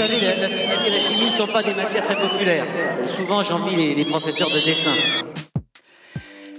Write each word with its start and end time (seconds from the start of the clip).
savez, 0.00 0.20
la, 0.20 0.48
physique 0.48 0.86
et 0.86 0.90
la 0.90 1.00
chimie 1.00 1.26
ne 1.26 1.32
sont 1.32 1.46
pas 1.46 1.62
des 1.62 1.74
matières 1.74 2.04
très 2.04 2.16
populaires. 2.16 2.66
Souvent, 3.06 3.42
j'envie 3.42 3.76
les, 3.76 3.94
les 3.94 4.04
professeurs 4.04 4.48
de 4.48 4.58
dessin. 4.60 4.94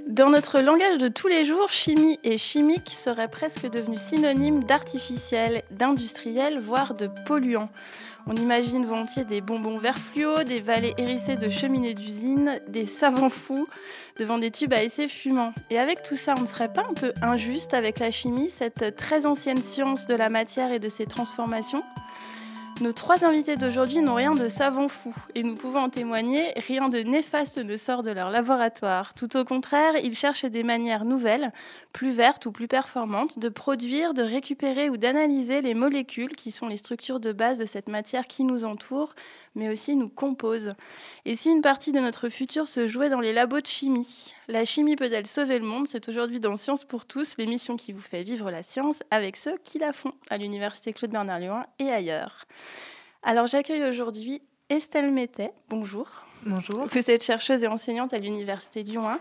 Dans 0.07 0.29
notre 0.29 0.59
langage 0.59 0.97
de 0.99 1.07
tous 1.07 1.27
les 1.27 1.45
jours, 1.45 1.71
chimie 1.71 2.19
et 2.23 2.37
chimique 2.37 2.89
seraient 2.91 3.29
presque 3.29 3.67
devenus 3.67 4.01
synonymes 4.01 4.63
d'artificiel, 4.63 5.63
d'industriel, 5.71 6.59
voire 6.59 6.93
de 6.93 7.09
polluant. 7.25 7.69
On 8.27 8.35
imagine 8.35 8.85
volontiers 8.85 9.23
des 9.23 9.41
bonbons 9.41 9.79
verts 9.79 9.97
fluo, 9.97 10.43
des 10.43 10.59
vallées 10.59 10.93
hérissées 10.99 11.37
de 11.37 11.49
cheminées 11.49 11.95
d'usines, 11.95 12.59
des 12.67 12.85
savants 12.85 13.29
fous 13.29 13.67
devant 14.19 14.37
des 14.37 14.51
tubes 14.51 14.73
à 14.73 14.83
essai 14.83 15.07
fumants. 15.07 15.53
Et 15.71 15.79
avec 15.79 16.03
tout 16.03 16.15
ça, 16.15 16.35
on 16.37 16.41
ne 16.41 16.45
serait 16.45 16.71
pas 16.71 16.85
un 16.87 16.93
peu 16.93 17.13
injuste 17.23 17.73
avec 17.73 17.97
la 17.97 18.11
chimie, 18.11 18.51
cette 18.51 18.95
très 18.95 19.25
ancienne 19.25 19.63
science 19.63 20.05
de 20.05 20.13
la 20.13 20.29
matière 20.29 20.71
et 20.71 20.79
de 20.79 20.89
ses 20.89 21.07
transformations? 21.07 21.83
Nos 22.81 22.93
trois 22.93 23.23
invités 23.23 23.57
d'aujourd'hui 23.57 24.01
n'ont 24.01 24.15
rien 24.15 24.33
de 24.33 24.47
savant 24.47 24.87
fou 24.87 25.13
et 25.35 25.43
nous 25.43 25.55
pouvons 25.55 25.81
en 25.81 25.89
témoigner, 25.89 26.51
rien 26.55 26.89
de 26.89 26.99
néfaste 26.99 27.59
ne 27.59 27.77
sort 27.77 28.01
de 28.01 28.09
leur 28.09 28.31
laboratoire. 28.31 29.13
Tout 29.13 29.37
au 29.37 29.45
contraire, 29.45 29.93
ils 30.03 30.15
cherchent 30.15 30.45
des 30.45 30.63
manières 30.63 31.05
nouvelles, 31.05 31.51
plus 31.93 32.11
vertes 32.11 32.47
ou 32.47 32.51
plus 32.51 32.67
performantes, 32.67 33.37
de 33.37 33.49
produire, 33.49 34.15
de 34.15 34.23
récupérer 34.23 34.89
ou 34.89 34.97
d'analyser 34.97 35.61
les 35.61 35.75
molécules 35.75 36.35
qui 36.35 36.51
sont 36.51 36.67
les 36.67 36.77
structures 36.77 37.19
de 37.19 37.31
base 37.31 37.59
de 37.59 37.65
cette 37.65 37.87
matière 37.87 38.25
qui 38.25 38.43
nous 38.43 38.65
entoure, 38.65 39.13
mais 39.55 39.69
aussi 39.69 39.95
nous 39.95 40.09
compose. 40.09 40.73
Et 41.25 41.35
si 41.35 41.49
une 41.49 41.61
partie 41.61 41.91
de 41.91 41.99
notre 41.99 42.29
futur 42.29 42.67
se 42.67 42.87
jouait 42.87 43.09
dans 43.09 43.19
les 43.19 43.33
labos 43.33 43.61
de 43.61 43.67
chimie? 43.67 44.33
La 44.47 44.65
chimie 44.65 44.95
peut-elle 44.95 45.27
sauver 45.27 45.59
le 45.59 45.65
monde? 45.65 45.87
C'est 45.87 46.07
aujourd'hui 46.09 46.39
dans 46.39 46.55
Science 46.55 46.83
pour 46.83 47.05
tous, 47.05 47.37
l'émission 47.37 47.75
qui 47.75 47.93
vous 47.93 48.01
fait 48.01 48.23
vivre 48.23 48.51
la 48.51 48.63
science 48.63 48.99
avec 49.11 49.37
ceux 49.37 49.57
qui 49.63 49.79
la 49.79 49.93
font 49.93 50.13
à 50.29 50.37
l'Université 50.37 50.93
Claude 50.93 51.11
Bernard 51.11 51.39
Lyon 51.39 51.63
et 51.79 51.89
ailleurs. 51.89 52.45
Alors 53.23 53.47
j'accueille 53.47 53.83
aujourd'hui 53.83 54.41
Estelle 54.69 55.11
Mettet. 55.11 55.51
Bonjour. 55.69 56.07
Bonjour. 56.45 56.85
Vous 56.85 57.11
êtes 57.11 57.23
chercheuse 57.23 57.63
et 57.63 57.67
enseignante 57.67 58.13
à 58.13 58.19
l'Université 58.19 58.83
Lyon 58.83 59.07
1 59.09 59.19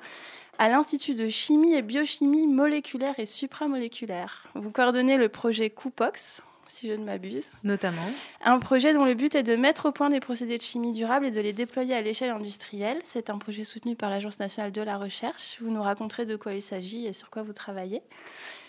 à 0.61 0.69
l'Institut 0.69 1.15
de 1.15 1.29
chimie 1.29 1.75
et 1.75 1.81
biochimie 1.81 2.47
moléculaire 2.47 3.15
et 3.19 3.25
supramoléculaire. 3.25 4.47
Vous 4.55 4.71
coordonnez 4.71 5.17
le 5.17 5.31
projet 5.31 5.71
COUPOX, 5.71 6.43
si 6.71 6.89
je 6.89 6.95
ne 6.95 7.05
m'abuse. 7.05 7.51
Notamment. 7.65 8.03
Un 8.45 8.59
projet 8.59 8.95
dont 8.95 9.05
le 9.05 9.15
but 9.15 9.35
est 9.35 9.43
de 9.43 9.57
mettre 9.57 9.87
au 9.87 9.93
point 9.93 10.11
des 10.11 10.21
procédés 10.21 10.57
de 10.57 10.63
chimie 10.63 10.93
durable 10.93 11.27
et 11.27 11.31
de 11.31 11.41
les 11.41 11.53
déployer 11.53 11.95
à 11.95 12.03
l'échelle 12.03 12.31
industrielle. 12.31 12.99
C'est 13.05 13.31
un 13.31 13.39
projet 13.39 13.65
soutenu 13.65 13.97
par 13.97 14.11
l'Agence 14.11 14.39
nationale 14.39 14.73
de 14.73 14.83
la 14.83 14.97
recherche. 14.97 15.59
Vous 15.61 15.71
nous 15.71 15.83
raconterez 15.83 16.27
de 16.27 16.37
quoi 16.37 16.55
il 16.55 16.63
s'agit 16.63 17.07
et 17.07 17.13
sur 17.13 17.31
quoi 17.31 17.43
vous 17.43 17.53
travaillez. 17.53 18.03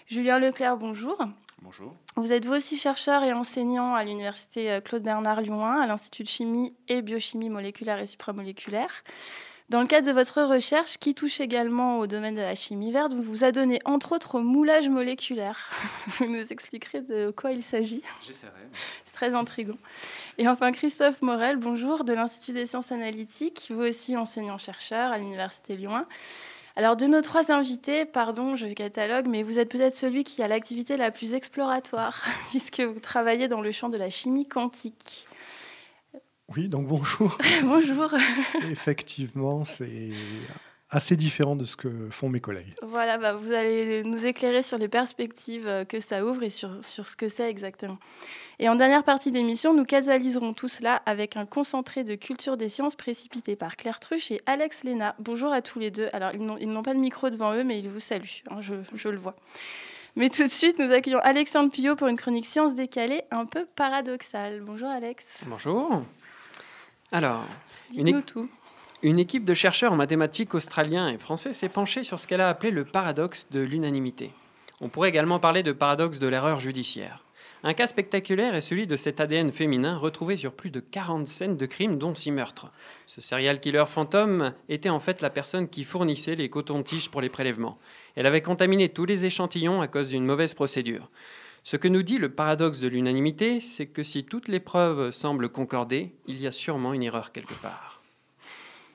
Julien 0.07 0.39
Leclerc, 0.39 0.77
bonjour. 0.77 1.17
Bonjour. 1.61 1.93
Vous 2.15 2.33
êtes 2.33 2.45
vous 2.45 2.53
aussi 2.53 2.75
chercheur 2.75 3.23
et 3.23 3.33
enseignant 3.33 3.93
à 3.93 4.03
l'Université 4.03 4.71
euh, 4.71 4.81
Claude 4.81 5.03
Bernard 5.03 5.41
Lyon 5.41 5.63
1, 5.63 5.81
à 5.81 5.87
l'Institut 5.87 6.23
de 6.23 6.27
chimie 6.27 6.73
et 6.87 7.03
biochimie 7.03 7.49
moléculaire 7.49 7.99
et 7.99 8.07
supramoléculaire. 8.07 9.03
Dans 9.71 9.79
le 9.79 9.87
cadre 9.87 10.05
de 10.05 10.11
votre 10.11 10.41
recherche, 10.41 10.97
qui 10.97 11.15
touche 11.15 11.39
également 11.39 11.99
au 11.99 12.05
domaine 12.05 12.35
de 12.35 12.41
la 12.41 12.55
chimie 12.55 12.91
verte, 12.91 13.13
vous 13.13 13.21
vous 13.21 13.45
adonnez 13.45 13.79
entre 13.85 14.11
autres 14.11 14.35
au 14.35 14.41
moulage 14.41 14.89
moléculaire. 14.89 15.69
Vous 16.07 16.25
nous 16.25 16.51
expliquerez 16.51 16.99
de 16.99 17.31
quoi 17.31 17.53
il 17.53 17.63
s'agit 17.63 18.03
J'essaierai. 18.21 18.51
C'est 19.05 19.13
très 19.13 19.33
intriguant. 19.33 19.77
Et 20.37 20.49
enfin, 20.49 20.73
Christophe 20.73 21.21
Morel, 21.21 21.55
bonjour, 21.55 22.03
de 22.03 22.11
l'Institut 22.11 22.51
des 22.51 22.65
sciences 22.65 22.91
analytiques, 22.91 23.71
vous 23.73 23.83
aussi 23.83 24.17
enseignant-chercheur 24.17 25.13
à 25.13 25.17
l'Université 25.17 25.77
Lyon 25.77 25.95
1. 25.95 26.05
Alors, 26.75 26.97
de 26.97 27.05
nos 27.05 27.21
trois 27.21 27.49
invités, 27.49 28.03
pardon, 28.03 28.57
je 28.57 28.67
catalogue, 28.67 29.27
mais 29.29 29.41
vous 29.41 29.57
êtes 29.57 29.69
peut-être 29.69 29.95
celui 29.95 30.25
qui 30.25 30.43
a 30.43 30.49
l'activité 30.49 30.97
la 30.97 31.11
plus 31.11 31.33
exploratoire, 31.33 32.25
puisque 32.49 32.81
vous 32.81 32.99
travaillez 32.99 33.47
dans 33.47 33.61
le 33.61 33.71
champ 33.71 33.87
de 33.87 33.97
la 33.97 34.09
chimie 34.09 34.49
quantique. 34.49 35.27
Oui, 36.55 36.67
donc 36.67 36.87
bonjour. 36.87 37.37
bonjour. 37.63 38.13
Effectivement, 38.69 39.63
c'est 39.63 40.11
assez 40.89 41.15
différent 41.15 41.55
de 41.55 41.63
ce 41.63 41.77
que 41.77 42.09
font 42.09 42.27
mes 42.27 42.41
collègues. 42.41 42.73
Voilà, 42.85 43.17
bah, 43.17 43.33
vous 43.33 43.53
allez 43.53 44.03
nous 44.03 44.25
éclairer 44.25 44.61
sur 44.61 44.77
les 44.77 44.89
perspectives 44.89 45.65
euh, 45.67 45.85
que 45.85 46.01
ça 46.01 46.25
ouvre 46.25 46.43
et 46.43 46.49
sur, 46.49 46.83
sur 46.83 47.07
ce 47.07 47.15
que 47.15 47.29
c'est 47.29 47.49
exactement. 47.49 47.97
Et 48.59 48.67
en 48.67 48.75
dernière 48.75 49.05
partie 49.05 49.31
d'émission, 49.31 49.73
nous 49.73 49.85
catalyserons 49.85 50.53
tout 50.53 50.67
cela 50.67 51.01
avec 51.05 51.37
un 51.37 51.45
concentré 51.45 52.03
de 52.03 52.15
culture 52.15 52.57
des 52.57 52.67
sciences 52.67 52.95
précipité 52.95 53.55
par 53.55 53.77
Claire 53.77 54.01
Truche 54.01 54.31
et 54.31 54.41
Alex 54.45 54.83
Léna. 54.83 55.15
Bonjour 55.19 55.53
à 55.53 55.61
tous 55.61 55.79
les 55.79 55.91
deux. 55.91 56.09
Alors, 56.11 56.31
ils 56.33 56.69
n'ont 56.69 56.83
pas 56.83 56.93
de 56.93 56.99
micro 56.99 57.29
devant 57.29 57.53
eux, 57.53 57.63
mais 57.63 57.79
ils 57.79 57.89
vous 57.89 58.01
saluent, 58.01 58.43
hein, 58.49 58.59
je, 58.59 58.75
je 58.93 59.07
le 59.07 59.17
vois. 59.17 59.35
Mais 60.17 60.29
tout 60.29 60.43
de 60.43 60.49
suite, 60.49 60.77
nous 60.77 60.91
accueillons 60.91 61.19
Alexandre 61.19 61.71
Pillot 61.71 61.95
pour 61.95 62.07
une 62.09 62.17
chronique 62.17 62.45
science 62.45 62.75
décalée 62.75 63.21
un 63.31 63.45
peu 63.45 63.65
paradoxale. 63.77 64.59
Bonjour 64.61 64.89
Alex. 64.89 65.45
Bonjour. 65.47 66.03
Alors, 67.11 67.45
tout. 68.25 68.49
Une 69.03 69.19
équipe 69.19 69.43
de 69.43 69.53
chercheurs 69.53 69.91
en 69.91 69.97
mathématiques 69.97 70.53
australiens 70.53 71.09
et 71.09 71.17
français 71.17 71.51
s'est 71.51 71.67
penchée 71.67 72.03
sur 72.03 72.19
ce 72.19 72.27
qu'elle 72.27 72.39
a 72.39 72.47
appelé 72.47 72.71
le 72.71 72.85
paradoxe 72.85 73.49
de 73.51 73.59
l'unanimité. 73.59 74.31
On 74.79 74.89
pourrait 74.89 75.09
également 75.09 75.39
parler 75.39 75.61
de 75.61 75.73
paradoxe 75.73 76.19
de 76.19 76.27
l'erreur 76.27 76.59
judiciaire. 76.59 77.23
Un 77.63 77.73
cas 77.73 77.85
spectaculaire 77.85 78.55
est 78.55 78.61
celui 78.61 78.87
de 78.87 78.95
cet 78.95 79.19
ADN 79.19 79.51
féminin 79.51 79.97
retrouvé 79.97 80.35
sur 80.35 80.53
plus 80.53 80.71
de 80.71 80.79
40 80.79 81.27
scènes 81.27 81.57
de 81.57 81.65
crimes, 81.65 81.97
dont 81.97 82.15
6 82.15 82.31
meurtres. 82.31 82.71
Ce 83.05 83.21
serial 83.21 83.59
killer 83.59 83.85
fantôme 83.87 84.53
était 84.69 84.89
en 84.89 84.99
fait 84.99 85.21
la 85.21 85.29
personne 85.29 85.67
qui 85.67 85.83
fournissait 85.83 86.35
les 86.35 86.49
cotons-tiges 86.49 87.11
pour 87.11 87.21
les 87.21 87.29
prélèvements. 87.29 87.77
Elle 88.15 88.25
avait 88.25 88.41
contaminé 88.41 88.89
tous 88.89 89.05
les 89.05 89.25
échantillons 89.25 89.81
à 89.81 89.87
cause 89.87 90.09
d'une 90.09 90.25
mauvaise 90.25 90.53
procédure. 90.53 91.09
Ce 91.63 91.77
que 91.77 91.87
nous 91.87 92.01
dit 92.01 92.17
le 92.17 92.29
paradoxe 92.29 92.79
de 92.79 92.87
l'unanimité, 92.87 93.59
c'est 93.59 93.85
que 93.85 94.01
si 94.01 94.23
toutes 94.23 94.47
les 94.47 94.59
preuves 94.59 95.11
semblent 95.11 95.49
concorder, 95.49 96.11
il 96.25 96.41
y 96.41 96.47
a 96.47 96.51
sûrement 96.51 96.93
une 96.93 97.03
erreur 97.03 97.31
quelque 97.31 97.53
part. 97.61 98.01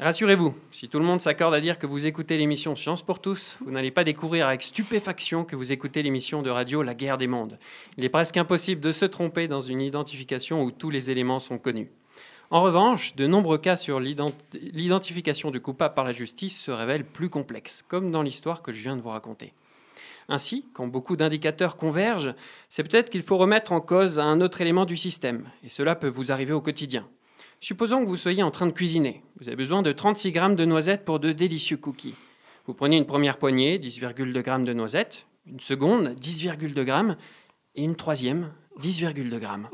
Rassurez-vous, 0.01 0.55
si 0.73 0.89
tout 0.89 0.99
le 0.99 1.07
monde 1.07 1.23
s'accorde 1.23 1.55
à 1.55 1.61
dire 1.61 1.79
que 1.79 1.87
vous 1.87 2.07
écoutez 2.07 2.37
l'émission 2.37 2.75
Science 2.75 3.03
pour 3.03 3.21
tous, 3.21 3.57
vous 3.61 3.71
n'allez 3.71 3.91
pas 3.91 4.05
découvrir 4.05 4.47
avec 4.47 4.63
stupéfaction 4.63 5.45
que 5.45 5.57
vous 5.57 5.73
écoutez 5.73 6.03
l'émission 6.03 6.43
de 6.43 6.51
radio 6.51 6.83
La 6.83 6.95
guerre 6.95 7.17
des 7.17 7.29
mondes. 7.29 7.59
Il 7.97 8.05
est 8.05 8.11
presque 8.11 8.37
impossible 8.37 8.83
de 8.83 8.93
se 8.93 9.07
tromper 9.07 9.49
dans 9.49 9.63
une 9.63 9.81
identification 9.81 10.63
où 10.63 10.71
tous 10.71 10.91
les 10.91 11.11
éléments 11.11 11.39
sont 11.39 11.57
connus. 11.57 11.89
En 12.51 12.63
revanche, 12.63 13.17
de 13.17 13.27
nombreux 13.27 13.59
cas 13.59 13.77
sur 13.77 13.99
l'identification 13.99 15.51
du 15.51 15.61
coupable 15.61 15.95
par 15.95 16.05
la 16.05 16.13
justice 16.13 16.61
se 16.61 16.71
révèlent 16.71 17.07
plus 17.07 17.31
complexes, 17.31 17.83
comme 17.89 18.11
dans 18.11 18.23
l'histoire 18.23 18.61
que 18.61 18.73
je 18.73 18.83
viens 18.83 18.97
de 18.97 19.01
vous 19.01 19.09
raconter. 19.09 19.55
Ainsi, 20.29 20.67
quand 20.73 20.87
beaucoup 20.87 21.17
d'indicateurs 21.17 21.77
convergent, 21.77 22.35
c'est 22.69 22.83
peut-être 22.83 23.11
qu'il 23.11 23.23
faut 23.23 23.37
remettre 23.37 23.73
en 23.73 23.81
cause 23.81 24.19
un 24.19 24.41
autre 24.41 24.61
élément 24.61 24.85
du 24.85 24.97
système, 24.97 25.49
et 25.63 25.69
cela 25.69 25.95
peut 25.95 26.09
vous 26.09 26.33
arriver 26.33 26.53
au 26.53 26.61
quotidien. 26.61 27.07
Supposons 27.61 28.03
que 28.03 28.09
vous 28.09 28.17
soyez 28.17 28.43
en 28.43 28.51
train 28.51 28.67
de 28.67 28.73
cuisiner. 28.73 29.23
Vous 29.41 29.49
avez 29.49 29.57
besoin 29.57 29.83
de 29.83 29.93
36 29.93 30.33
grammes 30.33 30.57
de 30.57 30.65
noisettes 30.65 31.05
pour 31.05 31.21
de 31.21 31.33
délicieux 31.33 31.77
cookies. 31.77 32.15
Vous 32.67 32.75
prenez 32.75 32.97
une 32.97 33.07
première 33.07 33.39
poignée, 33.39 33.79
10,2 33.79 34.43
grammes 34.43 34.65
de 34.65 34.73
noisettes, 34.73 35.27
une 35.47 35.61
seconde, 35.61 36.17
10,2 36.21 36.85
grammes, 36.85 37.17
et 37.77 37.85
une 37.85 37.97
troisième, 37.97 38.53
10,2 38.81 39.39
grammes. 39.39 39.69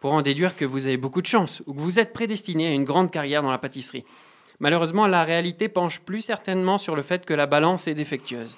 Pour 0.00 0.14
en 0.14 0.22
déduire 0.22 0.56
que 0.56 0.64
vous 0.64 0.86
avez 0.86 0.96
beaucoup 0.96 1.20
de 1.20 1.26
chance 1.26 1.62
ou 1.66 1.74
que 1.74 1.80
vous 1.80 1.98
êtes 1.98 2.12
prédestiné 2.12 2.68
à 2.68 2.72
une 2.72 2.84
grande 2.84 3.10
carrière 3.10 3.42
dans 3.42 3.50
la 3.50 3.58
pâtisserie. 3.58 4.04
Malheureusement, 4.58 5.06
la 5.06 5.22
réalité 5.22 5.68
penche 5.68 6.00
plus 6.00 6.22
certainement 6.22 6.78
sur 6.78 6.96
le 6.96 7.02
fait 7.02 7.26
que 7.26 7.34
la 7.34 7.46
balance 7.46 7.86
est 7.86 7.94
défectueuse. 7.94 8.56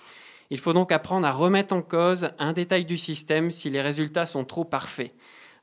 Il 0.54 0.60
faut 0.60 0.72
donc 0.72 0.92
apprendre 0.92 1.26
à 1.26 1.32
remettre 1.32 1.74
en 1.74 1.82
cause 1.82 2.28
un 2.38 2.52
détail 2.52 2.84
du 2.84 2.96
système 2.96 3.50
si 3.50 3.70
les 3.70 3.80
résultats 3.80 4.24
sont 4.24 4.44
trop 4.44 4.64
parfaits. 4.64 5.12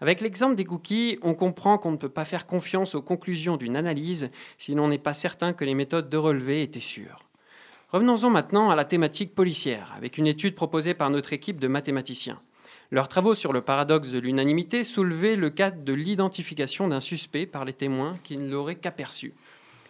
Avec 0.02 0.19
l'exemple 0.19 0.56
des 0.56 0.66
cookies, 0.66 1.18
on 1.22 1.34
comprend 1.34 1.78
qu'on 1.78 1.91
ne 1.91 1.96
peut 1.96 2.09
pas 2.09 2.25
faire 2.25 2.46
confiance 2.46 2.94
aux 2.94 3.02
conclusions 3.02 3.56
d'une 3.56 3.78
analyse 3.78 4.31
si 4.57 4.75
l'on 4.75 4.90
n'est 4.90 4.97
pas 4.97 5.13
certain 5.13 5.53
que 5.53 5.63
les 5.63 5.75
méthodes 5.75 6.09
de 6.09 6.18
relevé 6.18 6.62
étaient 6.62 6.81
sûres. 6.81 7.19
Revenons-en 7.94 8.31
maintenant 8.31 8.69
à 8.69 8.75
la 8.75 8.84
thématique 8.84 9.34
policière, 9.34 9.94
avec 9.96 10.18
une 10.18 10.28
étude 10.28 10.56
proposée 10.56 10.94
par 10.94 11.09
notre 11.09 11.31
équipe 11.31 11.62
de 11.62 11.69
mathématiciens. 11.69 12.41
Leurs 12.91 13.08
travaux 13.08 13.34
sur 13.34 13.53
le 13.53 13.62
paradoxe 13.62 14.09
de 14.09 14.19
l'unanimité 14.19 14.84
soulevaient 14.84 15.38
le 15.38 15.52
cas 15.52 15.72
de 15.72 15.94
l'identification 15.94 16.90
d'un 16.90 17.00
suspect 17.00 17.46
par 17.46 17.63
les 17.63 17.72
témoins 17.72 18.17
qui 18.26 18.35
ne 18.35 18.52
l'auraient 18.52 18.76
qu'aperçu. 18.76 19.34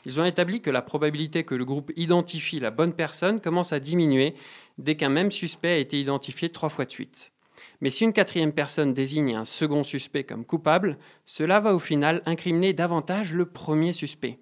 Ils 0.06 0.20
ont 0.20 0.26
établi 0.26 0.62
que 0.62 0.72
la 0.72 0.82
probabilité 0.82 1.44
que 1.44 1.56
le 1.56 1.66
groupe 1.66 1.92
identifie 1.96 2.60
la 2.60 2.72
bonne 2.72 2.94
personne 2.94 3.40
commence 3.40 3.72
à 3.72 3.80
diminuer 3.80 4.34
dès 4.78 4.96
qu'un 4.96 5.10
même 5.10 5.32
suspect 5.32 5.74
a 5.74 5.78
été 5.78 6.00
identifié 6.00 6.50
trois 6.50 6.70
fois 6.70 6.86
de 6.86 6.92
suite. 6.92 7.34
Mais 7.82 7.90
si 7.90 8.04
une 8.04 8.14
quatrième 8.14 8.54
personne 8.54 8.94
désigne 8.94 9.36
un 9.36 9.46
second 9.46 9.84
suspect 9.84 10.24
comme 10.24 10.46
coupable, 10.46 10.98
cela 11.26 11.60
va 11.60 11.74
au 11.74 11.80
final 11.80 12.22
incriminer 12.26 12.74
davantage 12.74 13.34
le 13.34 13.46
premier 13.46 13.92
suspect. 13.94 14.40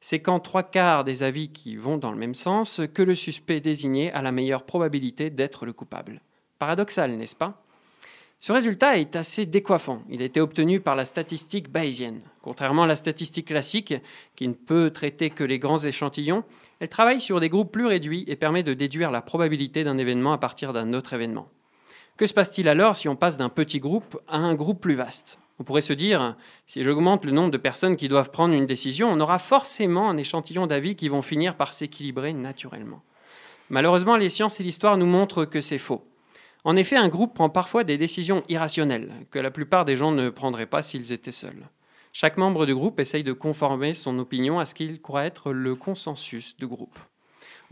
C'est 0.00 0.20
qu'en 0.20 0.38
trois 0.38 0.62
quarts 0.62 1.04
des 1.04 1.22
avis 1.22 1.50
qui 1.50 1.76
vont 1.76 1.96
dans 1.96 2.12
le 2.12 2.18
même 2.18 2.34
sens 2.34 2.82
que 2.92 3.02
le 3.02 3.14
suspect 3.14 3.60
désigné 3.60 4.12
a 4.12 4.20
la 4.20 4.32
meilleure 4.32 4.64
probabilité 4.64 5.30
d'être 5.30 5.64
le 5.64 5.72
coupable. 5.72 6.20
Paradoxal, 6.58 7.16
n'est-ce 7.16 7.36
pas? 7.36 7.64
Ce 8.38 8.52
résultat 8.52 8.98
est 8.98 9.16
assez 9.16 9.46
décoiffant. 9.46 10.02
Il 10.10 10.20
a 10.20 10.26
été 10.26 10.38
obtenu 10.38 10.78
par 10.78 10.96
la 10.96 11.06
statistique 11.06 11.70
bayésienne. 11.70 12.20
Contrairement 12.42 12.82
à 12.82 12.86
la 12.86 12.96
statistique 12.96 13.46
classique, 13.46 13.94
qui 14.36 14.46
ne 14.46 14.52
peut 14.52 14.90
traiter 14.90 15.30
que 15.30 15.44
les 15.44 15.58
grands 15.58 15.78
échantillons, 15.78 16.44
elle 16.84 16.90
travaille 16.90 17.18
sur 17.18 17.40
des 17.40 17.48
groupes 17.48 17.72
plus 17.72 17.86
réduits 17.86 18.26
et 18.26 18.36
permet 18.36 18.62
de 18.62 18.74
déduire 18.74 19.10
la 19.10 19.22
probabilité 19.22 19.84
d'un 19.84 19.96
événement 19.96 20.34
à 20.34 20.38
partir 20.38 20.74
d'un 20.74 20.92
autre 20.92 21.14
événement. 21.14 21.48
Que 22.18 22.26
se 22.26 22.34
passe-t-il 22.34 22.68
alors 22.68 22.94
si 22.94 23.08
on 23.08 23.16
passe 23.16 23.38
d'un 23.38 23.48
petit 23.48 23.80
groupe 23.80 24.20
à 24.28 24.36
un 24.36 24.54
groupe 24.54 24.82
plus 24.82 24.94
vaste? 24.94 25.38
On 25.58 25.64
pourrait 25.64 25.80
se 25.80 25.94
dire, 25.94 26.36
si 26.66 26.82
j'augmente 26.82 27.24
le 27.24 27.30
nombre 27.32 27.50
de 27.50 27.56
personnes 27.56 27.96
qui 27.96 28.06
doivent 28.06 28.30
prendre 28.30 28.52
une 28.52 28.66
décision, 28.66 29.10
on 29.10 29.18
aura 29.20 29.38
forcément 29.38 30.10
un 30.10 30.18
échantillon 30.18 30.66
d'avis 30.66 30.94
qui 30.94 31.08
vont 31.08 31.22
finir 31.22 31.56
par 31.56 31.72
s'équilibrer 31.72 32.34
naturellement. 32.34 33.00
Malheureusement, 33.70 34.18
les 34.18 34.28
sciences 34.28 34.60
et 34.60 34.62
l'histoire 34.62 34.98
nous 34.98 35.06
montrent 35.06 35.46
que 35.46 35.62
c'est 35.62 35.78
faux. 35.78 36.06
En 36.64 36.76
effet, 36.76 36.96
un 36.96 37.08
groupe 37.08 37.32
prend 37.32 37.48
parfois 37.48 37.84
des 37.84 37.96
décisions 37.96 38.42
irrationnelles 38.50 39.10
que 39.30 39.38
la 39.38 39.50
plupart 39.50 39.86
des 39.86 39.96
gens 39.96 40.12
ne 40.12 40.28
prendraient 40.28 40.66
pas 40.66 40.82
s'ils 40.82 41.14
étaient 41.14 41.32
seuls. 41.32 41.66
Chaque 42.16 42.36
membre 42.36 42.64
du 42.64 42.76
groupe 42.76 43.00
essaye 43.00 43.24
de 43.24 43.32
conformer 43.32 43.92
son 43.92 44.20
opinion 44.20 44.60
à 44.60 44.66
ce 44.66 44.76
qu'il 44.76 45.02
croit 45.02 45.24
être 45.24 45.52
le 45.52 45.74
consensus 45.74 46.56
du 46.56 46.68
groupe. 46.68 46.96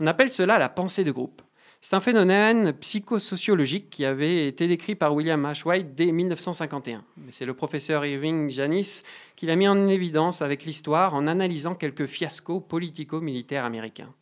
On 0.01 0.05
appelle 0.05 0.33
cela 0.33 0.57
la 0.57 0.67
pensée 0.67 1.05
de 1.05 1.13
groupe. 1.13 1.41
C'est 1.79 1.95
un 1.95 2.01
phénomène 2.01 2.73
psychosociologique 2.73 3.89
qui 3.89 4.03
avait 4.03 4.45
été 4.49 4.67
décrit 4.67 4.95
par 4.95 5.15
William 5.15 5.41
H. 5.45 5.65
White 5.65 5.95
dès 5.95 6.11
1951. 6.11 7.05
C'est 7.29 7.45
le 7.45 7.53
professeur 7.53 8.05
Irving 8.05 8.49
Janis 8.49 9.03
qui 9.37 9.45
l'a 9.45 9.55
mis 9.55 9.69
en 9.69 9.87
évidence 9.87 10.41
avec 10.41 10.65
l'histoire 10.65 11.13
en 11.13 11.25
analysant 11.25 11.73
quelques 11.73 12.05
fiascos 12.05 12.59
politico-militaires 12.59 13.63
américains. 13.63 14.13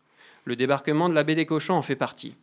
Le 0.45 0.56
débarquement 0.56 1.09
de 1.09 1.15
la 1.15 1.24
baie 1.24 1.33
des 1.33 1.47
cochons 1.47 1.74
en 1.74 1.81
fait 1.81 1.95
partie. 1.95 2.35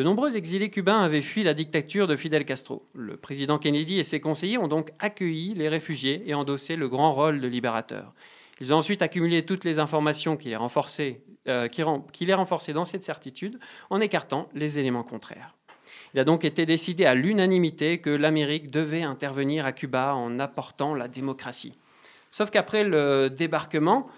De 0.00 0.04
nombreux 0.04 0.38
exilés 0.38 0.70
cubains 0.70 1.02
avaient 1.02 1.20
fui 1.20 1.42
la 1.42 1.52
dictature 1.52 2.06
de 2.06 2.16
Fidel 2.16 2.46
Castro. 2.46 2.88
Le 2.94 3.18
président 3.18 3.58
Kennedy 3.58 3.98
et 3.98 4.02
ses 4.02 4.18
conseillers 4.18 4.56
ont 4.56 4.66
donc 4.66 4.92
accueilli 4.98 5.52
les 5.52 5.68
réfugiés 5.68 6.22
et 6.24 6.32
endossé 6.32 6.74
le 6.74 6.88
grand 6.88 7.12
rôle 7.12 7.38
de 7.38 7.46
libérateur. 7.46 8.14
Ils 8.62 8.72
ont 8.72 8.78
ensuite 8.78 9.02
accumulé 9.02 9.44
toutes 9.44 9.62
les 9.62 9.78
informations 9.78 10.38
qui 10.38 10.48
les, 10.48 10.56
renforçaient, 10.56 11.20
euh, 11.48 11.68
qui, 11.68 12.24
les 12.24 12.32
renforçaient 12.32 12.72
dans 12.72 12.86
cette 12.86 13.04
certitude 13.04 13.60
en 13.90 14.00
écartant 14.00 14.48
les 14.54 14.78
éléments 14.78 15.02
contraires. 15.02 15.54
Il 16.14 16.20
a 16.20 16.24
donc 16.24 16.46
été 16.46 16.64
décidé 16.64 17.04
à 17.04 17.14
l'unanimité 17.14 17.98
que 17.98 18.08
l'Amérique 18.08 18.70
devait 18.70 19.02
intervenir 19.02 19.66
à 19.66 19.72
Cuba 19.72 20.14
en 20.14 20.38
apportant 20.38 20.94
la 20.94 21.08
démocratie. 21.08 21.74
Sauf 22.30 22.48
qu'après 22.48 22.84
le 22.84 23.28
débarquement, 23.28 24.08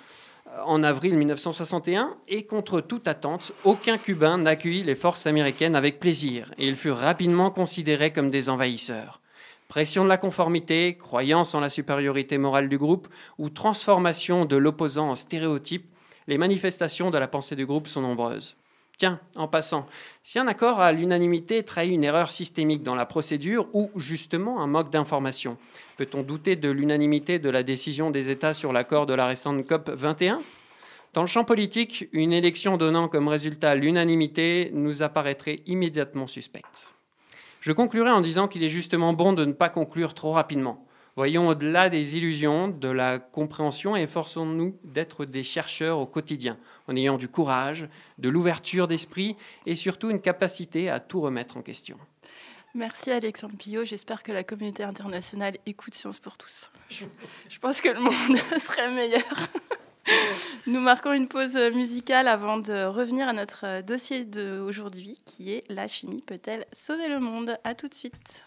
en 0.66 0.82
avril 0.82 1.16
1961, 1.16 2.16
et 2.28 2.44
contre 2.44 2.80
toute 2.80 3.08
attente, 3.08 3.52
aucun 3.64 3.98
Cubain 3.98 4.38
n'accueillit 4.38 4.84
les 4.84 4.94
forces 4.94 5.26
américaines 5.26 5.76
avec 5.76 5.98
plaisir, 5.98 6.52
et 6.58 6.66
ils 6.66 6.76
furent 6.76 6.98
rapidement 6.98 7.50
considérés 7.50 8.12
comme 8.12 8.30
des 8.30 8.48
envahisseurs. 8.48 9.20
Pression 9.68 10.04
de 10.04 10.08
la 10.08 10.18
conformité, 10.18 10.96
croyance 10.96 11.54
en 11.54 11.60
la 11.60 11.70
supériorité 11.70 12.36
morale 12.36 12.68
du 12.68 12.76
groupe 12.76 13.08
ou 13.38 13.48
transformation 13.48 14.44
de 14.44 14.56
l'opposant 14.56 15.08
en 15.10 15.14
stéréotype, 15.14 15.86
les 16.28 16.38
manifestations 16.38 17.10
de 17.10 17.18
la 17.18 17.28
pensée 17.28 17.56
du 17.56 17.66
groupe 17.66 17.88
sont 17.88 18.02
nombreuses. 18.02 18.56
Tiens, 18.98 19.18
en 19.36 19.48
passant, 19.48 19.86
si 20.22 20.38
un 20.38 20.46
accord 20.46 20.80
à 20.80 20.92
l'unanimité 20.92 21.64
trahit 21.64 21.92
une 21.92 22.04
erreur 22.04 22.30
systémique 22.30 22.82
dans 22.82 22.94
la 22.94 23.06
procédure 23.06 23.66
ou 23.72 23.90
justement 23.96 24.62
un 24.62 24.66
manque 24.66 24.90
d'information, 24.90 25.56
peut-on 26.04 26.24
douter 26.24 26.56
de 26.56 26.68
l'unanimité 26.68 27.38
de 27.38 27.48
la 27.48 27.62
décision 27.62 28.10
des 28.10 28.28
États 28.28 28.54
sur 28.54 28.72
l'accord 28.72 29.06
de 29.06 29.14
la 29.14 29.24
récente 29.24 29.64
COP 29.64 29.88
21 29.88 30.40
Dans 31.14 31.20
le 31.20 31.28
champ 31.28 31.44
politique, 31.44 32.08
une 32.12 32.32
élection 32.32 32.76
donnant 32.76 33.06
comme 33.06 33.28
résultat 33.28 33.76
l'unanimité 33.76 34.72
nous 34.74 35.04
apparaîtrait 35.04 35.60
immédiatement 35.66 36.26
suspecte. 36.26 36.92
Je 37.60 37.70
conclurai 37.70 38.10
en 38.10 38.20
disant 38.20 38.48
qu'il 38.48 38.64
est 38.64 38.68
justement 38.68 39.12
bon 39.12 39.32
de 39.32 39.44
ne 39.44 39.52
pas 39.52 39.68
conclure 39.68 40.12
trop 40.14 40.32
rapidement. 40.32 40.84
Voyons 41.14 41.46
au-delà 41.46 41.88
des 41.88 42.16
illusions, 42.16 42.66
de 42.66 42.88
la 42.88 43.20
compréhension 43.20 43.96
et 43.96 44.02
efforçons-nous 44.02 44.76
d'être 44.82 45.24
des 45.24 45.44
chercheurs 45.44 46.00
au 46.00 46.06
quotidien, 46.06 46.58
en 46.88 46.96
ayant 46.96 47.16
du 47.16 47.28
courage, 47.28 47.86
de 48.18 48.28
l'ouverture 48.28 48.88
d'esprit 48.88 49.36
et 49.66 49.76
surtout 49.76 50.10
une 50.10 50.20
capacité 50.20 50.90
à 50.90 50.98
tout 50.98 51.20
remettre 51.20 51.58
en 51.58 51.62
question. 51.62 51.96
Merci 52.74 53.10
Alexandre 53.10 53.56
Pillot. 53.56 53.84
J'espère 53.84 54.22
que 54.22 54.32
la 54.32 54.44
communauté 54.44 54.82
internationale 54.82 55.58
écoute 55.66 55.94
Science 55.94 56.18
pour 56.18 56.38
tous. 56.38 56.70
Je, 56.88 57.58
pense 57.58 57.80
que 57.80 57.88
le 57.88 58.00
monde 58.00 58.38
serait 58.58 58.90
meilleur. 58.90 59.22
Nous 60.66 60.80
marquons 60.80 61.12
une 61.12 61.28
pause 61.28 61.56
musicale 61.56 62.28
avant 62.28 62.58
de 62.58 62.84
revenir 62.84 63.28
à 63.28 63.32
notre 63.32 63.82
dossier 63.82 64.24
d'aujourd'hui 64.24 65.18
qui 65.24 65.52
est 65.52 65.64
La 65.68 65.86
chimie 65.86 66.22
peut-elle 66.22 66.66
sauver 66.72 67.08
le 67.08 67.20
monde? 67.20 67.56
À 67.64 67.74
tout 67.74 67.88
de 67.88 67.94
suite. 67.94 68.44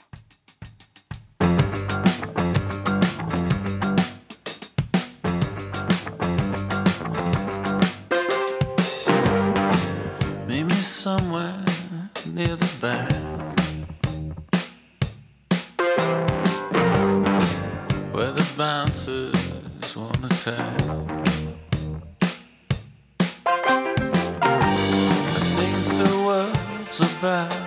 back. 12.86 13.15
bouncers 18.58 19.98
wanna 19.98 20.30
tag. 20.30 20.82
I 23.46 25.40
think 25.58 26.08
the 26.08 26.24
world's 26.26 27.00
about. 27.00 27.65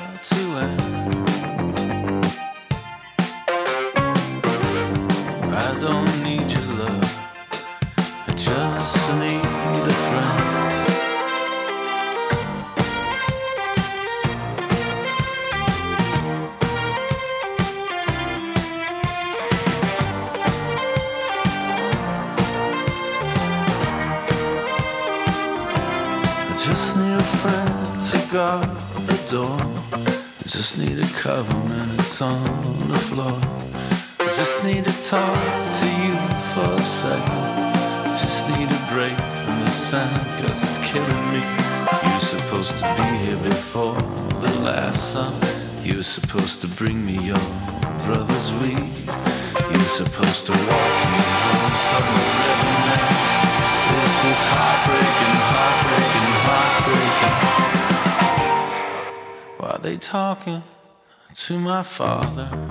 Cause 40.40 40.62
it's 40.62 40.78
killing 40.78 41.32
me. 41.32 41.42
You're 42.08 42.20
supposed 42.20 42.76
to 42.78 42.84
be 42.96 43.08
here 43.24 43.36
before 43.38 43.94
the 44.40 44.52
last 44.60 45.12
sun. 45.12 45.34
You're 45.82 46.02
supposed 46.02 46.60
to 46.60 46.68
bring 46.68 47.04
me 47.04 47.18
your 47.18 47.42
brother's 48.04 48.52
weed. 48.54 48.92
You're 49.72 49.94
supposed 50.02 50.46
to 50.46 50.52
walk 50.52 50.96
me 51.12 51.22
home 51.44 51.76
from 51.88 52.04
the 52.14 52.22
river 52.38 52.72
man. 52.86 53.04
This 53.90 54.16
is 54.32 54.40
heartbreaking, 54.52 55.36
heartbreaking, 55.50 56.32
heartbreaking 56.46 57.36
Why 59.58 59.70
are 59.70 59.78
they 59.78 59.96
talking 59.96 60.62
to 61.34 61.58
my 61.58 61.82
father? 61.82 62.68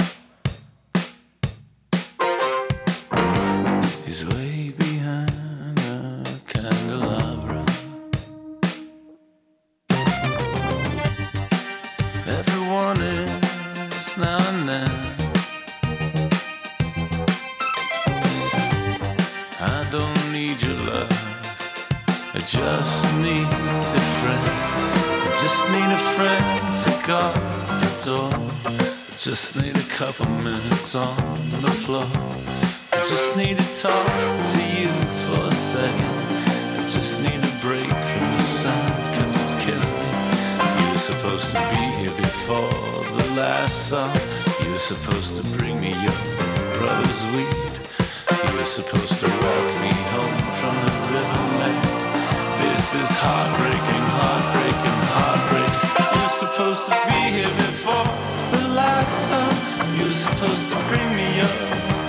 Song. 59.07 59.55
You're 59.97 60.13
supposed 60.13 60.69
to 60.69 60.77
bring 60.89 61.07
me 61.15 61.27
your 61.37 61.55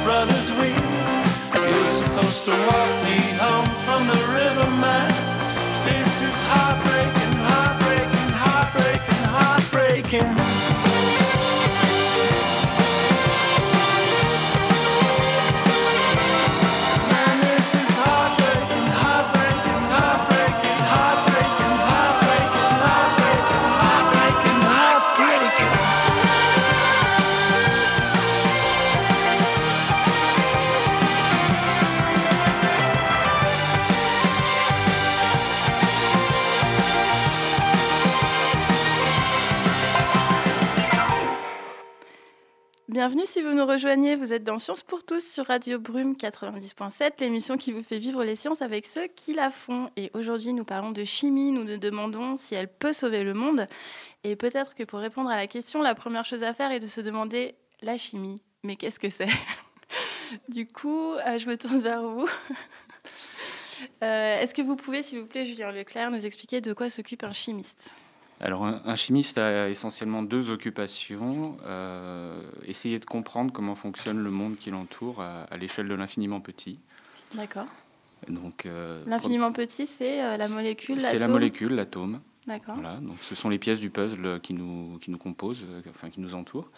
brother's 0.05 0.51
weed. 0.59 0.83
You're 1.55 1.87
supposed 1.87 2.45
to 2.47 2.51
walk 2.51 2.93
me 3.05 3.19
home 3.37 3.71
from 3.87 4.07
the 4.07 4.19
Bienvenue 42.99 43.27
si 43.27 43.43
vous 43.43 43.55
nous 43.55 43.65
rejoignez, 43.65 44.17
vous 44.17 44.33
êtes 44.33 44.43
dans 44.43 44.59
Sciences 44.59 44.83
pour 44.83 45.05
tous 45.05 45.25
sur 45.25 45.47
Radio 45.47 45.79
Brume 45.79 46.15
90.7, 46.15 47.21
l'émission 47.21 47.57
qui 47.57 47.71
vous 47.71 47.85
fait 47.85 48.01
vivre 48.01 48.25
les 48.25 48.35
sciences 48.35 48.61
avec 48.61 48.87
ceux 48.87 49.07
qui 49.07 49.35
la 49.35 49.51
font. 49.51 49.89
Et 49.97 50.11
aujourd'hui, 50.15 50.53
nous 50.53 50.65
parlons 50.65 50.91
de 50.91 51.05
chimie, 51.05 51.53
nous 51.53 51.63
nous 51.63 51.77
demandons 51.77 52.37
si 52.37 52.57
elle 52.57 52.67
peut 52.67 52.93
sauver 52.93 53.23
le 53.23 53.35
monde. 53.35 53.69
Et 54.25 54.35
peut-être 54.35 54.75
que 54.75 54.83
pour 54.83 54.99
répondre 54.99 55.31
à 55.31 55.37
la 55.37 55.47
question, 55.47 55.81
la 55.81 55.95
première 55.95 56.25
chose 56.25 56.43
à 56.43 56.53
faire 56.53 56.73
est 56.73 56.81
de 56.81 56.89
se 56.89 57.01
demander 57.01 57.55
la 57.83 57.97
chimie, 57.97 58.43
mais 58.65 58.75
qu'est-ce 58.75 58.99
que 58.99 59.09
c'est? 59.09 59.29
Du 60.49 60.67
coup, 60.67 61.13
euh, 61.13 61.39
je 61.39 61.49
me 61.49 61.57
tourne 61.57 61.81
vers 61.81 62.03
vous. 62.03 62.29
Euh, 64.03 64.41
est-ce 64.41 64.55
que 64.55 64.63
vous 64.63 64.75
pouvez, 64.75 65.05
s'il 65.05 65.21
vous 65.21 65.27
plaît, 65.27 65.47
Julien 65.47 65.71
Leclerc, 65.71 66.11
nous 66.11 66.27
expliquer 66.27 66.61
de 66.61 66.73
quoi 66.73 66.91
s'occupe 66.91 67.23
un 67.23 67.31
chimiste? 67.31 67.95
Alors, 68.41 68.65
un, 68.65 68.97
chimiste 68.97 69.37
a 69.39 69.69
essentiellement 69.69 70.23
deux 70.23 70.51
occupations. 70.51 71.57
Euh, 71.67 72.41
essayer 72.67 72.99
de 73.01 73.05
comprendre 73.05 73.53
comment 73.53 73.75
fonctionne 73.75 74.19
le 74.19 74.31
monde 74.31 74.57
qui 74.59 74.71
l'entoure 74.71 75.21
à, 75.21 75.57
l'échelle 75.57 75.89
de 75.89 75.95
l'infiniment 75.95 76.41
petit. 76.41 76.79
D'accord. 77.35 77.67
Donc, 78.29 78.67
euh, 78.67 79.03
l'infiniment 79.07 79.53
petit, 79.53 79.87
c'est 79.87 80.23
euh, 80.23 80.37
la 80.37 80.49
molécule, 80.49 81.01
C'est 81.01 81.19
la 81.19 81.29
molécule, 81.29 81.75
l'atome. 81.75 82.21
D'accord. 82.47 82.77
Voilà, 82.77 82.97
donc 82.97 83.17
ce 83.21 83.35
sont 83.35 83.49
les 83.49 83.59
pièces 83.59 83.81
du 83.81 83.91
puzzle 83.91 84.41
qui 84.41 84.55
nous, 84.55 84.99
qui 85.01 85.11
nous 85.11 85.19
composent, 85.19 85.67
enfin 85.91 86.09
qui 86.09 86.21
nous 86.21 86.35
entourent. 86.35 86.71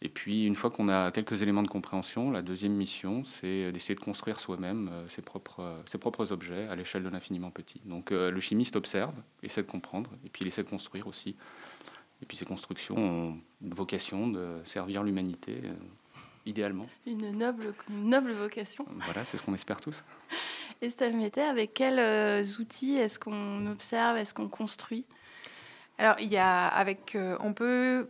Et 0.00 0.08
puis, 0.08 0.46
une 0.46 0.54
fois 0.54 0.70
qu'on 0.70 0.88
a 0.88 1.10
quelques 1.10 1.42
éléments 1.42 1.64
de 1.64 1.68
compréhension, 1.68 2.30
la 2.30 2.42
deuxième 2.42 2.72
mission, 2.72 3.24
c'est 3.24 3.72
d'essayer 3.72 3.96
de 3.96 4.00
construire 4.00 4.38
soi-même 4.38 4.88
euh, 4.92 5.08
ses 5.08 5.22
propres, 5.22 5.60
euh, 5.60 5.82
ses 5.86 5.98
propres 5.98 6.30
objets 6.30 6.68
à 6.68 6.76
l'échelle 6.76 7.02
de 7.02 7.08
l'infiniment 7.08 7.50
petit. 7.50 7.80
Donc, 7.84 8.12
euh, 8.12 8.30
le 8.30 8.38
chimiste 8.38 8.76
observe, 8.76 9.14
essaie 9.42 9.62
de 9.62 9.66
comprendre, 9.66 10.10
et 10.24 10.28
puis 10.28 10.44
il 10.44 10.48
essaie 10.48 10.62
de 10.62 10.70
construire 10.70 11.08
aussi. 11.08 11.34
Et 12.22 12.26
puis, 12.26 12.36
ces 12.36 12.44
constructions 12.44 12.96
ont 12.96 13.38
une 13.60 13.74
vocation 13.74 14.28
de 14.28 14.60
servir 14.64 15.02
l'humanité, 15.02 15.62
idéalement. 16.46 16.86
Une 17.06 17.36
noble, 17.36 17.74
noble 17.90 18.32
vocation. 18.32 18.86
Voilà, 19.04 19.24
c'est 19.24 19.36
ce 19.36 19.42
qu'on 19.42 19.54
espère 19.54 19.80
tous. 19.80 20.04
Estelle 20.80 21.16
Mété, 21.16 21.42
avec 21.42 21.74
quels 21.74 22.44
outils 22.60 22.96
est-ce 22.96 23.18
qu'on 23.18 23.66
observe, 23.66 24.16
est-ce 24.16 24.34
qu'on 24.34 24.48
construit? 24.48 25.04
Alors, 25.96 26.16
il 26.20 26.28
y 26.28 26.36
a 26.36 26.66
avec, 26.66 27.16
on 27.40 27.52
peut 27.52 28.08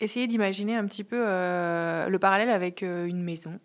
essayer 0.00 0.26
d'imaginer 0.26 0.76
un 0.76 0.86
petit 0.86 1.04
peu 1.04 1.20
euh, 1.20 2.08
le 2.08 2.18
parallèle 2.18 2.50
avec 2.50 2.82
euh, 2.82 3.06
une 3.06 3.22
maison. 3.22 3.58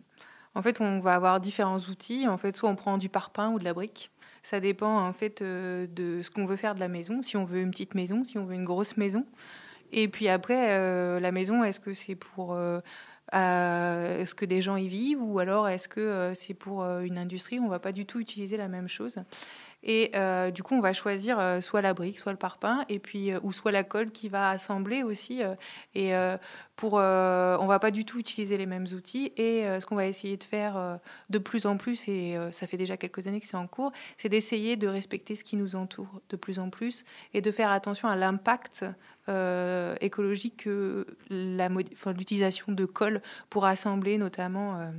En 0.55 0.61
fait, 0.61 0.81
on 0.81 0.99
va 0.99 1.15
avoir 1.15 1.39
différents 1.39 1.79
outils. 1.79 2.27
En 2.27 2.37
fait, 2.37 2.55
soit 2.55 2.69
on 2.69 2.75
prend 2.75 2.97
du 2.97 3.09
parpaing 3.09 3.51
ou 3.51 3.59
de 3.59 3.63
la 3.63 3.73
brique. 3.73 4.11
Ça 4.43 4.59
dépend 4.59 4.99
en 4.99 5.13
fait 5.13 5.41
euh, 5.41 5.87
de 5.87 6.21
ce 6.21 6.29
qu'on 6.29 6.45
veut 6.45 6.57
faire 6.57 6.75
de 6.75 6.79
la 6.79 6.89
maison. 6.89 7.21
Si 7.23 7.37
on 7.37 7.45
veut 7.45 7.61
une 7.61 7.71
petite 7.71 7.95
maison, 7.95 8.23
si 8.23 8.37
on 8.37 8.45
veut 8.45 8.55
une 8.55 8.65
grosse 8.65 8.97
maison. 8.97 9.25
Et 9.91 10.07
puis 10.07 10.27
après, 10.27 11.19
la 11.19 11.31
maison, 11.31 11.63
est-ce 11.63 11.79
que 11.79 11.93
c'est 11.93 12.15
pour 12.15 12.57
est-ce 13.31 14.33
que 14.33 14.45
des 14.45 14.59
gens 14.59 14.75
y 14.75 14.87
vivent 14.87 15.21
ou 15.21 15.37
alors 15.37 15.69
est-ce 15.69 15.87
que 15.87 16.31
c'est 16.33 16.55
pour 16.55 16.83
une 16.83 17.19
industrie? 17.19 17.59
On 17.59 17.67
va 17.67 17.77
pas 17.77 17.91
du 17.91 18.07
tout 18.07 18.19
utiliser 18.19 18.57
la 18.57 18.67
même 18.67 18.87
chose. 18.87 19.19
Et 19.83 20.11
euh, 20.15 20.49
du 20.49 20.63
coup, 20.63 20.75
on 20.75 20.79
va 20.79 20.93
choisir 20.93 21.39
euh, 21.39 21.59
soit 21.59 21.81
la 21.81 21.93
brique, 21.93 22.17
soit 22.17 22.31
le 22.31 22.37
parpaing, 22.37 22.85
et 22.87 22.99
puis 22.99 23.31
euh, 23.31 23.39
ou 23.43 23.51
soit 23.51 23.71
la 23.73 23.83
colle 23.83 24.11
qui 24.11 24.29
va 24.29 24.49
assembler 24.49 25.03
aussi. 25.03 25.41
et 25.93 26.13
pour, 26.75 26.93
on 26.93 27.67
va 27.67 27.79
pas 27.79 27.91
du 27.91 28.05
tout 28.05 28.17
utiliser 28.17 28.57
les 28.57 28.65
mêmes 28.65 28.87
outils. 28.95 29.31
Et 29.37 29.63
ce 29.79 29.85
qu'on 29.85 29.95
va 29.95 30.07
essayer 30.07 30.37
de 30.37 30.43
faire 30.43 30.99
de 31.29 31.37
plus 31.37 31.65
en 31.65 31.77
plus, 31.77 32.07
et 32.07 32.37
ça 32.51 32.65
fait 32.65 32.77
déjà 32.77 32.97
quelques 32.97 33.27
années 33.27 33.39
que 33.39 33.45
c'est 33.45 33.57
en 33.57 33.67
cours, 33.67 33.91
c'est 34.17 34.29
d'essayer 34.29 34.75
de 34.75 34.87
respecter 34.87 35.35
ce 35.35 35.43
qui 35.43 35.55
nous 35.55 35.75
entoure 35.75 36.21
de 36.29 36.35
plus 36.35 36.59
en 36.59 36.69
plus 36.69 37.05
et 37.33 37.41
de 37.41 37.51
faire 37.51 37.71
attention 37.71 38.07
à 38.07 38.15
l'impact 38.15 38.85
écologique 40.01 40.63
que 40.63 41.05
l'utilisation 41.29 42.71
de 42.71 42.85
colle 42.85 43.21
pour 43.49 43.65
assembler 43.65 44.17
notamment 44.17 44.91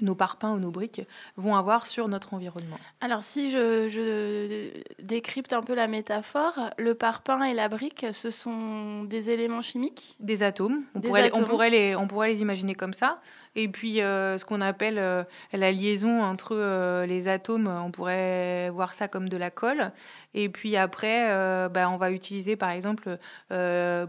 nos 0.00 0.14
parpaings 0.14 0.52
ou 0.52 0.58
nos 0.58 0.70
briques 0.70 1.02
vont 1.36 1.56
avoir 1.56 1.86
sur 1.86 2.08
notre 2.08 2.34
environnement. 2.34 2.78
Alors 3.00 3.22
si 3.22 3.50
je, 3.50 4.70
décrypte 5.02 5.52
un 5.52 5.62
peu 5.62 5.74
la 5.74 5.86
métaphore, 5.86 6.70
le 6.78 6.94
parpaing 6.94 7.44
et 7.44 7.54
la 7.54 7.68
brique, 7.68 8.06
ce 8.12 8.30
sont 8.30 9.04
des 9.04 9.30
éléments 9.30 9.62
chimiques? 9.62 10.16
Des 10.20 10.42
atomes. 10.42 10.82
On, 10.94 11.00
pourrait, 11.00 11.30
On, 11.34 11.44
pourrait, 11.44 11.70
les, 11.70 11.96
on 11.96 12.06
pourrait 12.06 12.28
les 12.28 12.42
imaginer 12.42 12.74
comme 12.74 12.94
ça. 12.94 13.20
Et 13.56 13.68
puis 13.68 14.00
euh, 14.00 14.36
ce 14.36 14.44
qu'on 14.44 14.60
appelle 14.60 14.98
euh, 14.98 15.22
la 15.52 15.70
liaison 15.70 16.22
entre 16.22 16.56
euh, 16.56 17.06
les 17.06 17.28
atomes, 17.28 17.68
on 17.68 17.90
pourrait 17.90 18.70
voir 18.70 18.94
ça 18.94 19.08
comme 19.08 19.28
de 19.28 19.36
la 19.36 19.50
colle. 19.50 19.92
Et 20.34 20.48
puis 20.48 20.76
après, 20.76 21.28
bah, 21.68 21.88
on 21.90 21.96
va 21.96 22.10
utiliser 22.10 22.56
par 22.56 22.70
exemple 22.70 23.18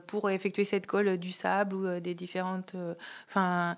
pour 0.07 0.29
effectuer 0.29 0.65
cette 0.65 0.87
colle 0.87 1.17
du 1.17 1.31
sable 1.31 1.75
ou 1.75 1.99
des 1.99 2.15
différentes... 2.15 2.75
Enfin 3.29 3.75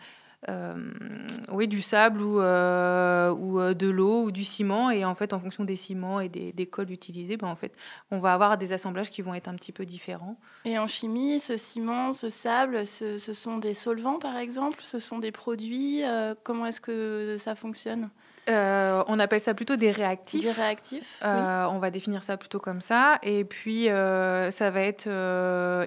oui, 1.51 1.67
du 1.67 1.81
sable 1.81 2.21
ou, 2.21 2.39
euh, 2.39 3.31
ou 3.31 3.59
euh, 3.59 3.73
de 3.73 3.87
l'eau 3.87 4.23
ou 4.23 4.31
du 4.31 4.43
ciment. 4.43 4.89
Et 4.89 5.05
en 5.05 5.15
fait, 5.15 5.33
en 5.33 5.39
fonction 5.39 5.63
des 5.63 5.75
ciments 5.75 6.19
et 6.19 6.29
des, 6.29 6.51
des 6.53 6.65
cols 6.65 6.91
utilisés, 6.91 7.37
ben, 7.37 7.47
en 7.47 7.55
fait, 7.55 7.73
on 8.11 8.19
va 8.19 8.33
avoir 8.33 8.57
des 8.57 8.73
assemblages 8.73 9.09
qui 9.09 9.21
vont 9.21 9.33
être 9.33 9.47
un 9.47 9.55
petit 9.55 9.71
peu 9.71 9.85
différents. 9.85 10.37
Et 10.65 10.77
en 10.79 10.87
chimie, 10.87 11.39
ce 11.39 11.57
ciment, 11.57 12.11
ce 12.11 12.29
sable, 12.29 12.85
ce, 12.85 13.17
ce 13.17 13.33
sont 13.33 13.57
des 13.57 13.73
solvants, 13.73 14.19
par 14.19 14.37
exemple? 14.37 14.79
Ce 14.81 14.99
sont 14.99 15.19
des 15.19 15.31
produits? 15.31 16.03
Comment 16.43 16.65
est-ce 16.65 16.81
que 16.81 17.35
ça 17.37 17.55
fonctionne? 17.55 18.09
Euh, 18.49 19.03
on 19.07 19.19
appelle 19.19 19.41
ça 19.41 19.53
plutôt 19.53 19.75
des 19.75 19.91
réactifs. 19.91 20.43
Des 20.43 20.51
réactifs. 20.51 21.19
Euh, 21.23 21.65
on 21.65 21.79
va 21.79 21.91
définir 21.91 22.23
ça 22.23 22.37
plutôt 22.37 22.59
comme 22.59 22.81
ça. 22.81 23.19
Et 23.23 23.43
puis 23.43 23.89
euh, 23.89 24.51
ça 24.51 24.69
va 24.69 24.81
être 24.81 25.07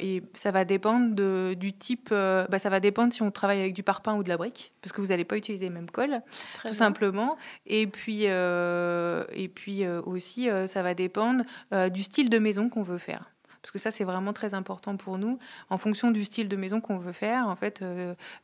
et 0.00 0.22
ça 0.34 0.50
va 0.50 0.64
dépendre 0.64 1.14
de, 1.14 1.54
du 1.54 1.72
type. 1.72 2.10
Bah, 2.10 2.58
ça 2.58 2.68
va 2.68 2.80
dépendre 2.80 3.12
si 3.12 3.22
on 3.22 3.30
travaille 3.30 3.60
avec 3.60 3.74
du 3.74 3.82
parpaing 3.82 4.16
ou 4.16 4.22
de 4.22 4.28
la 4.28 4.36
brique, 4.36 4.72
parce 4.82 4.92
que 4.92 5.00
vous 5.00 5.08
n'allez 5.08 5.24
pas 5.24 5.36
utiliser 5.36 5.66
les 5.66 5.70
mêmes 5.70 5.90
colle, 5.90 6.22
tout 6.64 6.74
simplement. 6.74 7.36
Et 7.66 7.86
puis 7.86 8.24
et 8.24 9.48
puis 9.54 9.86
aussi 9.88 10.48
ça 10.66 10.82
va 10.82 10.94
dépendre 10.94 11.44
du 11.90 12.02
style 12.02 12.30
de 12.30 12.38
maison 12.38 12.68
qu'on 12.68 12.82
veut 12.82 12.98
faire 12.98 13.30
parce 13.62 13.72
que 13.72 13.78
ça 13.78 13.90
c'est 13.90 14.04
vraiment 14.04 14.32
très 14.32 14.54
important 14.54 14.96
pour 14.96 15.18
nous. 15.18 15.38
En 15.68 15.76
fonction 15.76 16.10
du 16.10 16.24
style 16.24 16.48
de 16.48 16.56
maison 16.56 16.80
qu'on 16.80 16.96
veut 16.96 17.12
faire, 17.12 17.46
en 17.46 17.56
fait, 17.56 17.82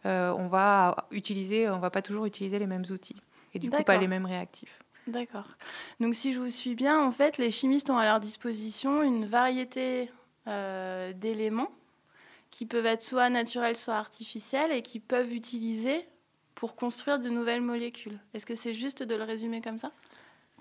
on 0.04 0.48
va 0.48 1.08
utiliser, 1.10 1.68
on 1.68 1.78
va 1.78 1.90
pas 1.90 2.02
toujours 2.02 2.26
utiliser 2.26 2.58
les 2.58 2.66
mêmes 2.66 2.84
outils 2.90 3.16
et 3.56 3.58
du 3.58 3.70
coup 3.70 3.82
pas 3.82 3.96
les 3.96 4.08
mêmes 4.08 4.26
réactifs. 4.26 4.78
D'accord. 5.06 5.46
Donc 6.00 6.14
si 6.14 6.32
je 6.32 6.40
vous 6.40 6.50
suis 6.50 6.74
bien, 6.74 7.00
en 7.00 7.10
fait, 7.10 7.38
les 7.38 7.50
chimistes 7.50 7.90
ont 7.90 7.98
à 7.98 8.04
leur 8.04 8.20
disposition 8.20 9.02
une 9.02 9.24
variété 9.24 10.10
euh, 10.48 11.12
d'éléments 11.12 11.70
qui 12.50 12.66
peuvent 12.66 12.86
être 12.86 13.02
soit 13.02 13.30
naturels, 13.30 13.76
soit 13.76 13.94
artificiels 13.94 14.72
et 14.72 14.82
qui 14.82 14.98
peuvent 14.98 15.32
utiliser 15.32 16.04
pour 16.54 16.74
construire 16.74 17.18
de 17.18 17.28
nouvelles 17.28 17.60
molécules. 17.60 18.18
Est-ce 18.34 18.46
que 18.46 18.54
c'est 18.54 18.72
juste 18.72 19.02
de 19.02 19.14
le 19.14 19.24
résumer 19.24 19.60
comme 19.60 19.78
ça? 19.78 19.92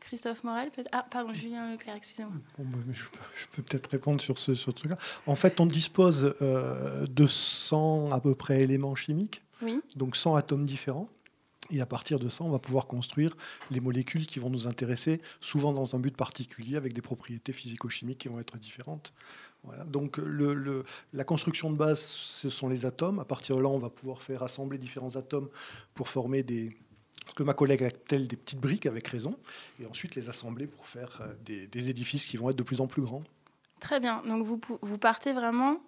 Christophe 0.02 0.44
Morel 0.44 0.72
peut 0.72 0.84
Ah, 0.92 1.06
pardon, 1.10 1.34
Julien 1.34 1.72
Leclerc, 1.72 1.96
excusez-moi. 1.96 2.34
Bon, 2.58 2.66
bah, 2.66 2.78
je, 2.94 3.48
peux 3.54 3.64
peut-être 3.64 3.90
répondre 3.90 4.22
sur 4.22 4.38
ce, 4.38 4.54
sur 4.54 4.74
truc-là. 4.74 4.98
En 5.26 5.36
fait, 5.36 5.60
on 5.60 5.66
dispose 5.66 6.36
euh, 6.42 7.06
de 7.08 7.26
100 7.26 8.10
à 8.12 8.20
peu 8.20 8.36
près 8.36 8.62
éléments 8.62 8.96
chimiques, 8.96 9.42
oui. 9.62 9.82
donc 9.96 10.16
100 10.16 10.36
atomes 10.36 10.66
différents. 10.66 11.08
Et 11.72 11.82
à 11.82 11.86
partir 11.86 12.20
de 12.20 12.30
ça, 12.30 12.44
on 12.44 12.50
va 12.50 12.60
pouvoir 12.60 12.86
construire 12.86 13.36
les 13.72 13.80
molécules 13.80 14.28
qui 14.28 14.40
vont 14.40 14.50
nous 14.50 14.68
intéresser, 14.68 15.22
souvent 15.42 15.74
dans 15.74 15.96
un 15.96 16.00
but 16.00 16.16
particulier, 16.16 16.78
avec 16.78 16.94
des 16.94 17.02
propriétés 17.02 17.54
physico-chimiques 17.54 18.20
qui 18.20 18.28
vont 18.28 18.40
être 18.40 18.58
différentes. 18.58 19.14
Voilà. 19.64 19.84
Donc 19.84 20.20
la 21.14 21.24
construction 21.24 21.72
de 21.72 21.76
base, 21.76 22.00
ce 22.00 22.50
sont 22.50 22.70
les 22.70 22.86
atomes. 22.86 23.20
À 23.20 23.26
partir 23.26 23.58
de 23.58 23.62
là, 23.62 23.70
on 23.70 23.80
va 23.80 23.90
pouvoir 23.90 24.22
faire 24.22 24.44
assembler 24.44 24.78
différents 24.78 25.16
atomes 25.16 25.50
pour 25.96 26.08
former 26.08 26.44
des, 26.44 26.78
ce 27.28 27.34
que 27.34 27.44
ma 27.44 27.54
collègue 27.54 27.84
appelle 27.84 28.28
des 28.28 28.36
petites 28.36 28.60
briques, 28.60 28.86
avec 28.86 29.08
raison, 29.08 29.38
et 29.80 29.88
ensuite 29.88 30.16
les 30.16 30.30
assembler 30.30 30.68
pour 30.68 30.86
faire 30.86 31.20
euh, 31.22 31.34
des, 31.72 31.90
édifices 31.90 32.28
qui 32.28 32.38
vont 32.38 32.50
être 32.50 32.58
de 32.58 32.64
plus 32.64 32.82
en 32.82 32.88
plus 32.88 33.02
grands. 33.02 33.24
Très 33.80 34.00
bien. 34.00 34.22
Donc 34.26 34.46
vous 34.46 34.98
partez 34.98 35.34
vraiment 35.34 35.80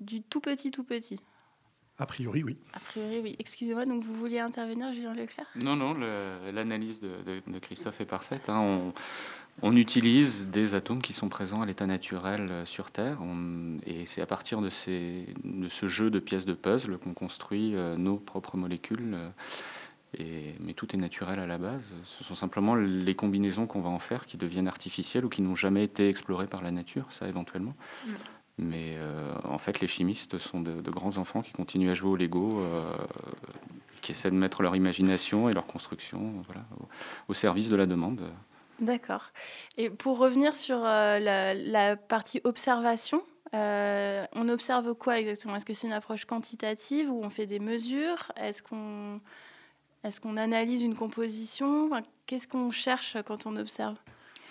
du 0.00 0.22
tout 0.22 0.40
petit, 0.40 0.70
tout 0.70 0.84
petit. 0.84 1.20
A 2.00 2.06
priori, 2.06 2.42
oui. 2.42 2.56
A 2.72 2.80
priori, 2.80 3.20
oui. 3.22 3.36
Excusez-moi, 3.38 3.84
donc 3.84 4.02
vous 4.02 4.14
vouliez 4.14 4.38
intervenir, 4.38 4.92
Julien 4.94 5.12
Leclerc? 5.14 5.46
Non, 5.54 5.76
non, 5.76 5.94
l'analyse 6.50 7.02
de, 7.02 7.58
Christophe 7.58 8.00
est 8.00 8.06
parfaite. 8.06 8.48
Hein. 8.48 8.92
On, 9.60 9.76
utilise 9.76 10.48
des 10.48 10.74
atomes 10.74 11.02
qui 11.02 11.12
sont 11.12 11.28
présents 11.28 11.60
à 11.60 11.66
l'état 11.66 11.86
naturel 11.86 12.46
euh, 12.50 12.64
sur 12.64 12.90
Terre, 12.90 13.18
et 13.84 14.06
c'est 14.06 14.22
à 14.22 14.26
partir 14.26 14.62
de, 14.62 14.70
ces, 14.70 15.26
de, 15.44 15.68
ce 15.68 15.88
jeu 15.88 16.08
de 16.08 16.18
pièces 16.18 16.46
de 16.46 16.54
puzzle 16.54 16.96
qu'on 16.96 17.12
construit 17.12 17.76
euh, 17.76 17.96
nos 17.96 18.16
propres 18.16 18.56
molécules. 18.56 19.12
Euh, 19.14 19.28
et, 20.18 20.54
mais 20.58 20.72
tout 20.72 20.96
est 20.96 20.98
naturel 20.98 21.38
à 21.38 21.46
la 21.46 21.58
base. 21.58 21.94
Ce 22.04 22.24
sont 22.24 22.34
simplement 22.34 22.74
les 22.74 23.14
combinaisons 23.14 23.66
qu'on 23.66 23.82
va 23.82 23.90
en 23.90 23.98
faire 23.98 24.24
qui 24.24 24.38
deviennent 24.38 24.66
artificielles 24.66 25.24
ou 25.24 25.28
qui 25.28 25.42
n'ont 25.42 25.54
jamais 25.54 25.84
été 25.84 26.08
explorées 26.08 26.48
par 26.48 26.62
la 26.62 26.70
nature, 26.70 27.06
ça 27.10 27.28
éventuellement. 27.28 27.74
Mm. 28.06 28.12
Mais 28.60 28.94
euh, 28.96 29.32
en 29.44 29.58
fait, 29.58 29.80
les 29.80 29.88
chimistes 29.88 30.38
sont 30.38 30.60
de, 30.60 30.90
grands 30.90 31.16
enfants 31.16 31.42
qui 31.42 31.52
continuent 31.52 31.90
à 31.90 31.94
jouer 31.94 32.10
au 32.10 32.16
Lego, 32.16 32.60
euh, 32.60 32.92
qui 34.02 34.12
essaient 34.12 34.30
de 34.30 34.36
mettre 34.36 34.62
leur 34.62 34.76
imagination 34.76 35.48
et 35.48 35.54
leur 35.54 35.64
construction 35.64 36.42
au, 37.28 37.34
service 37.34 37.70
de 37.70 37.76
la 37.76 37.86
demande. 37.86 38.20
D'accord. 38.80 39.30
Et 39.76 39.90
pour 39.90 40.18
revenir 40.18 40.54
sur 40.54 40.78
euh, 40.84 41.18
la, 41.18 41.96
partie 41.96 42.40
observation, 42.44 43.22
Euh, 43.52 44.26
on 44.32 44.48
observe 44.48 44.94
quoi 44.94 45.18
exactement? 45.18 45.56
Est-ce 45.56 45.66
que 45.66 45.72
c'est 45.72 45.88
une 45.88 45.92
approche 45.92 46.24
quantitative 46.24 47.10
où 47.10 47.20
on 47.20 47.30
fait 47.30 47.46
des 47.46 47.58
mesures? 47.58 48.30
Est-ce 48.36 48.62
qu'on 48.62 49.20
est 50.04 50.20
qu'on 50.20 50.36
analyse 50.36 50.84
une 50.84 50.94
composition? 50.94 51.90
Qu'est-ce 52.26 52.46
qu'on 52.46 52.70
cherche 52.70 53.16
quand 53.24 53.46
on 53.46 53.56
observe? 53.56 53.96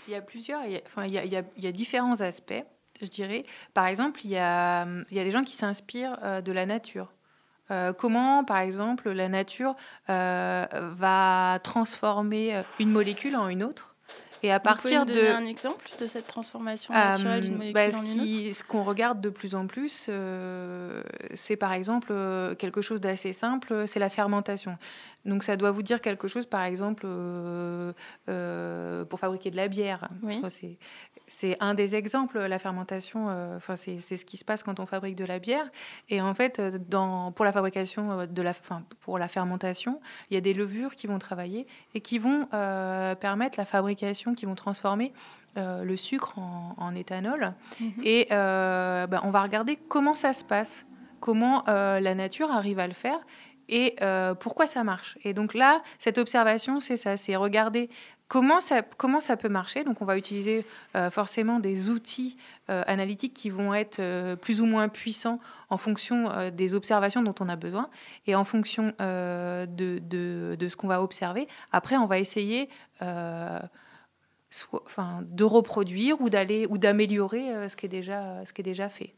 Il 0.08 0.12
y 0.12 0.18
a 0.18 0.22
plusieurs, 0.22 0.66
il 0.66 0.74
y 0.74 0.76
a, 0.76 0.82
enfin, 0.86 1.06
il 1.06 1.14
y 1.14 1.18
a, 1.18 1.24
il 1.24 1.64
y 1.64 1.68
a 1.68 1.72
différents 1.72 2.20
aspects, 2.20 2.66
je 3.02 3.08
dirais. 3.08 3.44
Par 3.74 3.88
exemple, 3.88 4.22
il 4.24 4.32
y 4.32 4.38
a, 4.38 4.86
il 5.10 5.18
y 5.18 5.20
a 5.20 5.24
des 5.24 5.32
gens 5.32 5.44
qui 5.44 5.54
s'inspirent 5.54 6.18
euh, 6.24 6.42
de 6.42 6.52
la 6.52 6.66
nature. 6.66 7.12
Euh, 7.72 7.94
comment, 7.94 8.44
par 8.44 8.58
exemple, 8.60 9.12
la 9.12 9.30
nature 9.30 9.76
euh, 10.10 10.66
va 10.72 11.60
transformer 11.64 12.64
une 12.80 12.90
molécule 12.90 13.36
en 13.36 13.48
une 13.48 13.64
autre? 13.64 13.96
Et 14.42 14.54
à 14.54 14.60
partir 14.62 15.06
de 15.06 15.34
un 15.36 15.46
exemple 15.46 15.86
de 16.00 16.08
cette 16.08 16.26
transformation 16.26 16.94
naturelle 16.94 17.44
d'une 17.44 17.58
molécule 17.58 17.74
bah, 17.74 17.88
en 17.88 18.04
une 18.04 18.22
autre? 18.22 18.56
Ce 18.56 18.64
qu'on 18.64 18.84
regarde 18.84 19.20
de 19.20 19.30
plus 19.30 19.54
en 19.54 19.68
plus, 19.68 20.10
c'est 21.34 21.58
par 21.58 21.74
exemple 21.74 22.14
quelque 22.58 22.82
chose 22.82 23.02
d'assez 23.02 23.34
simple, 23.34 23.86
c'est 23.86 24.00
la 24.00 24.10
fermentation. 24.10 24.78
Donc 25.26 25.44
ça 25.44 25.58
doit 25.58 25.72
vous 25.72 25.84
dire 25.84 26.02
quelque 26.02 26.28
chose, 26.28 26.46
par 26.46 26.64
exemple, 26.64 27.04
euh, 27.06 27.92
euh, 28.30 29.06
pour 29.06 29.20
fabriquer 29.20 29.52
de 29.52 29.58
la 29.58 29.68
bière. 29.68 30.08
c'est 31.28 31.58
un 31.60 31.74
des 31.74 31.96
exemples, 31.96 32.40
la 32.40 32.60
fermentation. 32.60 33.28
Euh, 33.30 33.58
enfin, 33.58 33.76
c'est 33.76 34.00
ce 34.00 34.26
qui 34.26 34.38
se 34.38 34.46
passe 34.46 34.64
quand 34.64 34.80
on 34.80 34.86
fabrique 34.86 35.16
de 35.16 35.26
la 35.26 35.40
bière. 35.40 35.70
Et 36.10 36.22
en 36.22 36.34
fait, 36.34 36.62
dans, 36.90 37.32
pour 37.32 37.46
la 37.46 37.52
fabrication 37.52 38.26
de 38.26 38.42
la, 38.42 38.52
enfin, 38.52 38.84
pour 39.02 39.20
la 39.20 39.28
fermentation, 39.28 40.00
il 40.30 40.36
y 40.36 40.38
a 40.38 40.42
des 40.42 40.54
levures 40.54 40.96
qui 40.96 41.08
vont 41.08 41.20
travailler 41.20 41.68
et 41.94 42.02
qui 42.02 42.18
vont 42.18 42.48
permettre 43.20 43.60
la 43.60 43.66
fabrication, 43.66 44.34
qui 44.34 44.46
vont 44.46 44.56
transformer 44.56 45.14
le 45.58 45.96
sucre 45.96 46.40
en, 46.40 46.96
éthanol. 46.96 47.54
Mhm. 47.80 47.92
Et 48.04 48.28
ben, 48.30 49.20
on 49.24 49.32
va 49.32 49.44
regarder 49.44 49.76
comment 49.76 50.16
ça 50.16 50.34
se 50.34 50.44
passe, 50.46 50.86
comment 51.20 51.64
la 51.68 52.16
nature 52.16 52.52
arrive 52.52 52.80
à 52.80 52.88
le 52.88 52.94
faire 52.94 53.20
et 53.70 53.96
euh, 54.02 54.34
pourquoi 54.34 54.68
ça 54.68 54.84
marche. 54.84 55.18
Et 55.24 55.34
donc 55.34 55.54
là, 55.54 55.82
cette 55.98 56.18
observation, 56.18 56.80
c'est 56.80 56.98
ça, 56.98 57.18
c'est 57.18 57.36
regarder 57.36 57.90
comment 58.28 58.62
ça, 58.62 58.82
comment 58.82 59.22
ça 59.22 59.38
peut 59.38 59.50
marcher. 59.50 59.84
Donc 59.84 60.02
on 60.02 60.06
va 60.06 60.18
utiliser 60.18 60.66
euh, 60.96 61.12
forcément 61.12 61.60
des 61.60 61.90
outils 61.90 62.38
euh, 62.70 62.84
analytiques 62.88 63.36
qui 63.36 63.52
vont 63.52 63.74
être 63.74 64.36
plus 64.36 64.60
ou 64.60 64.66
moins 64.66 64.90
puissants 64.90 65.40
en 65.70 65.78
fonction 65.78 66.30
des 66.52 66.74
observations 66.74 67.22
dont 67.22 67.36
on 67.40 67.48
a 67.48 67.56
besoin 67.56 67.90
et 68.26 68.34
en 68.34 68.44
fonction 68.44 68.92
de, 68.98 69.68
de, 69.68 70.68
ce 70.68 70.76
qu'on 70.76 70.88
va 70.88 71.04
observer. 71.04 71.48
Après, 71.72 71.96
on 71.96 72.08
va 72.08 72.18
essayer 72.18 72.70
enfin, 73.00 73.70
de 75.22 75.44
reproduire 75.44 76.20
ou 76.22 76.32
d'aller 76.32 76.66
ou 76.72 76.80
d'améliorer 76.80 77.70
ce, 77.70 77.76
qui 77.76 77.86
est 77.86 77.90
déjà, 77.90 78.44
ce 78.46 78.54
qui 78.54 78.62
est 78.62 78.64
déjà 78.64 78.90
fait. 78.90 79.14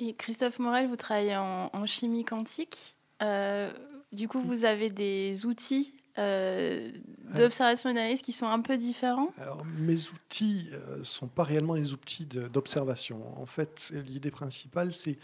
Et 0.00 0.14
Christophe 0.14 0.58
Morel, 0.58 0.88
vous 0.88 0.96
travaillez 0.96 1.36
en, 1.36 1.70
en 1.72 1.86
chimie 1.86 2.24
quantique. 2.24 2.97
Euh, 3.22 3.70
du 4.12 4.28
coup, 4.28 4.40
vous 4.40 4.64
avez 4.64 4.90
des 4.90 5.46
outils 5.46 5.94
euh, 6.18 6.90
d'observation 7.36 7.90
et 7.90 7.94
d'analyse 7.94 8.22
qui 8.22 8.32
sont 8.32 8.46
un 8.46 8.60
peu 8.60 8.76
différents 8.76 9.32
Alors, 9.38 9.64
mes 9.78 10.08
outils 10.08 10.68
ne 10.70 10.76
euh, 10.76 11.04
sont 11.04 11.28
pas 11.28 11.44
réellement 11.44 11.74
des 11.74 11.92
outils 11.92 12.26
d'observation. 12.26 13.22
En 13.40 13.46
fait, 13.46 13.92
l'idée 14.06 14.30
principale, 14.30 14.92
c'est 14.92 15.18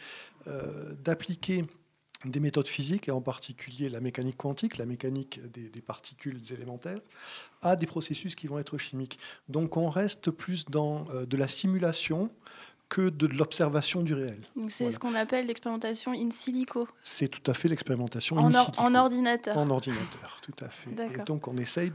d'appliquer 1.03 1.64
des 2.27 2.38
méthodes 2.38 2.68
physiques, 2.68 3.09
et 3.09 3.11
en 3.11 3.23
particulier 3.23 3.88
la 3.88 4.01
mécanique 4.01 4.37
quantique, 4.37 4.77
la 4.77 4.85
mécanique 4.85 5.40
des, 5.53 5.71
des, 5.71 5.81
particules 5.81 6.40
élémentaires, 6.51 7.01
à 7.62 7.77
des 7.77 7.87
processus 7.87 8.35
qui 8.35 8.47
vont 8.47 8.59
être 8.59 8.77
chimiques. 8.77 9.18
Donc 9.49 9.79
on 9.79 9.88
reste 9.88 10.31
plus 10.31 10.66
dans 10.66 11.05
de 11.05 11.37
la 11.38 11.49
simulation 11.49 12.31
que 12.94 13.09
de 13.09 13.26
l'observation 13.26 14.02
du 14.02 14.14
réel. 14.14 14.40
c'est 14.68 14.88
ce 14.92 15.00
qu'on 15.00 15.16
appelle 15.16 15.46
l'expérimentation 15.46 16.12
in 16.12 16.30
silico. 16.30 16.87
C'est 17.02 17.26
tout 17.26 17.50
à 17.50 17.54
fait 17.54 17.66
l'expérimentation 17.66 18.37
en, 18.37 18.46
in 18.46 18.52
silico. 18.52 18.80
en 18.80 18.94
ordinateur. 18.94 19.59
En 19.59 19.68
ordinateur, 19.68 20.37
tout 20.42 20.64
à 20.64 20.68
fait. 20.68 20.90
Et 20.90 21.24
donc 21.24 21.48
on 21.48 21.57
essaye 21.57 21.90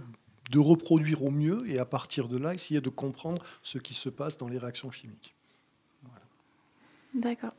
de 0.51 0.59
reproduire 0.59 1.23
au 1.23 1.31
mieux 1.31 1.57
et 1.67 1.79
à 1.79 1.85
partir 1.85 2.27
de 2.27 2.37
là 2.37 2.53
essayer 2.53 2.81
de 2.81 2.89
comprendre 2.89 3.41
ce 3.63 3.77
qui 3.77 3.93
se 3.93 4.09
passe 4.09 4.37
dans 4.37 4.49
les 4.49 4.57
réactions 4.57 4.91
chimiques. 4.91 5.33
D'accord. 7.13 7.53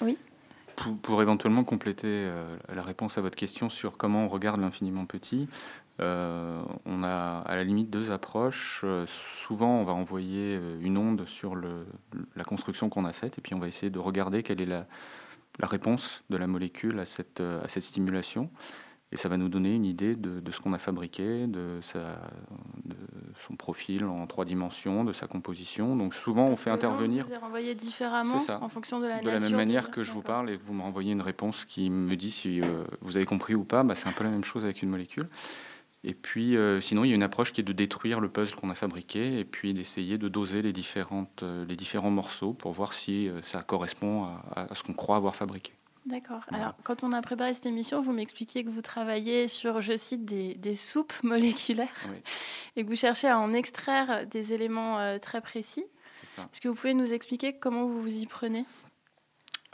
Oui. 0.00 0.16
Pour, 1.02 1.20
éventuellement 1.20 1.64
compléter 1.64 2.06
euh, 2.06 2.56
la 2.74 2.82
réponse 2.82 3.18
à 3.18 3.20
votre 3.20 3.36
question 3.36 3.68
sur 3.68 3.98
comment 3.98 4.24
on 4.24 4.28
regarde 4.28 4.60
l'infiniment 4.60 5.04
petit, 5.04 5.48
euh, 6.00 6.60
on 6.84 7.02
a 7.02 7.42
à 7.46 7.56
la 7.56 7.64
limite 7.64 7.90
deux 7.90 8.10
approches. 8.10 8.82
Euh, 8.84 9.06
souvent, 9.06 9.80
on 9.80 9.84
va 9.84 9.92
envoyer 9.92 10.56
euh, 10.56 10.78
une 10.80 10.98
onde 10.98 11.26
sur 11.26 11.54
le, 11.54 11.86
la 12.34 12.44
construction 12.44 12.90
qu'on 12.90 13.04
a 13.06 13.12
faite, 13.12 13.38
et 13.38 13.40
puis 13.40 13.54
on 13.54 13.58
va 13.58 13.68
essayer 13.68 13.90
de 13.90 13.98
regarder 13.98 14.42
quelle 14.42 14.60
est 14.60 14.66
la, 14.66 14.86
la 15.58 15.66
réponse 15.66 16.22
de 16.28 16.36
la 16.36 16.46
molécule 16.46 16.98
à 16.98 17.06
cette, 17.06 17.40
à 17.40 17.66
cette 17.68 17.82
stimulation. 17.82 18.50
Et 19.12 19.16
ça 19.16 19.28
va 19.28 19.36
nous 19.36 19.48
donner 19.48 19.72
une 19.72 19.84
idée 19.84 20.16
de, 20.16 20.40
de 20.40 20.50
ce 20.50 20.60
qu'on 20.60 20.72
a 20.72 20.78
fabriqué, 20.78 21.46
de, 21.46 21.78
sa, 21.80 22.00
de, 22.84 22.96
son 23.46 23.54
profil 23.54 24.04
en 24.04 24.26
trois 24.26 24.44
dimensions, 24.44 25.04
de 25.04 25.12
sa 25.12 25.28
composition. 25.28 25.94
Donc 25.94 26.12
souvent, 26.12 26.48
on 26.48 26.56
fait 26.56 26.70
intervenir. 26.70 27.24
Vous 27.24 27.38
renvoyé 27.40 27.76
différemment 27.76 28.36
en 28.60 28.68
fonction 28.68 28.98
de 28.98 29.06
la 29.06 29.14
nature. 29.14 29.30
De 29.30 29.34
la 29.36 29.40
même 29.40 29.56
manière 29.56 29.92
que 29.92 30.02
je 30.02 30.10
vous 30.10 30.22
parle 30.22 30.50
et 30.50 30.56
vous 30.56 30.74
me 30.74 30.82
renvoyez 30.82 31.12
une 31.12 31.22
réponse 31.22 31.64
qui 31.64 31.88
me 31.88 32.16
dit 32.16 32.32
si 32.32 32.60
vous 33.00 33.16
avez 33.16 33.26
compris 33.26 33.54
ou 33.54 33.62
pas. 33.62 33.84
Bah, 33.84 33.94
c'est 33.94 34.08
un 34.08 34.12
peu 34.12 34.24
la 34.24 34.30
même 34.30 34.44
chose 34.44 34.64
avec 34.64 34.82
une 34.82 34.90
molécule. 34.90 35.28
Et 36.04 36.14
puis, 36.14 36.56
euh, 36.56 36.80
sinon, 36.80 37.04
il 37.04 37.08
y 37.08 37.12
a 37.12 37.14
une 37.14 37.22
approche 37.22 37.52
qui 37.52 37.60
est 37.60 37.64
de 37.64 37.72
détruire 37.72 38.20
le 38.20 38.28
puzzle 38.28 38.54
qu'on 38.54 38.70
a 38.70 38.74
fabriqué 38.74 39.38
et 39.40 39.44
puis 39.44 39.74
d'essayer 39.74 40.18
de 40.18 40.28
doser 40.28 40.62
les, 40.62 40.72
différentes, 40.72 41.42
euh, 41.42 41.64
les 41.66 41.76
différents 41.76 42.10
morceaux 42.10 42.52
pour 42.52 42.72
voir 42.72 42.92
si 42.92 43.28
euh, 43.28 43.42
ça 43.42 43.62
correspond 43.62 44.28
à, 44.54 44.72
ce 44.74 44.82
qu'on 44.82 44.92
croit 44.92 45.16
avoir 45.16 45.34
fabriqué. 45.34 45.72
D'accord. 46.04 46.42
Alors, 46.52 46.74
quand 46.84 47.02
on 47.02 47.10
a 47.10 47.20
préparé 47.20 47.52
cette 47.52 47.66
émission, 47.66 48.00
vous 48.00 48.12
m'expliquiez 48.12 48.62
que 48.62 48.70
vous 48.70 48.82
travaillez 48.82 49.48
sur, 49.48 49.80
je 49.80 49.96
cite, 49.96 50.24
des, 50.24 50.54
des 50.54 50.76
soupes 50.76 51.14
moléculaires 51.24 51.88
et 52.76 52.84
que 52.84 52.88
vous 52.88 52.94
cherchez 52.94 53.26
à 53.26 53.40
en 53.40 53.52
extraire 53.52 54.24
des 54.28 54.52
éléments 54.52 55.18
très 55.18 55.40
précis. 55.40 55.84
Est-ce 56.38 56.60
que 56.60 56.68
vous 56.68 56.76
pouvez 56.76 56.94
nous 56.94 57.12
expliquer 57.12 57.54
comment 57.58 57.86
vous 57.86 58.00
vous 58.00 58.16
y 58.16 58.26
prenez? 58.26 58.64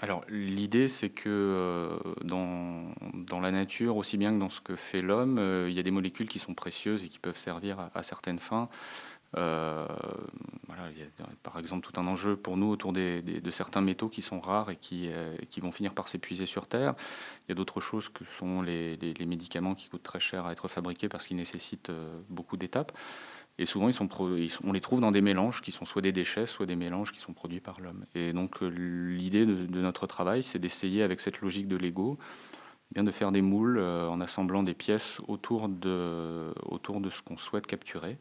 Alors 0.02 0.24
l'idée 0.28 0.88
c'est 0.88 1.10
que 1.10 1.28
euh, 1.28 1.96
dans, 2.24 2.92
dans, 3.14 3.38
la 3.38 3.52
nature, 3.52 3.96
aussi 3.96 4.16
bien 4.16 4.34
que 4.34 4.38
dans 4.40 4.48
ce 4.48 4.60
que 4.60 4.74
fait 4.74 5.00
l'homme, 5.00 5.38
euh, 5.38 5.70
il 5.70 5.76
y 5.76 5.78
a 5.78 5.84
des 5.84 5.92
molécules 5.92 6.28
qui 6.28 6.40
sont 6.40 6.54
précieuses 6.54 7.04
et 7.04 7.08
qui 7.08 7.20
peuvent 7.20 7.36
servir 7.36 7.78
à, 7.94 8.02
certaines 8.02 8.40
fins. 8.40 8.68
Euh, 9.36 9.86
voilà, 10.66 10.90
il 10.90 10.98
y 10.98 11.02
a 11.04 11.26
par 11.44 11.56
exemple 11.56 11.88
tout 11.88 11.98
un 12.00 12.06
enjeu 12.08 12.34
pour 12.36 12.56
nous 12.56 12.66
autour 12.66 12.92
de 12.92 13.50
certains 13.50 13.80
métaux 13.80 14.08
qui 14.08 14.22
sont 14.22 14.40
rares 14.40 14.70
et 14.70 14.76
qui, 14.76 15.08
qui 15.48 15.60
vont 15.60 15.70
finir 15.70 15.94
par 15.94 16.08
s'épuiser 16.08 16.46
sur 16.46 16.66
Terre. 16.66 16.94
Il 17.46 17.50
y 17.50 17.52
a 17.52 17.54
d'autres 17.54 17.80
choses 17.80 18.08
que 18.08 18.24
sont 18.24 18.60
les, 18.60 18.96
les, 18.96 19.26
médicaments 19.26 19.76
qui 19.76 19.88
coûtent 19.88 20.02
très 20.02 20.20
cher 20.20 20.46
à 20.46 20.52
être 20.52 20.66
fabriqués 20.66 21.08
parce 21.08 21.28
qu'ils 21.28 21.36
nécessitent 21.36 21.92
beaucoup 22.28 22.56
d'étapes. 22.56 22.92
Et 23.58 23.66
souvent, 23.66 23.88
ils 23.88 23.94
sont 23.94 24.08
on 24.64 24.72
les 24.72 24.80
trouve 24.80 25.00
dans 25.00 25.12
des 25.12 25.20
mélanges 25.20 25.60
qui 25.60 25.72
sont 25.72 25.84
soit 25.84 26.02
des 26.02 26.12
déchets, 26.12 26.46
soit 26.46 26.66
des 26.66 26.76
mélanges 26.76 27.12
qui 27.12 27.20
sont 27.20 27.32
produits 27.32 27.60
par 27.60 27.80
l'homme. 27.80 28.04
Et 28.14 28.32
donc, 28.32 28.62
euh, 28.62 28.68
l'idée 28.68 29.44
de, 29.44 29.80
notre 29.80 30.06
travail, 30.06 30.42
c'est 30.42 30.58
d'essayer, 30.58 31.02
avec 31.02 31.20
cette 31.20 31.40
logique 31.40 31.68
de 31.68 31.76
Lego, 31.76 32.18
eh 32.90 32.94
bien 32.94 33.04
de 33.04 33.10
faire 33.10 33.30
des 33.30 33.42
moules 33.42 33.78
euh, 33.78 34.08
en 34.08 34.20
assemblant 34.20 34.62
des 34.62 34.74
pièces 34.74 35.20
autour 35.28 35.68
de, 35.68 36.52
autour 36.64 37.00
de 37.00 37.10
ce 37.10 37.20
qu'on 37.20 37.36
souhaite 37.36 37.66
capturer. 37.66 38.18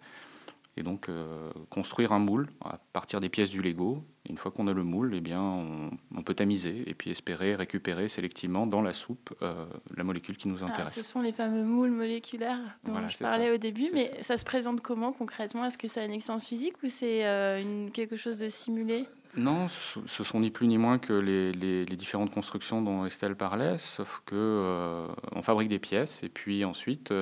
Et 0.78 0.84
donc, 0.84 1.10
euh, 1.10 1.52
construire 1.70 2.14
un 2.14 2.20
moule 2.20 2.48
à 2.64 2.80
partir 2.94 3.20
des 3.20 3.28
pièces 3.28 3.50
du 3.50 3.62
Lego. 3.62 4.06
une 4.30 4.38
fois 4.38 4.52
qu'on 4.52 4.68
a 4.68 4.74
le 4.74 4.84
moule, 4.84 5.14
eh 5.16 5.20
bien, 5.20 5.42
on, 5.42 6.24
peut 6.24 6.34
tamiser 6.34 6.84
et 6.88 6.94
puis 6.94 7.10
espérer 7.10 7.56
récupérer 7.56 8.08
sélectivement 8.08 8.68
dans 8.68 8.82
la 8.82 8.94
soupe 8.94 9.34
euh, 9.42 9.66
la 9.98 10.04
molécule 10.04 10.38
qui 10.38 10.48
nous 10.48 10.64
intéresse. 10.64 10.94
ce 10.94 11.04
sont 11.04 11.20
les 11.20 11.32
fameux 11.32 11.64
moules 11.64 11.90
moléculaires 11.90 12.60
dont 12.84 13.08
je 13.08 13.18
parlais 13.18 13.52
au 13.52 13.58
début, 13.58 13.90
mais 13.94 14.12
ça. 14.22 14.38
se 14.38 14.46
présente 14.46 14.82
comment 14.82 15.12
concrètement? 15.12 15.66
Est-ce 15.66 15.78
que 15.78 15.88
c'est 15.88 16.06
une 16.06 16.12
existence 16.12 16.48
physique 16.48 16.82
ou 16.84 16.88
c'est 16.88 17.26
euh, 17.26 17.90
quelque 17.90 18.16
chose 18.16 18.38
de 18.38 18.48
simulé? 18.48 19.08
Non, 19.38 19.68
ce 19.70 20.24
sont 20.24 20.40
ni 20.42 20.52
plus 20.52 20.68
ni 20.68 20.78
moins 20.78 21.00
que 21.00 21.14
les, 21.14 21.86
différentes 21.86 22.34
constructions 22.34 22.82
dont 22.82 23.06
Estelle 23.06 23.36
parlait, 23.36 23.78
sauf 23.78 24.22
que 24.26 25.08
on 25.32 25.42
fabrique 25.42 25.70
des 25.70 25.80
pièces 25.80 26.24
et 26.24 26.30
puis 26.30 26.66
ensuite 26.66 27.14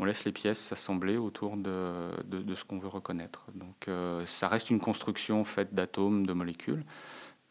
on 0.00 0.04
laisse 0.04 0.24
les 0.24 0.32
pièces 0.32 0.58
s'assembler 0.58 1.18
autour 1.18 1.56
de, 1.56 2.54
ce 2.54 2.64
qu'on 2.64 2.78
veut 2.78 2.88
reconnaître. 2.88 3.44
Donc 3.54 3.88
euh, 3.88 4.24
ça 4.26 4.48
reste 4.48 4.70
une 4.70 4.80
construction 4.80 5.44
faite 5.44 5.74
d'atomes, 5.74 6.26
de 6.26 6.32
molécules. 6.32 6.84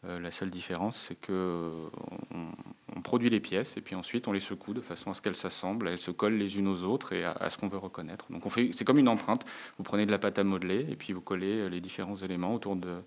Euh, 0.04 0.18
la 0.18 0.30
seule 0.30 0.50
différence, 0.50 1.06
c'est 1.08 1.14
que 1.14 1.70
on, 2.34 3.00
produit 3.02 3.30
les 3.30 3.40
pièces 3.40 3.76
et 3.76 3.80
puis 3.80 3.94
ensuite 3.94 4.28
on 4.28 4.32
les 4.32 4.40
secoue 4.40 4.74
de 4.74 4.80
façon 4.80 5.10
à 5.10 5.14
ce 5.14 5.22
qu'elles 5.22 5.36
s'assemblent, 5.36 5.88
elles 5.88 5.98
se 5.98 6.10
collent 6.10 6.36
les 6.36 6.58
unes 6.58 6.68
aux 6.68 6.84
autres 6.84 7.12
et 7.12 7.24
à, 7.24 7.48
ce 7.48 7.56
qu'on 7.56 7.68
veut 7.68 7.78
reconnaître. 7.78 8.26
Donc 8.30 8.42
c'est 8.74 8.84
comme 8.84 8.98
une 8.98 9.08
empreinte. 9.08 9.46
Vous 9.78 9.84
prenez 9.84 10.04
de 10.04 10.10
la 10.10 10.18
pâte 10.18 10.38
à 10.38 10.44
modeler 10.44 10.86
et 10.90 10.96
puis 10.96 11.12
vous 11.12 11.20
collez 11.20 11.70
les 11.70 11.80
différents 11.80 12.16
éléments 12.16 12.54
autour 12.54 12.76
de, 12.76 13.00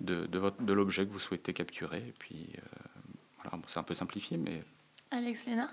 de, 0.00 0.26
de, 0.26 0.72
l'objet 0.72 1.06
que 1.06 1.12
vous 1.12 1.18
souhaitez 1.18 1.52
capturer. 1.52 1.98
Et 2.08 2.14
puis 2.18 2.50
euh, 2.56 2.60
voilà, 3.42 3.58
c'est 3.66 3.78
un 3.78 3.82
peu 3.82 3.94
simplifié, 3.94 4.36
mais 4.36 4.62
Alex 5.10 5.46
Léna? 5.46 5.68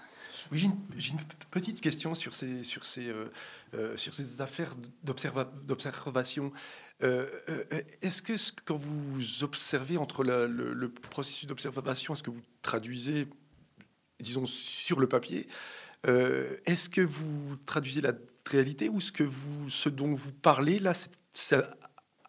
Oui, 0.51 0.69
j'ai 0.97 1.11
une, 1.11 1.19
petite 1.51 1.79
question 1.79 2.13
sur 2.13 2.33
ces, 2.33 2.63
sur 2.63 2.85
ces, 2.85 3.07
euh, 3.07 3.31
euh, 3.73 3.97
sur 3.97 4.13
ces 4.13 4.41
affaires 4.41 4.75
d'observation. 5.03 6.51
Euh, 7.03 7.27
est-ce 8.01 8.21
que 8.21 8.33
quand 8.65 8.75
vous 8.75 9.43
observez 9.43 9.97
entre 9.97 10.23
le, 10.23 10.89
processus 10.89 11.47
d'observation, 11.47 12.13
est-ce 12.13 12.23
que 12.23 12.31
vous 12.31 12.41
traduisez, 12.61 13.27
disons, 14.19 14.45
sur 14.45 14.99
le 14.99 15.07
papier, 15.07 15.47
est-ce 16.03 16.89
que 16.89 17.01
vous 17.01 17.57
traduisez 17.65 18.01
la 18.01 18.13
réalité 18.45 18.89
ou 18.89 19.01
ce, 19.01 19.11
que 19.11 19.23
vous, 19.23 19.69
ce 19.69 19.89
dont 19.89 20.13
vous 20.13 20.31
parlez, 20.31 20.79
là, 20.79 20.93
c'est 21.31 21.63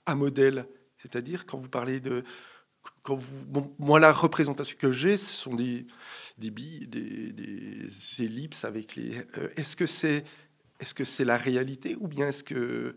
un 0.06 0.14
modèle? 0.14 0.66
C'est-à-dire, 0.98 1.46
quand 1.46 1.58
vous 1.58 1.68
parlez 1.68 2.00
de 2.00 2.24
quand 3.02 3.16
vous, 3.16 3.44
bon, 3.46 3.74
moi, 3.78 4.00
la 4.00 4.12
représentation 4.12 4.76
que 4.78 4.92
j'ai, 4.92 5.16
ce 5.16 5.32
sont 5.32 5.54
des, 5.54 5.86
des 6.38 6.50
billes, 6.50 6.86
des, 6.86 7.32
des 7.32 8.22
ellipses 8.22 8.64
avec 8.64 8.96
les. 8.96 9.18
Euh, 9.36 9.48
est-ce 9.56 9.76
que 9.76 9.86
c'est 9.86 10.24
est-ce 10.80 10.94
que 10.94 11.04
c'est 11.04 11.24
la 11.24 11.36
réalité 11.36 11.96
ou 12.00 12.06
bien 12.06 12.28
est-ce 12.28 12.44
que 12.44 12.96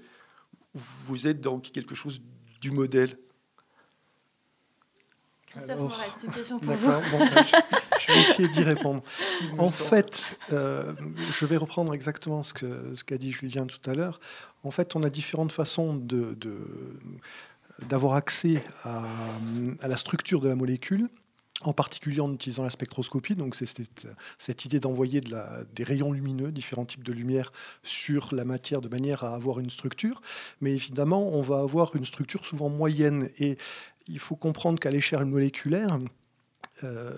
vous 0.73 1.27
êtes 1.27 1.41
dans 1.41 1.59
quelque 1.59 1.95
chose 1.95 2.21
du 2.61 2.71
modèle? 2.71 3.17
Christophe 5.47 5.93
c'est 6.15 6.27
une 6.27 6.33
question 6.33 6.57
pour 6.57 6.73
vous. 6.73 6.91
je, 7.99 8.13
vais 8.13 8.21
essayer 8.21 8.47
d'y 8.47 8.63
répondre. 8.63 9.03
En 9.57 9.67
fait, 9.67 10.37
euh, 10.53 10.93
je 11.33 11.45
vais 11.45 11.57
reprendre 11.57 11.93
exactement 11.93 12.41
ce 12.41 12.53
qu'a 12.53 12.67
ce 12.95 13.03
qu'a 13.03 13.17
dit 13.17 13.33
Julien 13.33 13.65
tout 13.65 13.89
à 13.89 13.93
l'heure. 13.93 14.21
En 14.63 14.71
fait, 14.71 14.95
on 14.95 15.03
a 15.03 15.09
différentes 15.09 15.51
façons 15.51 15.95
de, 15.95 16.35
de 16.35 16.57
d'avoir 17.89 18.13
accès 18.13 18.61
à, 18.83 19.39
la 19.87 19.97
structure 19.97 20.39
de 20.39 20.47
la 20.47 20.55
molécule 20.55 21.09
en 21.63 21.73
particulier 21.73 22.21
en 22.21 22.33
utilisant 22.33 22.63
la 22.63 22.71
spectroscopie. 22.71 23.35
Donc, 23.35 23.53
c'est 23.55 23.67
cette, 24.39 24.65
idée 24.65 24.79
d'envoyer 24.79 25.21
de 25.21 25.35
des 25.75 25.83
rayons 25.83 26.11
lumineux, 26.11 26.51
différents 26.51 26.85
types 26.85 27.03
de 27.03 27.13
lumière, 27.13 27.51
sur 27.83 28.33
la 28.33 28.45
matière 28.45 28.81
de 28.81 28.89
manière 28.89 29.23
à 29.23 29.35
avoir 29.35 29.59
une 29.59 29.69
structure. 29.69 30.21
Mais 30.59 30.73
évidemment, 30.73 31.29
on 31.29 31.41
va 31.41 31.59
avoir 31.59 31.95
une 31.95 32.05
structure 32.05 32.45
souvent 32.45 32.69
moyenne. 32.69 33.29
Et 33.37 33.57
il 34.07 34.19
faut 34.19 34.35
comprendre 34.35 34.79
qu'à 34.79 34.89
l'échelle 34.89 35.25
moléculaire, 35.25 35.99
euh, 36.83 37.15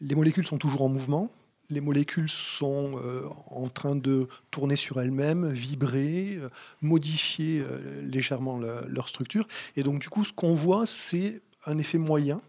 les 0.00 0.14
molécules 0.14 0.46
sont 0.46 0.58
toujours 0.58 0.82
en 0.82 0.88
mouvement 0.88 1.30
les 1.70 1.80
molécules 1.80 2.28
sont 2.28 2.92
euh, 2.96 3.22
en 3.50 3.68
train 3.68 3.96
de 3.96 4.28
tourner 4.50 4.76
sur 4.76 5.00
elles-mêmes, 5.00 5.48
vibrer, 5.48 6.36
euh, 6.36 6.48
modifier 6.82 7.60
euh, 7.60 8.02
légèrement 8.02 8.58
leur 8.58 9.08
structure. 9.08 9.46
Et 9.76 9.82
donc, 9.82 10.00
du 10.00 10.08
coup, 10.08 10.24
ce 10.24 10.32
qu'on 10.32 10.54
voit, 10.54 10.86
c'est 10.86 11.40
un 11.66 11.78
effet 11.78 11.98
moyen 11.98 12.40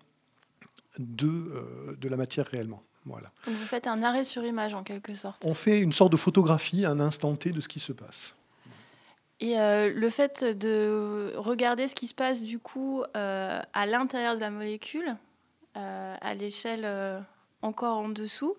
de, 1.00 1.96
de 2.00 2.10
la 2.10 2.18
matière 2.18 2.46
réellement. 2.48 2.82
Voilà. 3.06 3.32
vous 3.46 3.66
faites 3.66 3.86
un 3.86 4.02
arrêt 4.02 4.24
sur 4.24 4.44
image 4.44 4.74
en 4.74 4.84
quelque 4.84 5.14
sorte. 5.14 5.46
On 5.46 5.54
fait 5.54 5.80
une 5.80 5.94
sorte 5.94 6.12
de 6.12 6.18
photographie 6.18 6.86
à 6.86 6.92
un 6.92 7.00
instant 7.00 7.36
T 7.36 7.52
de 7.52 7.62
ce 7.62 7.68
qui 7.68 7.80
se 7.80 7.94
passe. 7.94 8.36
Et 9.40 9.56
le 9.58 10.10
fait 10.10 10.44
de 10.44 11.34
regarder 11.36 11.88
ce 11.88 11.94
qui 11.94 12.08
se 12.08 12.16
passe 12.16 12.42
du 12.42 12.58
coup 12.58 13.04
à 13.14 13.86
l'intérieur 13.86 14.36
de 14.36 14.40
la 14.40 14.50
molécule, 14.50 15.16
à 15.76 16.34
l'échelle 16.34 17.24
encore 17.62 17.98
en 17.98 18.10
dessous, 18.10 18.56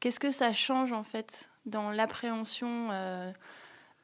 Qu'est-ce 0.00 0.18
que 0.18 0.30
ça 0.30 0.54
change 0.54 0.92
en 0.92 1.02
fait 1.02 1.50
dans 1.66 1.90
l'appréhension 1.90 2.88
euh, 2.90 3.30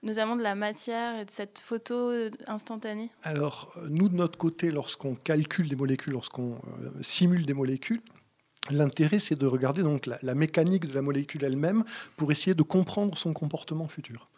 notamment 0.03 0.37
de 0.37 0.43
la 0.43 0.55
matière 0.55 1.19
et 1.19 1.25
de 1.25 1.31
cette 1.31 1.59
photo 1.59 2.13
instantanée? 2.47 3.11
Alors, 3.23 3.73
euh, 3.79 3.87
nous, 3.89 4.11
de 4.11 4.15
notre 4.15 4.37
côté, 4.37 4.71
lorsqu'on 4.71 5.15
calcule 5.15 5.71
des 5.71 5.77
molécules, 5.77 6.13
lorsqu'on 6.13 6.57
euh, 6.83 6.91
simule 7.01 7.47
des 7.47 7.55
molécules, 7.55 8.03
l'intérêt, 8.71 9.19
c'est 9.19 9.37
de 9.37 9.47
regarder 9.47 9.83
donc 9.83 10.05
la, 10.05 10.35
mécanique 10.35 10.87
de 10.87 10.93
la 10.93 11.01
molécule 11.01 11.43
elle-même 11.45 11.83
pour 12.19 12.31
essayer 12.31 12.55
de 12.55 12.63
comprendre 12.63 13.17
son 13.17 13.33
comportement 13.33 13.89
futur. 13.89 14.29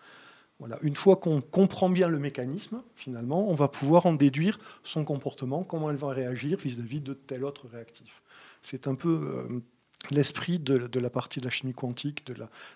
Voilà. 0.61 0.79
Une 0.83 0.97
fois 0.97 1.17
qu'on 1.17 1.41
comprend 1.41 1.91
bien 1.91 2.09
le 2.09 2.21
mécanisme, 2.21 2.83
finalement, 2.95 3.49
on 3.49 3.55
va 3.55 3.67
pouvoir 3.67 4.07
en 4.07 4.13
déduire 4.13 4.61
son 4.85 5.05
comportement, 5.05 5.65
comment 5.65 5.91
elle 5.91 5.97
va 5.97 6.11
réagir 6.11 6.59
vis-à-vis 6.59 7.01
de 7.01 7.15
tel 7.15 7.45
autre 7.45 7.67
réactif. 7.67 8.23
C'est 8.63 8.87
un 8.87 8.95
peu 8.95 9.63
l'esprit 10.11 10.59
de, 10.59 10.99
la 10.99 11.11
partie 11.11 11.41
de 11.41 11.45
la 11.45 11.51
chimie 11.51 11.75
quantique, 11.75 12.25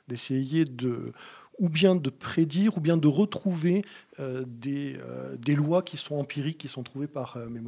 d'essayer 0.09 0.65
de, 0.65 1.13
ou 1.59 1.69
bien 1.69 1.95
de 1.95 2.11
prédire, 2.11 2.77
ou 2.77 2.81
bien 2.81 2.97
de 2.97 3.09
retrouver 3.09 3.83
euh, 4.21 4.45
des, 4.47 4.97
euh, 4.99 5.37
des, 5.37 5.55
lois 5.55 5.83
qui 5.83 5.97
sont 5.97 6.17
empiriques, 6.17 6.59
qui 6.59 6.69
sont 6.69 6.83
trouvées 6.83 7.07
par 7.07 7.37
euh, 7.37 7.49
mes, 7.49 7.61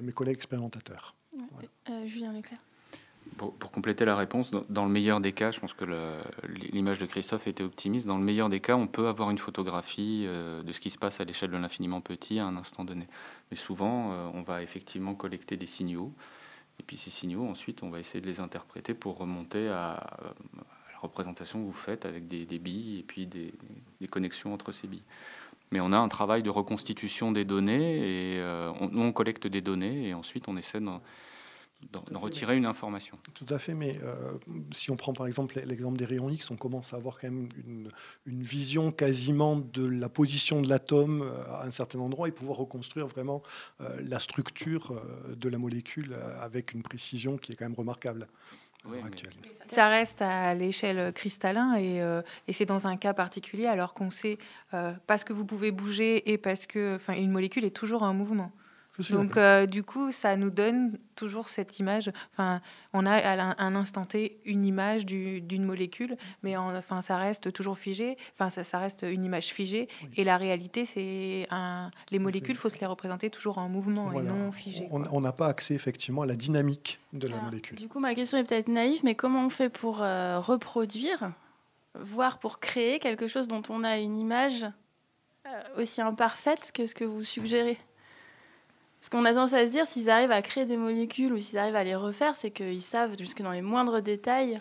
mes, 0.00 0.12
collègues 0.12 0.36
expérimentateurs. 0.36 1.14
Julien 2.06 2.32
Leclerc. 2.32 2.60
Pour, 3.36 3.70
compléter 3.70 4.04
la 4.04 4.16
réponse, 4.16 4.52
dans, 4.68 4.84
le 4.84 4.90
meilleur 4.90 5.20
des 5.20 5.32
cas, 5.32 5.50
je 5.50 5.60
pense 5.60 5.72
que 5.72 5.84
l'image 6.72 6.98
de 6.98 7.06
Christophe 7.06 7.46
était 7.46 7.62
optimiste, 7.62 8.06
dans 8.06 8.18
le 8.18 8.24
meilleur 8.24 8.48
des 8.48 8.60
cas, 8.60 8.76
on 8.76 8.86
peut 8.86 9.08
avoir 9.08 9.30
une 9.30 9.38
photographie 9.38 10.26
de 10.26 10.72
ce 10.72 10.80
qui 10.80 10.90
se 10.90 10.98
passe 10.98 11.20
à 11.20 11.24
l'échelle 11.24 11.50
de 11.50 11.56
l'infiniment 11.56 12.00
petit 12.00 12.38
à 12.38 12.46
un 12.46 12.56
instant 12.56 12.84
donné. 12.84 13.06
Mais 13.50 13.56
souvent, 13.56 14.30
on 14.34 14.42
va 14.42 14.62
effectivement 14.62 15.14
collecter 15.14 15.56
des 15.56 15.66
signaux. 15.66 16.12
Et 16.80 16.82
puis 16.82 16.96
ces 16.96 17.10
signaux, 17.10 17.46
ensuite, 17.46 17.82
on 17.82 17.90
va 17.90 18.00
essayer 18.00 18.22
de 18.22 18.26
les 18.26 18.40
interpréter 18.40 18.94
pour 18.94 19.18
remonter 19.18 19.68
à, 19.68 20.02
la 20.24 20.98
représentation 21.02 21.60
que 21.60 21.66
vous 21.66 21.72
faites 21.74 22.06
avec 22.06 22.26
des, 22.26 22.58
billes 22.58 23.00
et 23.00 23.02
puis 23.02 23.26
des, 23.26 23.52
connexions 24.10 24.54
entre 24.54 24.72
ces 24.72 24.88
billes. 24.88 25.02
Mais 25.72 25.80
on 25.80 25.92
a 25.92 25.98
un 25.98 26.08
travail 26.08 26.42
de 26.42 26.48
reconstitution 26.48 27.32
des 27.32 27.44
données 27.44 27.98
et 27.98 28.38
euh, 28.38 28.72
on, 28.80 28.96
on, 28.96 29.12
collecte 29.12 29.46
des 29.46 29.60
données 29.60 30.08
et 30.08 30.14
ensuite 30.14 30.48
on 30.48 30.56
essaie 30.56 30.80
de 30.80 30.88
d'en 31.92 32.20
retirer 32.20 32.56
une 32.56 32.66
information. 32.66 33.18
Tout 33.34 33.46
à 33.48 33.58
fait, 33.58 33.74
mais 33.74 33.92
euh, 34.02 34.32
si 34.72 34.90
on 34.90 34.96
prend 34.96 35.12
par 35.12 35.26
exemple 35.26 35.60
l'exemple 35.64 35.96
des 35.96 36.04
rayons 36.04 36.30
X, 36.30 36.50
on 36.50 36.56
commence 36.56 36.92
à 36.92 36.96
avoir 36.96 37.18
quand 37.18 37.30
même 37.30 37.48
une, 37.66 37.88
vision 38.26 38.90
quasiment 38.92 39.56
de 39.56 39.86
la 39.86 40.08
position 40.08 40.62
de 40.62 40.68
l'atome 40.68 41.22
euh, 41.22 41.52
à 41.52 41.66
un 41.66 41.70
certain 41.70 41.98
endroit 41.98 42.28
et 42.28 42.32
pouvoir 42.32 42.58
reconstruire 42.58 43.06
vraiment 43.06 43.42
euh, 43.80 44.00
la 44.02 44.18
structure 44.18 45.02
de 45.28 45.48
la 45.48 45.58
molécule 45.58 46.16
avec 46.38 46.72
une 46.72 46.82
précision 46.82 47.36
qui 47.36 47.52
est 47.52 47.54
quand 47.54 47.64
même 47.64 47.74
remarquable. 47.74 48.28
Ça 49.68 49.88
reste 49.88 50.22
à 50.22 50.54
l'échelle 50.54 51.12
cristallin 51.12 51.76
et, 51.78 52.00
et 52.48 52.52
c'est 52.52 52.64
dans 52.64 52.86
un 52.86 52.96
cas 52.96 53.12
particulier 53.12 53.66
alors 53.66 53.92
qu'on 53.92 54.10
sait 54.10 54.38
parce 55.06 55.22
que 55.22 55.34
vous 55.34 55.44
pouvez 55.44 55.70
bouger 55.70 56.32
et 56.32 56.38
parce 56.38 56.66
que 56.66 56.98
une 57.14 57.30
molécule 57.30 57.64
est 57.64 57.76
toujours 57.76 58.02
en 58.02 58.14
mouvement. 58.14 58.52
Donc, 59.10 59.36
euh, 59.36 59.66
du 59.66 59.82
coup, 59.82 60.12
ça 60.12 60.36
nous 60.36 60.50
donne 60.50 60.98
toujours 61.16 61.48
cette 61.48 61.78
image. 61.78 62.10
Enfin, 62.32 62.60
on 62.92 63.06
a 63.06 63.16
à 63.16 63.62
un 63.62 63.74
instant 63.74 64.04
T 64.04 64.40
une 64.44 64.64
image 64.64 65.06
d'une 65.06 65.64
molécule, 65.64 66.16
mais 66.42 66.56
enfin, 66.56 67.02
ça 67.02 67.16
reste 67.16 67.52
toujours 67.52 67.78
figé. 67.78 68.16
Enfin, 68.34 68.50
ça, 68.50 68.64
ça 68.64 68.78
reste 68.78 69.04
une 69.08 69.24
image 69.24 69.48
figée. 69.48 69.88
Et 70.16 70.24
la 70.24 70.36
réalité, 70.36 70.84
c'est 70.84 71.46
un... 71.50 71.90
les 72.10 72.18
molécules, 72.18 72.54
il 72.54 72.58
faut 72.58 72.68
se 72.68 72.80
les 72.80 72.86
représenter 72.86 73.30
toujours 73.30 73.58
en 73.58 73.68
mouvement 73.68 74.12
et 74.12 74.22
non 74.22 74.52
figées. 74.52 74.88
On 74.90 75.20
n'a 75.20 75.32
pas 75.32 75.48
accès 75.48 75.74
effectivement 75.74 76.22
à 76.22 76.26
la 76.26 76.36
dynamique 76.36 77.00
de 77.12 77.28
la 77.28 77.40
molécule. 77.40 77.78
Du 77.78 77.88
coup, 77.88 78.00
ma 78.00 78.14
question 78.14 78.38
est 78.38 78.44
peut-être 78.44 78.68
naïve, 78.68 79.00
mais 79.04 79.14
comment 79.14 79.44
on 79.44 79.50
fait 79.50 79.68
pour 79.68 80.02
euh, 80.02 80.38
reproduire, 80.40 81.32
voire 81.94 82.38
pour 82.38 82.60
créer 82.60 82.98
quelque 82.98 83.26
chose 83.26 83.48
dont 83.48 83.62
on 83.68 83.84
a 83.84 83.98
une 83.98 84.16
image 84.16 84.64
euh, 85.46 85.82
aussi 85.82 86.00
imparfaite 86.00 86.70
que 86.72 86.86
ce 86.86 86.94
que 86.94 87.04
vous 87.04 87.24
suggérez? 87.24 87.78
Parce 89.00 89.08
qu'on 89.08 89.24
a 89.24 89.30
tendance 89.30 89.54
à 89.54 89.64
se 89.66 89.70
dire, 89.70 89.86
s'ils 89.86 90.10
arrivent 90.10 90.30
à 90.30 90.42
créer 90.42 90.66
des 90.66 90.76
molécules 90.76 91.32
ou 91.32 91.38
s'ils 91.38 91.58
arrivent 91.58 91.76
à 91.76 91.84
les 91.84 91.94
refaire, 91.94 92.36
c'est 92.36 92.50
qu'ils 92.50 92.82
savent 92.82 93.16
jusque 93.18 93.40
dans 93.40 93.52
les 93.52 93.62
moindres 93.62 94.02
détails. 94.02 94.60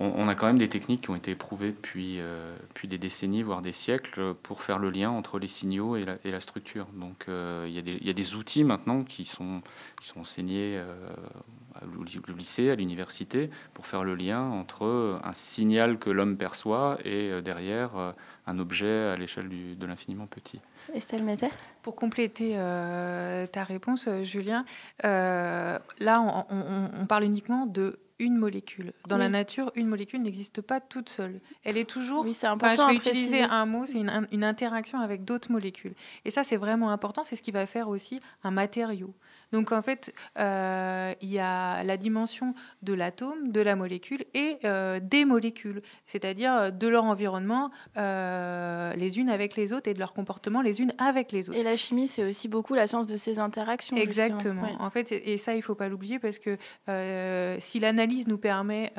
On, 0.00 0.26
a 0.26 0.34
quand 0.34 0.46
même 0.46 0.58
des 0.58 0.70
techniques 0.70 1.02
qui 1.02 1.10
ont 1.10 1.16
été 1.16 1.32
éprouvées 1.32 1.68
depuis, 1.68 2.18
euh, 2.18 2.56
depuis 2.68 2.88
des 2.88 2.96
décennies, 2.96 3.42
voire 3.42 3.60
des 3.60 3.72
siècles, 3.72 4.32
pour 4.42 4.62
faire 4.62 4.78
le 4.78 4.88
lien 4.88 5.10
entre 5.10 5.38
les 5.38 5.48
signaux 5.48 5.96
et 5.96 6.04
la, 6.06 6.16
et 6.24 6.30
la 6.30 6.40
structure. 6.40 6.86
Donc 6.94 7.26
euh, 7.28 7.66
il 7.68 7.86
y, 7.86 8.06
y, 8.06 8.10
a 8.10 8.14
des 8.14 8.34
outils 8.36 8.64
maintenant 8.64 9.04
qui 9.04 9.26
sont, 9.26 9.60
qui 10.00 10.08
sont 10.08 10.20
enseignés 10.20 10.78
euh, 10.78 11.04
au 11.98 12.32
lycée, 12.32 12.70
à 12.70 12.74
l'université, 12.74 13.50
pour 13.74 13.86
faire 13.86 14.02
le 14.02 14.14
lien 14.14 14.40
entre 14.40 15.20
un 15.22 15.34
signal 15.34 15.98
que 15.98 16.08
l'homme 16.08 16.38
perçoit 16.38 16.96
et 17.04 17.42
derrière 17.42 18.14
un 18.46 18.58
objet 18.58 19.10
à 19.10 19.16
l'échelle 19.16 19.50
de 19.76 19.86
l'infiniment 19.86 20.26
petit. 20.26 20.60
Estelle 20.94 21.22
Méter 21.22 21.50
Pour 21.86 21.94
compléter 21.94 22.54
euh, 22.56 23.46
ta 23.46 23.62
réponse, 23.62 24.08
euh, 24.08 24.24
Julien, 24.24 24.64
euh, 25.04 25.78
là, 26.00 26.44
on, 26.50 27.06
parle 27.06 27.22
uniquement 27.22 27.64
de 27.64 28.00
une 28.18 28.36
molécule. 28.36 28.92
Dans 29.06 29.18
la 29.18 29.28
nature, 29.28 29.70
une 29.76 29.86
molécule 29.86 30.20
n'existe 30.20 30.62
pas 30.62 30.80
toute 30.80 31.08
seule. 31.08 31.40
Elle 31.62 31.76
est 31.76 31.88
toujours. 31.88 32.24
Oui, 32.24 32.34
c'est 32.34 32.48
important. 32.48 32.88
je 32.88 32.92
vais 32.92 32.96
utiliser 32.96 33.42
un 33.42 33.66
mot, 33.66 33.86
c'est 33.86 34.00
une, 34.00 34.44
interaction 34.44 34.98
avec 34.98 35.24
d'autres 35.24 35.52
molécules. 35.52 35.94
Et 36.24 36.32
ça, 36.32 36.42
c'est 36.42 36.56
vraiment 36.56 36.90
important. 36.90 37.22
C'est 37.22 37.36
ce 37.36 37.42
qui 37.42 37.52
va 37.52 37.66
faire 37.66 37.88
aussi 37.88 38.18
un 38.42 38.50
matériau. 38.50 39.14
Donc 39.52 39.72
en 39.72 39.82
fait, 39.82 40.12
euh, 40.38 41.14
il 41.20 41.30
y 41.30 41.38
a 41.38 41.82
la 41.84 41.96
dimension 41.96 42.54
de 42.82 42.94
l'atome, 42.94 43.52
de 43.52 43.60
la 43.60 43.76
molécule 43.76 44.24
et 44.34 44.58
euh, 44.64 44.98
des 45.00 45.24
molécules, 45.24 45.82
c'est-à-dire 46.06 46.72
de 46.72 46.88
leur 46.88 47.04
environnement 47.04 47.70
euh, 47.96 48.92
les 48.94 49.18
unes 49.18 49.30
avec 49.30 49.56
les 49.56 49.72
autres 49.72 49.88
et 49.88 49.94
de 49.94 49.98
leur 49.98 50.12
comportement 50.12 50.62
les 50.62 50.80
unes 50.80 50.92
avec 50.98 51.32
les 51.32 51.48
autres. 51.48 51.58
Et 51.58 51.62
la 51.62 51.76
chimie, 51.76 52.08
c'est 52.08 52.24
aussi 52.24 52.48
beaucoup 52.48 52.74
la 52.74 52.86
science 52.86 53.06
de 53.06 53.16
ces 53.16 53.38
interactions. 53.38 53.96
Exactement. 53.96 54.62
Ouais. 54.62 54.74
En 54.78 54.90
fait, 54.90 55.12
et 55.12 55.38
ça, 55.38 55.54
il 55.54 55.62
faut 55.62 55.74
pas 55.74 55.88
l'oublier 55.88 56.18
parce 56.18 56.38
que 56.38 56.56
si 57.60 57.80
l'analyse 57.80 58.26
nous 58.26 58.38
permet, 58.38 58.92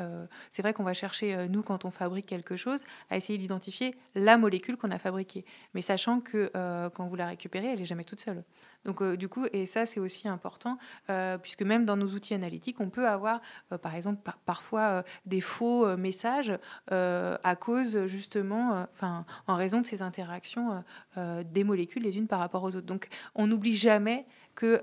c'est 0.50 0.62
vrai 0.62 0.72
qu'on 0.72 0.84
va 0.84 0.94
chercher, 0.94 1.48
nous, 1.48 1.62
quand 1.62 1.84
on 1.84 1.90
fabrique 1.90 2.26
quelque 2.26 2.56
chose, 2.56 2.82
à 3.10 3.16
essayer 3.16 3.38
d'identifier 3.38 3.94
la 4.14 4.38
molécule 4.38 4.76
qu'on 4.76 4.90
a 4.90 4.98
fabriquée. 4.98 5.44
Mais 5.74 5.82
sachant 5.82 6.20
que 6.20 6.50
quand 6.94 7.06
vous 7.06 7.16
la 7.16 7.26
récupérez, 7.26 7.72
elle 7.72 7.80
n'est 7.80 7.84
jamais 7.84 8.04
toute 8.04 8.20
seule. 8.20 8.44
Donc, 8.84 9.02
euh, 9.02 9.16
du 9.16 9.28
coup, 9.28 9.46
et 9.52 9.66
ça, 9.66 9.86
c'est 9.86 10.00
aussi 10.00 10.28
important, 10.38 10.78
euh, 11.10 11.36
puisque 11.36 11.62
même 11.62 11.84
dans 11.84 11.96
nos 11.96 12.06
outils 12.06 12.32
analytiques, 12.32 12.80
on 12.80 12.90
peut 12.90 13.08
avoir, 13.08 13.40
euh, 13.72 13.78
par 13.78 13.96
exemple, 13.96 14.22
par, 14.22 14.38
parfois 14.38 15.02
des 15.26 15.40
faux 15.40 15.96
messages 15.96 16.52
à 16.90 17.56
cause, 17.56 18.06
justement, 18.06 18.86
enfin, 18.92 19.24
en 19.46 19.56
raison 19.56 19.80
de 19.80 19.86
ces 19.86 20.00
interactions 20.00 20.84
des 21.16 21.64
molécules 21.64 22.02
les 22.02 22.16
unes 22.18 22.28
par 22.28 22.38
rapport 22.38 22.62
aux 22.62 22.76
autres. 22.76 22.86
Donc, 22.86 23.08
on 23.34 23.46
n'oublie 23.46 23.76
jamais 23.76 24.26
que 24.54 24.80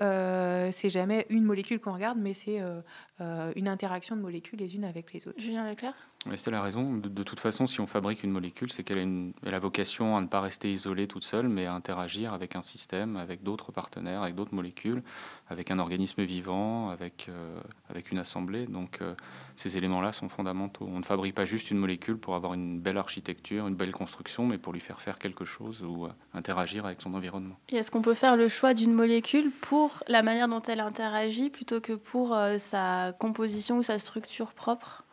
c'est 0.71 0.89
jamais 0.89 1.25
une 1.29 1.43
molécule 1.43 1.79
qu'on 1.79 1.93
regarde, 1.93 2.17
mais 2.19 2.33
c'est 2.33 2.61
une 3.19 3.67
interaction 3.67 4.15
de 4.15 4.21
molécules 4.21 4.60
les 4.60 4.75
unes 4.75 4.86
avec 4.86 5.13
les 5.13 5.28
autres. 5.28 5.39
Julien 5.39 5.69
Leclerc 5.69 5.95
c'est 6.36 6.51
la 6.51 6.62
raison. 6.62 6.97
De, 6.97 7.08
de, 7.08 7.23
toute 7.23 7.39
façon, 7.39 7.67
si 7.67 7.80
on 7.80 7.88
fabrique 7.88 8.23
une 8.23 8.32
molécule, 8.32 8.71
c'est 8.71 8.84
qu'elle 8.84 9.34
a, 9.45 9.56
a, 9.56 9.60
vocation 9.60 10.17
à 10.17 10.21
ne 10.21 10.28
pas 10.28 10.41
rester 10.41 10.71
isolée 10.71 11.08
toute 11.08 11.23
seule, 11.23 11.47
mais 11.47 11.65
à 11.65 11.73
interagir 11.73 12.34
avec 12.34 12.56
un 12.56 12.62
système, 12.62 13.15
avec 13.15 13.43
d'autres 13.43 13.71
partenaires, 13.71 14.23
avec 14.23 14.36
d'autres 14.36 14.56
molécules, 14.56 15.04
avec 15.49 15.69
un 15.69 15.78
organisme 15.78 16.23
vivant, 16.23 16.89
avec, 16.89 17.28
euh, 17.30 17.60
avec 17.89 18.12
une 18.12 18.17
assemblée. 18.17 18.65
Donc 18.65 18.99
euh, 19.01 19.13
ces 19.58 19.78
éléments-là 19.78 20.12
sont 20.12 20.28
fondamentaux. 20.28 20.88
On 20.91 20.99
ne 20.99 21.04
fabrique 21.04 21.36
pas 21.36 21.45
juste 21.45 21.71
une 21.71 21.78
molécule 21.78 22.17
pour 22.17 22.36
avoir 22.36 22.54
une 22.54 22.80
belle 22.80 22.97
architecture, 22.97 23.67
une 23.67 23.75
belle 23.75 23.91
construction, 23.91 24.45
mais 24.45 24.58
pour 24.58 24.73
lui 24.73 24.80
faire 24.80 25.01
faire 25.01 25.17
quelque 25.17 25.45
chose 25.45 25.82
ou 25.82 26.06
euh, 26.06 26.10
interagir 26.34 26.86
avec 26.86 27.01
son 27.01 27.13
environnement. 27.13 27.56
Et 27.69 27.78
est-ce 27.78 27.91
qu'on 27.91 28.01
peut 28.01 28.13
faire 28.13 28.36
le 28.36 28.49
choix 28.49 28.73
d'une 28.73 28.93
molécule 28.93 29.51
pour 29.62 30.04
la 30.08 30.23
manière 30.23 30.47
dont 30.47 30.62
elle 30.62 30.82
interagit 30.82 31.49
plutôt 31.49 31.80
que 31.80 31.93
pour 31.93 32.34
euh, 32.34 32.58
sa 33.05 33.11
composition 33.13 33.77
ou 33.77 33.83
sa 33.83 33.99
structure 33.99 34.53
propre 34.53 35.05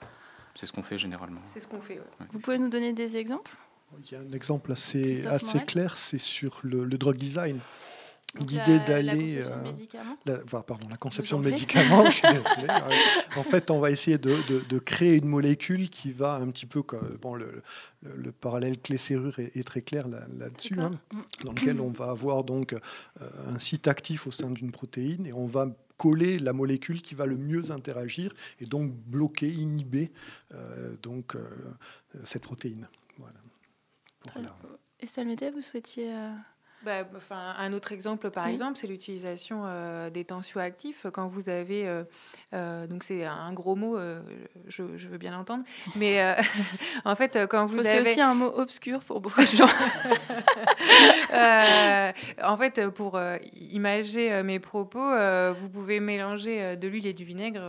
c'est 0.55 0.66
ce 0.66 0.72
qu'on 0.72 0.83
fait 0.83 0.98
généralement. 0.98 1.40
C'est 1.44 1.61
ce 1.61 1.66
qu'on 1.66 1.81
fait. 1.81 1.98
Ouais. 1.98 2.26
Vous 2.33 2.38
pouvez 2.38 2.59
nous 2.59 2.68
donner 2.68 2.92
des 2.92 3.16
exemples 3.16 3.57
Il 3.98 4.12
y 4.12 4.16
a 4.16 4.20
un 4.20 4.33
exemple 4.33 4.72
assez, 4.72 5.26
assez 5.26 5.59
clair, 5.61 5.96
c'est 5.96 6.18
sur 6.18 6.61
le, 6.62 6.85
le, 6.85 6.98
drug 6.98 7.16
design. 7.16 7.59
L'idée 8.38 8.78
d'aller. 8.87 9.40
La, 9.40 9.46
euh, 9.46 9.72
la, 10.24 10.38
enfin, 10.44 10.62
pardon, 10.62 10.88
la 10.88 10.96
conception 10.96 11.38
de 11.38 11.44
médicaments. 11.50 12.05
en 13.37 13.42
fait, 13.42 13.70
on 13.70 13.78
va 13.78 13.90
essayer 13.90 14.16
de, 14.16 14.35
de, 14.48 14.61
de, 14.66 14.78
créer 14.78 15.16
une 15.16 15.26
molécule 15.26 15.90
qui 15.90 16.12
va 16.12 16.37
un 16.37 16.50
petit 16.50 16.64
peu. 16.64 16.83
Comme, 16.83 17.18
bon, 17.20 17.35
le, 17.35 17.62
le, 18.02 18.16
le 18.16 18.33
parallèle 18.33 18.78
clé-serrure 18.78 19.38
est, 19.38 19.57
est, 19.57 19.64
très 19.64 19.83
clair 19.83 20.09
là-dessus, 20.09 20.74
là 20.74 20.85
hein, 20.85 21.18
dans 21.44 21.52
lequel 21.52 21.81
on 21.81 21.90
va 21.90 22.11
avoir 22.11 22.44
donc 22.44 22.72
euh, 22.72 22.78
un 23.48 23.59
site 23.59 23.87
actif 23.87 24.26
au 24.26 24.31
sein 24.31 24.50
d'une 24.50 24.70
protéine 24.70 25.26
et 25.26 25.35
on 25.35 25.46
va 25.46 25.66
coller 26.03 26.41
la 26.41 26.53
molécule 26.53 27.01
qui 27.01 27.15
va 27.15 27.27
le 27.27 27.37
mieux 27.37 27.71
interagir 27.71 28.35
et 28.61 28.65
donc 28.65 28.91
bloquer, 28.91 29.49
inhiber 29.49 30.11
euh, 30.53 30.97
donc, 31.01 31.37
euh, 31.37 31.47
cette 32.25 32.43
protéine. 32.43 32.88
Voilà. 33.19 34.57
Et 34.99 35.07
vous 35.51 35.61
souhaitiez... 35.61 36.12
Euh... 36.87 37.03
Bah, 37.03 37.09
enfin, 37.16 37.55
un 37.59 37.73
autre 37.73 37.92
exemple, 37.92 38.31
par 38.31 38.47
oui. 38.47 38.53
exemple, 38.53 38.79
c'est 38.79 38.87
l'utilisation 38.87 39.62
euh, 39.66 40.11
des 40.11 40.25
tensioactifs. 40.25 41.07
Quand 41.12 41.27
vous 41.27 41.49
avez, 41.49 41.87
euh, 41.87 42.05
euh, 42.55 42.87
donc 42.87 43.05
c'est 43.05 43.25
un 43.25 43.53
gros 43.53 43.77
mot, 43.77 43.99
je, 44.68 44.83
je, 44.97 45.09
veux 45.09 45.18
bien 45.18 45.33
l'entendre, 45.33 45.64
mais 45.97 46.37
en 47.05 47.14
fait, 47.14 47.47
quand 47.49 47.66
vous 47.66 47.83
c'est 47.83 47.99
avez... 47.99 48.11
aussi 48.11 48.21
un 48.21 48.35
mot 48.35 48.53
obscur 48.57 49.01
pour 49.01 49.21
beaucoup 49.21 49.40
de 49.40 49.47
gens. 49.47 49.66
en 52.42 52.57
fait, 52.57 52.88
pour 52.88 53.21
imager 53.71 54.42
mes 54.42 54.59
propos, 54.59 55.12
vous 55.55 55.68
pouvez 55.68 56.01
mélanger 56.01 56.77
de 56.77 56.88
l'huile 56.88 57.07
et 57.07 57.12
du 57.12 57.25
vinaigre. 57.25 57.61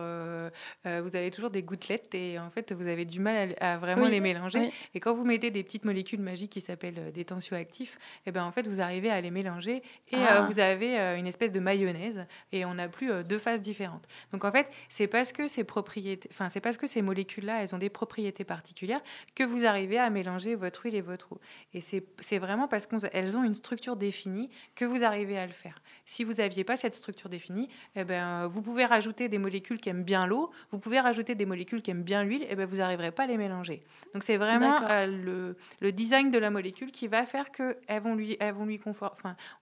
vous 0.85 1.15
avez 1.15 1.31
toujours 1.31 1.49
des 1.49 1.63
gouttelettes 1.63 2.13
et 2.15 2.39
en 2.39 2.49
fait, 2.49 2.73
vous 2.73 2.87
avez 2.87 3.05
du 3.05 3.19
mal 3.19 3.55
à, 3.59 3.73
à 3.73 3.77
vraiment 3.77 4.05
Oui, 4.05 4.11
les 4.11 4.19
mélanger. 4.19 4.59
oui. 4.59 4.73
Et 4.95 4.99
quand 4.99 5.13
vous 5.13 5.25
mettez 5.25 5.51
des 5.51 5.63
petites 5.63 5.85
molécules 5.85 6.21
magiques 6.21 6.51
qui 6.51 6.61
s'appellent 6.61 7.11
des 7.13 7.25
tensioactifs, 7.25 7.97
et 8.25 8.31
ben 8.31 8.43
en 8.43 8.51
fait, 8.51 8.67
vous 8.67 8.81
arrivez 8.81 9.02
à 9.09 9.21
les 9.21 9.31
mélanger 9.31 9.77
et 10.11 10.15
Ah. 10.15 10.37
euh, 10.37 10.45
vous 10.47 10.59
avez 10.59 10.99
euh, 10.99 11.17
une 11.17 11.27
espèce 11.27 11.51
de 11.51 11.59
mayonnaise 11.59 12.25
et 12.51 12.65
on 12.65 12.73
n'a 12.75 12.87
plus 12.87 13.11
euh, 13.11 13.23
deux 13.23 13.39
phases 13.39 13.61
différentes. 13.61 14.07
Donc 14.31 14.45
en 14.45 14.51
fait, 14.51 14.69
c'est 14.89 15.07
parce 15.07 15.31
que 15.31 15.47
ces 15.47 15.63
propriétés, 15.63 16.29
enfin 16.31 16.49
c'est 16.49 16.59
parce 16.61 16.77
que 16.77 16.87
ces 16.87 17.01
molécules-là, 17.01 17.61
elles 17.61 17.73
ont 17.73 17.77
des 17.79 17.89
propriétés 17.89 18.43
particulières 18.43 19.01
que 19.35 19.43
vous 19.43 19.65
arrivez 19.65 19.97
à 19.99 20.09
mélanger 20.09 20.55
votre 20.55 20.83
huile 20.85 20.95
et 20.95 21.01
votre 21.01 21.33
eau. 21.33 21.39
Et 21.73 21.81
c'est 21.81 22.39
vraiment 22.39 22.67
parce 22.67 22.87
qu'elles 22.87 23.37
ont 23.37 23.43
une 23.43 23.53
structure 23.53 23.95
définie 23.95 24.49
que 24.75 24.85
vous 24.85 25.03
arrivez 25.03 25.37
à 25.37 25.45
le 25.45 25.51
faire. 25.53 25.81
Si 26.05 26.23
vous 26.23 26.33
n'aviez 26.33 26.63
pas 26.63 26.75
cette 26.77 26.95
structure 26.95 27.29
définie, 27.29 27.69
eh 27.95 28.03
ben, 28.03 28.47
vous 28.47 28.61
pouvez 28.61 28.85
rajouter 28.85 29.29
des 29.29 29.37
molécules 29.37 29.79
qui 29.79 29.89
aiment 29.89 30.03
bien 30.03 30.25
l'eau, 30.27 30.51
vous 30.71 30.79
pouvez 30.79 30.99
rajouter 30.99 31.35
des 31.35 31.45
molécules 31.45 31.81
qui 31.81 31.91
aiment 31.91 32.03
bien 32.03 32.23
l'huile, 32.23 32.45
et 32.49 32.55
ben, 32.55 32.65
vous 32.65 32.77
n'arriverez 32.77 33.11
pas 33.11 33.23
à 33.23 33.27
les 33.27 33.37
mélanger. 33.37 33.83
Donc 34.13 34.23
c'est 34.23 34.37
vraiment 34.37 34.81
euh, 34.89 35.05
le, 35.07 35.57
le 35.79 35.91
design 35.91 36.29
de 36.31 36.37
la 36.37 36.49
molécule 36.49 36.91
qui 36.91 37.07
va 37.07 37.25
faire 37.25 37.51
qu'elles 37.51 38.01
vont 38.01 38.15
lui, 38.15 38.35
elles 38.39 38.53
vont 38.53 38.65
lui 38.65 38.79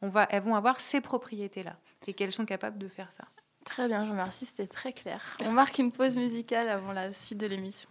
on 0.02 0.10
va, 0.10 0.28
elles 0.30 0.44
vont 0.44 0.56
avoir 0.56 0.80
ces 0.80 1.02
propriétés-là 1.02 1.76
et 2.08 2.14
qu'elles 2.14 2.32
sont 2.32 2.46
capables 2.46 2.78
de 2.78 2.88
faire 2.88 3.12
ça. 3.12 3.26
Très 3.66 3.88
bien, 3.88 4.02
je 4.02 4.06
vous 4.06 4.12
remercie, 4.12 4.46
c'était 4.46 4.68
très 4.68 4.92
clair. 4.92 5.38
On 5.46 5.52
marque 5.52 5.78
une 5.78 5.92
pause 5.92 6.18
musicale 6.18 6.68
avant 6.68 6.94
la 6.94 7.14
suite 7.14 7.38
de 7.38 7.48
l'émission. 7.48 7.90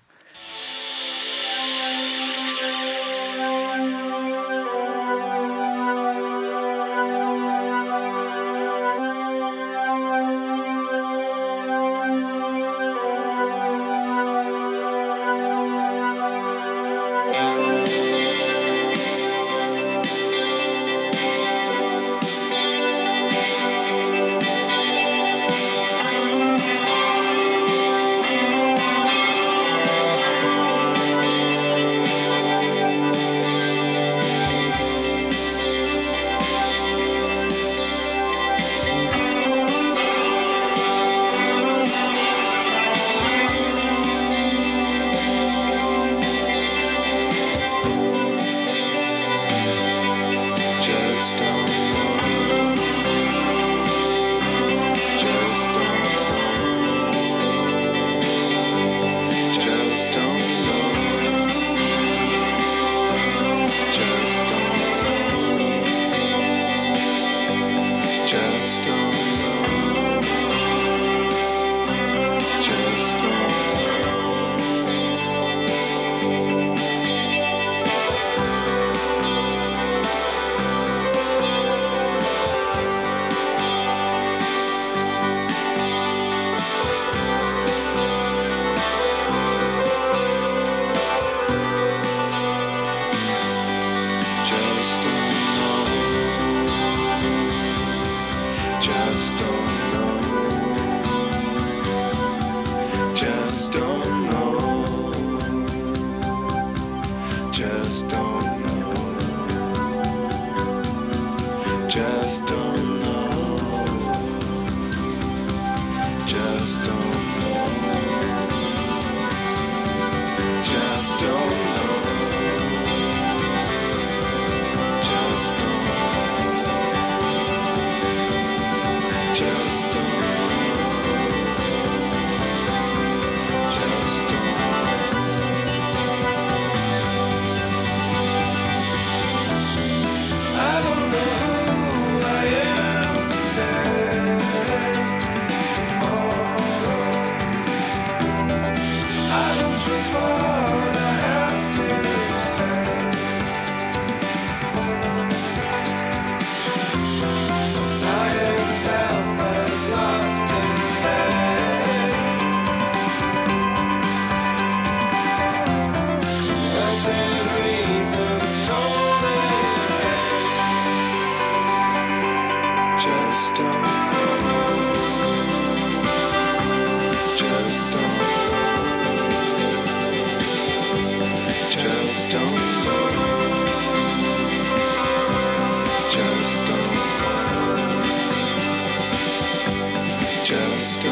Stop. 190.81 191.10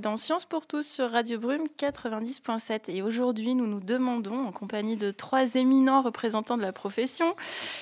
Dans 0.00 0.16
Science 0.16 0.44
pour 0.44 0.66
tous 0.66 0.86
sur 0.86 1.10
Radio 1.10 1.38
Brume 1.38 1.66
90.7 1.78 2.90
et 2.90 3.02
aujourd'hui 3.02 3.54
nous 3.54 3.66
nous 3.66 3.80
demandons, 3.80 4.46
en 4.46 4.52
compagnie 4.52 4.96
de 4.96 5.10
trois 5.10 5.54
éminents 5.54 6.02
représentants 6.02 6.56
de 6.56 6.62
la 6.62 6.72
profession, 6.72 7.36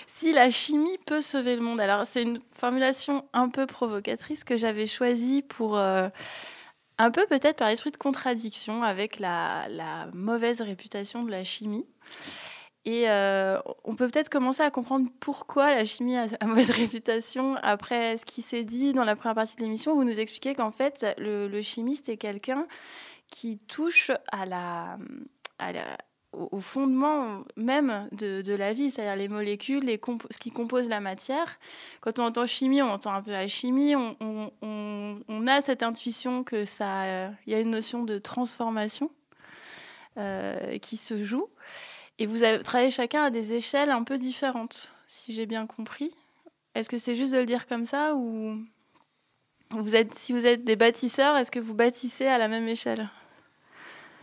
si 0.07 0.33
la 0.33 0.51
chimie 0.51 0.99
peut 1.07 1.21
sauver 1.21 1.57
le 1.57 1.63
monde. 1.63 1.81
Alors 1.81 2.07
c'est 2.07 2.23
une 2.23 2.41
formulation 2.53 3.25
un 3.33 3.49
peu 3.49 3.67
provocatrice 3.67 4.45
que 4.45 4.57
j'avais 4.57 4.87
choisie 4.87 5.43
pour... 5.43 5.77
euh, 5.77 6.09
un 6.99 7.11
peu 7.11 7.25
peut-être 7.27 7.57
par 7.57 7.69
esprit 7.69 7.91
de 7.91 7.97
contradiction 7.97 8.83
avec 8.83 9.19
la 9.19 9.67
mauvaise 10.13 10.61
réputation 10.61 11.23
de 11.23 11.31
la 11.31 11.45
chimie. 11.45 11.87
Et 12.87 13.11
euh, 13.11 13.59
on 13.85 13.95
peut 13.95 14.09
peut-être 14.09 14.31
commencer 14.31 14.63
à 14.63 14.71
comprendre 14.71 15.09
pourquoi 15.21 15.75
la 15.75 15.85
chimie 15.85 16.17
a 16.17 16.29
mauvaise 16.47 16.71
réputation. 16.71 17.57
Après 17.57 18.17
ce 18.17 18.25
qui 18.25 18.43
s'est 18.43 18.65
dit 18.65 18.93
dans 18.93 19.05
la 19.05 19.17
première 19.17 19.35
partie 19.35 19.57
de 19.57 19.63
l'émission, 19.63 19.95
vous 19.95 20.05
nous 20.05 20.19
expliquez 20.19 20.55
qu'en 20.55 20.71
fait, 20.71 21.07
le, 21.19 21.61
chimiste 21.61 22.09
est 22.09 22.17
quelqu'un 22.17 22.67
qui 23.31 23.59
touche 23.59 24.11
à 24.33 24.47
la, 24.47 24.97
au, 26.33 26.61
fondement 26.61 27.45
même 27.57 28.09
de, 28.13 28.55
la 28.55 28.73
vie, 28.73 28.91
c'est-à-dire 28.91 29.17
les 29.17 29.29
molécules, 29.29 29.85
ce 30.31 30.39
qui 30.39 30.51
compose 30.51 30.89
la 30.89 31.01
matière. 31.01 31.59
Quand 32.01 32.19
on 32.19 32.25
entend 32.25 32.47
chimie, 32.47 32.81
on 32.81 32.89
entend 32.89 33.13
un 33.13 33.23
peu 33.23 33.31
la 33.31 33.47
chimie, 33.47 33.95
on 33.95 35.47
a 35.47 35.61
cette 35.61 35.83
intuition 35.83 36.45
que 36.45 36.65
ça, 36.65 37.03
euh, 37.03 37.29
il 37.47 37.53
y 37.53 37.57
a 37.57 37.61
une 37.61 37.71
notion 37.71 38.05
de 38.05 38.19
transformation 38.19 39.11
euh, 40.19 40.79
qui 40.79 40.97
se 40.97 41.23
joue. 41.23 41.49
Et 42.21 42.27
vous 42.27 42.43
avez 42.43 42.63
travaillé 42.63 42.91
chacun 42.91 43.25
à 43.25 43.31
des 43.31 43.55
échelles 43.55 43.91
un 43.91 44.05
peu 44.05 44.19
différentes, 44.19 44.95
si 45.09 45.33
j'ai 45.33 45.47
bien 45.47 45.67
compris. 45.67 46.13
Est-ce 46.75 46.91
que 46.91 46.99
c'est 46.99 47.15
juste 47.15 47.33
de 47.33 47.39
le 47.39 47.47
dire 47.47 47.67
comme 47.67 47.87
ça 47.87 48.15
ou 48.15 48.59
vous 49.71 49.97
êtes, 49.97 50.15
si 50.15 50.33
vous 50.33 50.47
êtes 50.47 50.63
des 50.65 50.77
bâtisseurs, 50.77 51.37
est-ce 51.37 51.51
que 51.51 51.59
vous 51.59 51.75
bâtissez 51.75 52.27
à 52.27 52.37
la 52.39 52.49
même 52.49 52.69
échelle? 52.69 53.09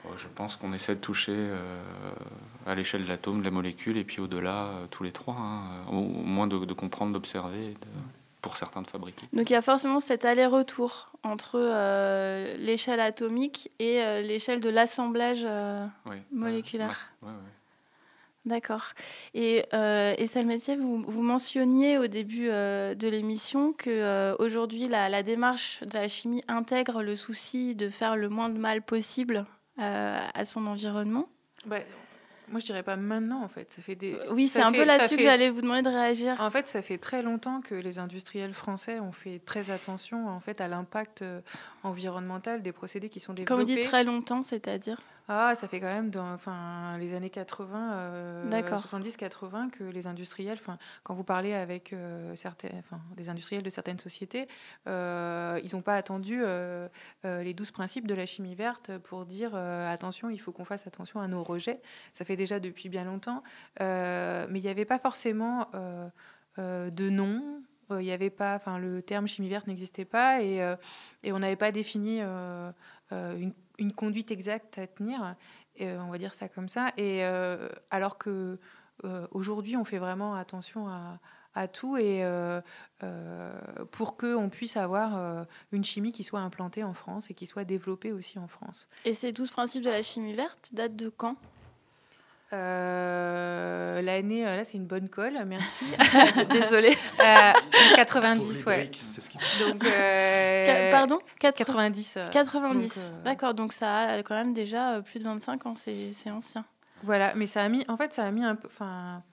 Oh, 0.05 0.10
Je 0.15 0.27
pense 0.27 0.55
qu'on 0.57 0.73
essaie 0.73 0.93
de 0.95 0.99
toucher 1.01 1.33
euh, 1.36 1.81
à 2.67 2.75
l'échelle 2.75 3.03
de 3.03 3.07
l'atome, 3.07 3.39
de 3.39 3.45
la 3.45 3.51
molécule, 3.51 3.97
et 3.97 4.03
puis 4.03 4.21
au-delà, 4.21 4.65
euh, 4.65 4.88
tous 4.88 5.03
les 5.03 5.12
trois, 5.12 5.36
hein, 5.36 5.86
au, 5.91 5.95
au 5.97 6.01
moins 6.23 6.47
de, 6.47 6.57
de 6.65 6.73
comprendre, 6.73 7.13
d'observer, 7.13 7.75
pour 8.41 8.57
certains 8.57 8.83
de 8.83 8.88
fabriquer. 8.88 9.25
Donc 9.33 9.49
il 9.49 9.53
y 9.53 9.55
a 9.55 9.62
forcément 9.62 9.99
cet 9.99 10.23
aller-retour 10.23 11.12
entre 11.23 11.55
euh, 11.60 12.55
l'échelle 12.57 12.99
atomique 12.99 13.71
et 13.79 14.01
euh, 14.03 14.21
l'échelle 14.21 14.60
de 14.60 14.69
l'assemblage 14.69 15.41
euh, 15.43 15.86
Oui. 16.05 16.17
moléculaire. 16.31 17.10
Ouais, 17.23 17.29
ouais, 17.29 17.33
ouais. 17.33 17.41
D'accord. 18.47 18.93
Et, 19.33 19.65
euh, 19.73 20.15
et 20.17 20.25
Salmétier, 20.25 20.77
vous, 20.77 21.03
vous 21.05 21.21
mentionniez 21.21 21.97
au 21.97 22.07
début 22.07 22.47
euh, 22.49 22.95
de 22.95 23.10
l'émission 23.10 23.73
que 23.73 23.89
euh, 23.89 24.36
aujourd'hui 24.39 24.88
la, 24.88 25.10
la 25.10 25.21
démarche 25.21 25.81
de 25.83 25.93
la 25.93 26.07
chimie 26.07 26.41
intègre 26.47 27.03
le 27.03 27.17
souci 27.17 27.75
de 27.75 27.89
faire 27.89 28.15
le 28.15 28.29
moins 28.29 28.47
de 28.47 28.57
mal 28.57 28.81
possible 28.81 29.45
euh, 29.81 30.19
à 30.33 30.45
son 30.45 30.65
environnement. 30.65 31.27
Bah, 31.65 31.79
moi, 32.49 32.62
je 32.62 32.65
dirais 32.65 32.83
pas 32.83 32.95
maintenant, 32.95 33.43
en 33.43 33.49
fait. 33.49 33.73
Ça 33.73 33.81
fait 33.81 33.95
des... 33.95 34.15
Oui, 34.31 34.47
c'est 34.47 34.62
un 34.62 34.71
fait- 34.71 34.77
peu 34.77 34.86
là-dessus 34.86 35.17
que 35.17 35.23
j'allais 35.23 35.49
vous 35.49 35.60
demander 35.60 35.81
de 35.81 35.89
réagir. 35.89 36.38
En 36.39 36.49
fait, 36.49 36.69
ça 36.69 36.81
fait 36.81 36.97
très 36.97 37.21
longtemps 37.21 37.60
que 37.60 37.75
les 37.75 37.99
industriels 37.99 38.53
français 38.53 39.01
ont 39.01 39.12
fait 39.12 39.39
très 39.39 39.69
attention 39.71 40.29
en 40.29 40.39
fait 40.39 40.62
à 40.62 40.69
l'impact 40.69 41.25
euh, 41.83 41.87
environnemental 41.87 42.61
des 42.61 42.71
procédés 42.71 43.09
qui 43.09 43.19
sont 43.19 43.33
développés. 43.33 43.47
Quand 43.47 43.57
vous 43.57 43.63
dites 43.65 43.83
très 43.83 44.03
longtemps, 44.03 44.43
c'est-à-dire? 44.43 44.99
Ah, 45.29 45.55
ça 45.55 45.67
fait 45.67 45.81
quand 45.81 45.93
même 45.93 46.09
dans 46.09 46.33
enfin, 46.33 46.97
les 46.99 47.13
années 47.13 47.29
80, 47.29 47.91
euh, 47.93 48.49
D'accord. 48.49 48.79
70-80 48.81 49.69
que 49.71 49.83
les 49.83 50.07
industriels, 50.07 50.57
enfin, 50.57 50.77
quand 51.03 51.13
vous 51.13 51.25
parlez 51.25 51.53
avec 51.53 51.91
euh, 51.91 52.33
certains, 52.37 52.69
enfin, 52.79 53.01
des 53.17 53.27
industriels 53.27 53.61
de 53.63 53.69
certaines 53.69 53.99
sociétés, 53.99 54.47
euh, 54.87 55.59
ils 55.65 55.75
n'ont 55.75 55.81
pas 55.81 55.95
attendu 55.95 56.39
euh, 56.41 56.87
euh, 57.25 57.43
les 57.43 57.53
12 57.53 57.71
principes 57.71 58.08
de 58.08 58.15
la 58.15 58.25
chimie 58.25 58.56
verte 58.56 58.97
pour 58.99 59.25
dire 59.25 59.52
euh, 59.54 59.91
attention, 59.91 60.29
il 60.29 60.37
faut 60.37 60.54
qu'on 60.54 60.63
fasse 60.63 60.87
attention 60.87 61.19
à 61.19 61.27
nos 61.27 61.43
rejets. 61.43 61.81
Ça 62.13 62.23
fait 62.23 62.37
déjà 62.37 62.62
depuis 62.62 62.87
bien 62.87 63.04
longtemps, 63.04 63.43
Euh, 63.81 64.47
mais 64.49 64.60
il 64.60 64.63
n'y 64.63 64.69
avait 64.69 64.85
pas 64.85 64.99
forcément 64.99 65.67
euh, 65.75 66.08
euh, 66.58 66.89
de 66.89 67.10
nom. 67.10 67.62
Euh, 67.92 68.02
Il 68.02 68.08
y 68.08 68.12
avait 68.12 68.29
pas, 68.29 68.56
enfin, 68.56 68.77
le 68.77 69.02
terme 69.02 69.27
chimie 69.27 69.50
verte 69.50 69.67
n'existait 69.67 70.06
pas 70.06 70.42
et, 70.42 70.62
euh, 70.62 70.75
et 71.23 71.31
on 71.31 71.40
n'avait 71.40 71.56
pas 71.56 71.71
défini 71.71 72.19
euh, 72.21 72.71
une, 73.77 73.94
conduite 73.94 74.31
exacte 74.31 74.77
à 74.77 74.88
tenir. 74.88 75.35
Et, 75.75 75.90
on 75.92 76.10
va 76.10 76.17
dire 76.17 76.33
ça 76.33 76.50
comme 76.50 76.69
ça. 76.69 76.92
Et 76.98 77.23
alors 77.92 78.17
que 78.17 78.60
aujourd'hui, 79.31 79.77
on 79.77 79.83
fait 79.83 80.00
vraiment 80.00 80.33
attention 80.33 80.88
à, 80.88 81.19
à 81.58 81.67
tout 81.67 81.98
et 81.98 82.23
euh, 82.23 82.62
euh, 83.04 83.52
pour 83.92 84.15
que 84.15 84.35
on 84.35 84.50
puisse 84.50 84.77
avoir 84.77 85.46
une 85.71 85.83
chimie 85.83 86.12
qui 86.12 86.23
soit 86.23 86.40
implantée 86.40 86.83
en 86.83 86.94
France 86.94 87.29
et 87.29 87.33
qui 87.33 87.48
soit 87.48 87.65
développée 87.65 88.12
aussi 88.12 88.40
en 88.40 88.48
France. 88.48 88.88
Et 89.06 89.13
ces 89.13 89.31
12 89.31 89.52
principes 89.52 89.83
de 89.83 89.90
la 89.90 90.02
chimie 90.02 90.33
verte 90.33 90.69
datent 90.73 90.96
de 90.96 91.10
quand? 91.10 91.35
Euh, 92.54 94.02
L'année, 94.02 94.48
euh, 94.48 94.56
là, 94.56 94.63
c'est 94.63 94.77
une 94.77 94.85
bonne 94.85 95.10
colle, 95.10 95.37
merci. 95.45 95.85
Désolée. 96.52 96.95
Euh, 97.19 97.52
Pour 97.54 97.95
90, 97.98 98.60
les 98.60 98.63
ouais. 98.71 98.91
ce 98.93 99.27
qui- 99.29 99.37
Donc, 99.67 99.83
euh, 99.85 100.91
Pardon? 100.91 101.19
4 101.39 101.56
90. 101.58 102.13
euh, 102.17 102.29
90. 102.29 102.79
donc, 102.95 102.98
euh, 102.98 103.21
D'accord, 103.23 103.54
donc 103.54 103.73
ça 103.73 103.98
a 104.04 104.23
quand 104.23 104.35
même 104.35 104.54
déjà 104.54 105.02
plus 105.02 105.19
de 105.19 105.25
25 105.25 105.65
ans, 105.65 105.73
c'est 105.75 106.12
c'est 106.13 106.29
ancien. 106.31 106.63
Voilà, 107.04 107.33
mais 107.35 107.48
ça 107.48 107.63
a 107.63 107.69
mis, 107.69 107.83
en 107.87 107.98
fait, 107.98 108.13
ça 108.13 108.23
a 108.23 108.31
mis 108.31 108.43
un 108.45 108.56
peu, 108.56 108.67
enfin, 108.67 109.23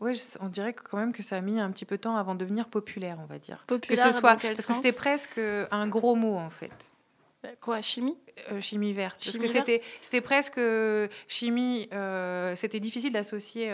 ouais, 0.00 0.12
on 0.40 0.48
dirait 0.48 0.72
quand 0.74 0.98
même 0.98 1.12
que 1.12 1.22
ça 1.22 1.36
a 1.36 1.40
mis 1.40 1.60
un 1.60 1.70
petit 1.70 1.84
peu 1.84 1.96
de 1.96 2.02
temps 2.02 2.16
avant 2.16 2.34
de 2.34 2.40
devenir 2.40 2.68
populaire, 2.68 3.16
on 3.22 3.26
va 3.26 3.38
dire. 3.38 3.64
Populaire 3.66 4.04
que 4.06 4.12
ce 4.12 4.18
soit, 4.20 4.32
dans 4.32 4.38
quel 4.38 4.54
parce 4.54 4.66
que 4.66 4.72
c'était 4.74 4.92
presque 4.92 5.40
un 5.70 5.86
gros 5.86 6.14
mot 6.16 6.36
en 6.36 6.50
fait. 6.50 6.90
Quoi, 7.60 7.80
chimie? 7.80 8.18
Euh, 8.52 8.60
chimie 8.60 8.92
verte. 8.92 9.20
Parce 9.24 9.38
que 9.38 9.46
c'était, 9.48 9.82
c'était 10.00 10.20
presque 10.20 10.58
euh, 10.58 11.08
chimie. 11.26 11.88
euh, 11.92 12.54
c'était 12.56 12.80
difficile 12.80 13.12
d'associer 13.12 13.70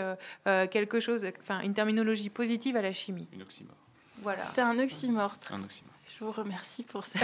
euh, 0.47 0.67
quelque 0.67 0.99
chose, 0.99 1.25
enfin 1.41 1.59
une 1.61 1.73
terminologie 1.73 2.29
positive 2.29 2.75
à 2.77 2.81
la 2.81 2.93
chimie. 2.93 3.27
Une 3.33 3.41
oxymore. 3.41 3.75
Voilà. 4.21 4.41
C'était 4.41 4.61
un 4.61 4.79
oxymore. 4.79 5.35
Un 5.51 5.63
oxymore. 5.63 5.93
Je 6.19 6.23
vous 6.25 6.31
remercie 6.31 6.83
pour 6.83 7.03
ça. 7.05 7.19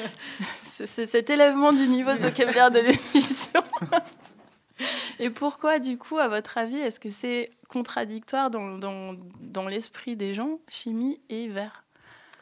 Ce- 0.64 0.86
ce- 0.86 1.04
cet 1.06 1.30
élèvement 1.30 1.72
du 1.72 1.86
niveau 1.86 2.12
de 2.14 2.18
vocabulaire 2.18 2.70
de 2.70 2.80
l'émission. 2.80 3.62
Et 5.20 5.30
pourquoi, 5.30 5.78
du 5.78 5.96
coup, 5.98 6.18
à 6.18 6.26
votre 6.28 6.58
avis, 6.58 6.76
est-ce 6.78 6.98
que 6.98 7.10
c'est 7.10 7.50
contradictoire 7.68 8.50
dans, 8.50 8.76
dans, 8.78 9.14
dans 9.40 9.68
l'esprit 9.68 10.16
des 10.16 10.34
gens, 10.34 10.58
chimie 10.68 11.20
et 11.28 11.46
vert? 11.48 11.83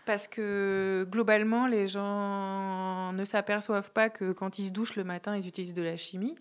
Parce 0.05 0.27
que 0.27 1.07
globalement, 1.09 1.69
les 1.69 1.87
gens 1.87 3.13
ne 3.13 3.25
s'aperçoivent 3.25 3.93
pas 3.93 4.11
que 4.11 4.33
quand 4.33 4.59
ils 4.59 4.67
se 4.67 4.71
douchent 4.73 4.97
le 4.97 5.05
matin, 5.05 5.37
ils 5.37 5.47
utilisent 5.47 5.75
de 5.75 5.83
la 5.83 5.97
chimie. 5.97 6.35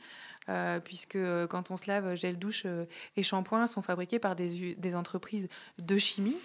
Euh, 0.49 0.79
puisque 0.79 1.15
euh, 1.15 1.45
quand 1.45 1.71
on 1.71 1.77
se 1.77 1.87
lave, 1.87 2.15
gel 2.15 2.39
douche 2.39 2.63
euh, 2.65 2.85
et 3.15 3.23
shampoing 3.23 3.67
sont 3.67 3.81
fabriqués 3.81 4.19
par 4.19 4.35
des, 4.35 4.95
entreprises 4.95 5.47
de 5.77 5.97
chimie. 5.97 6.37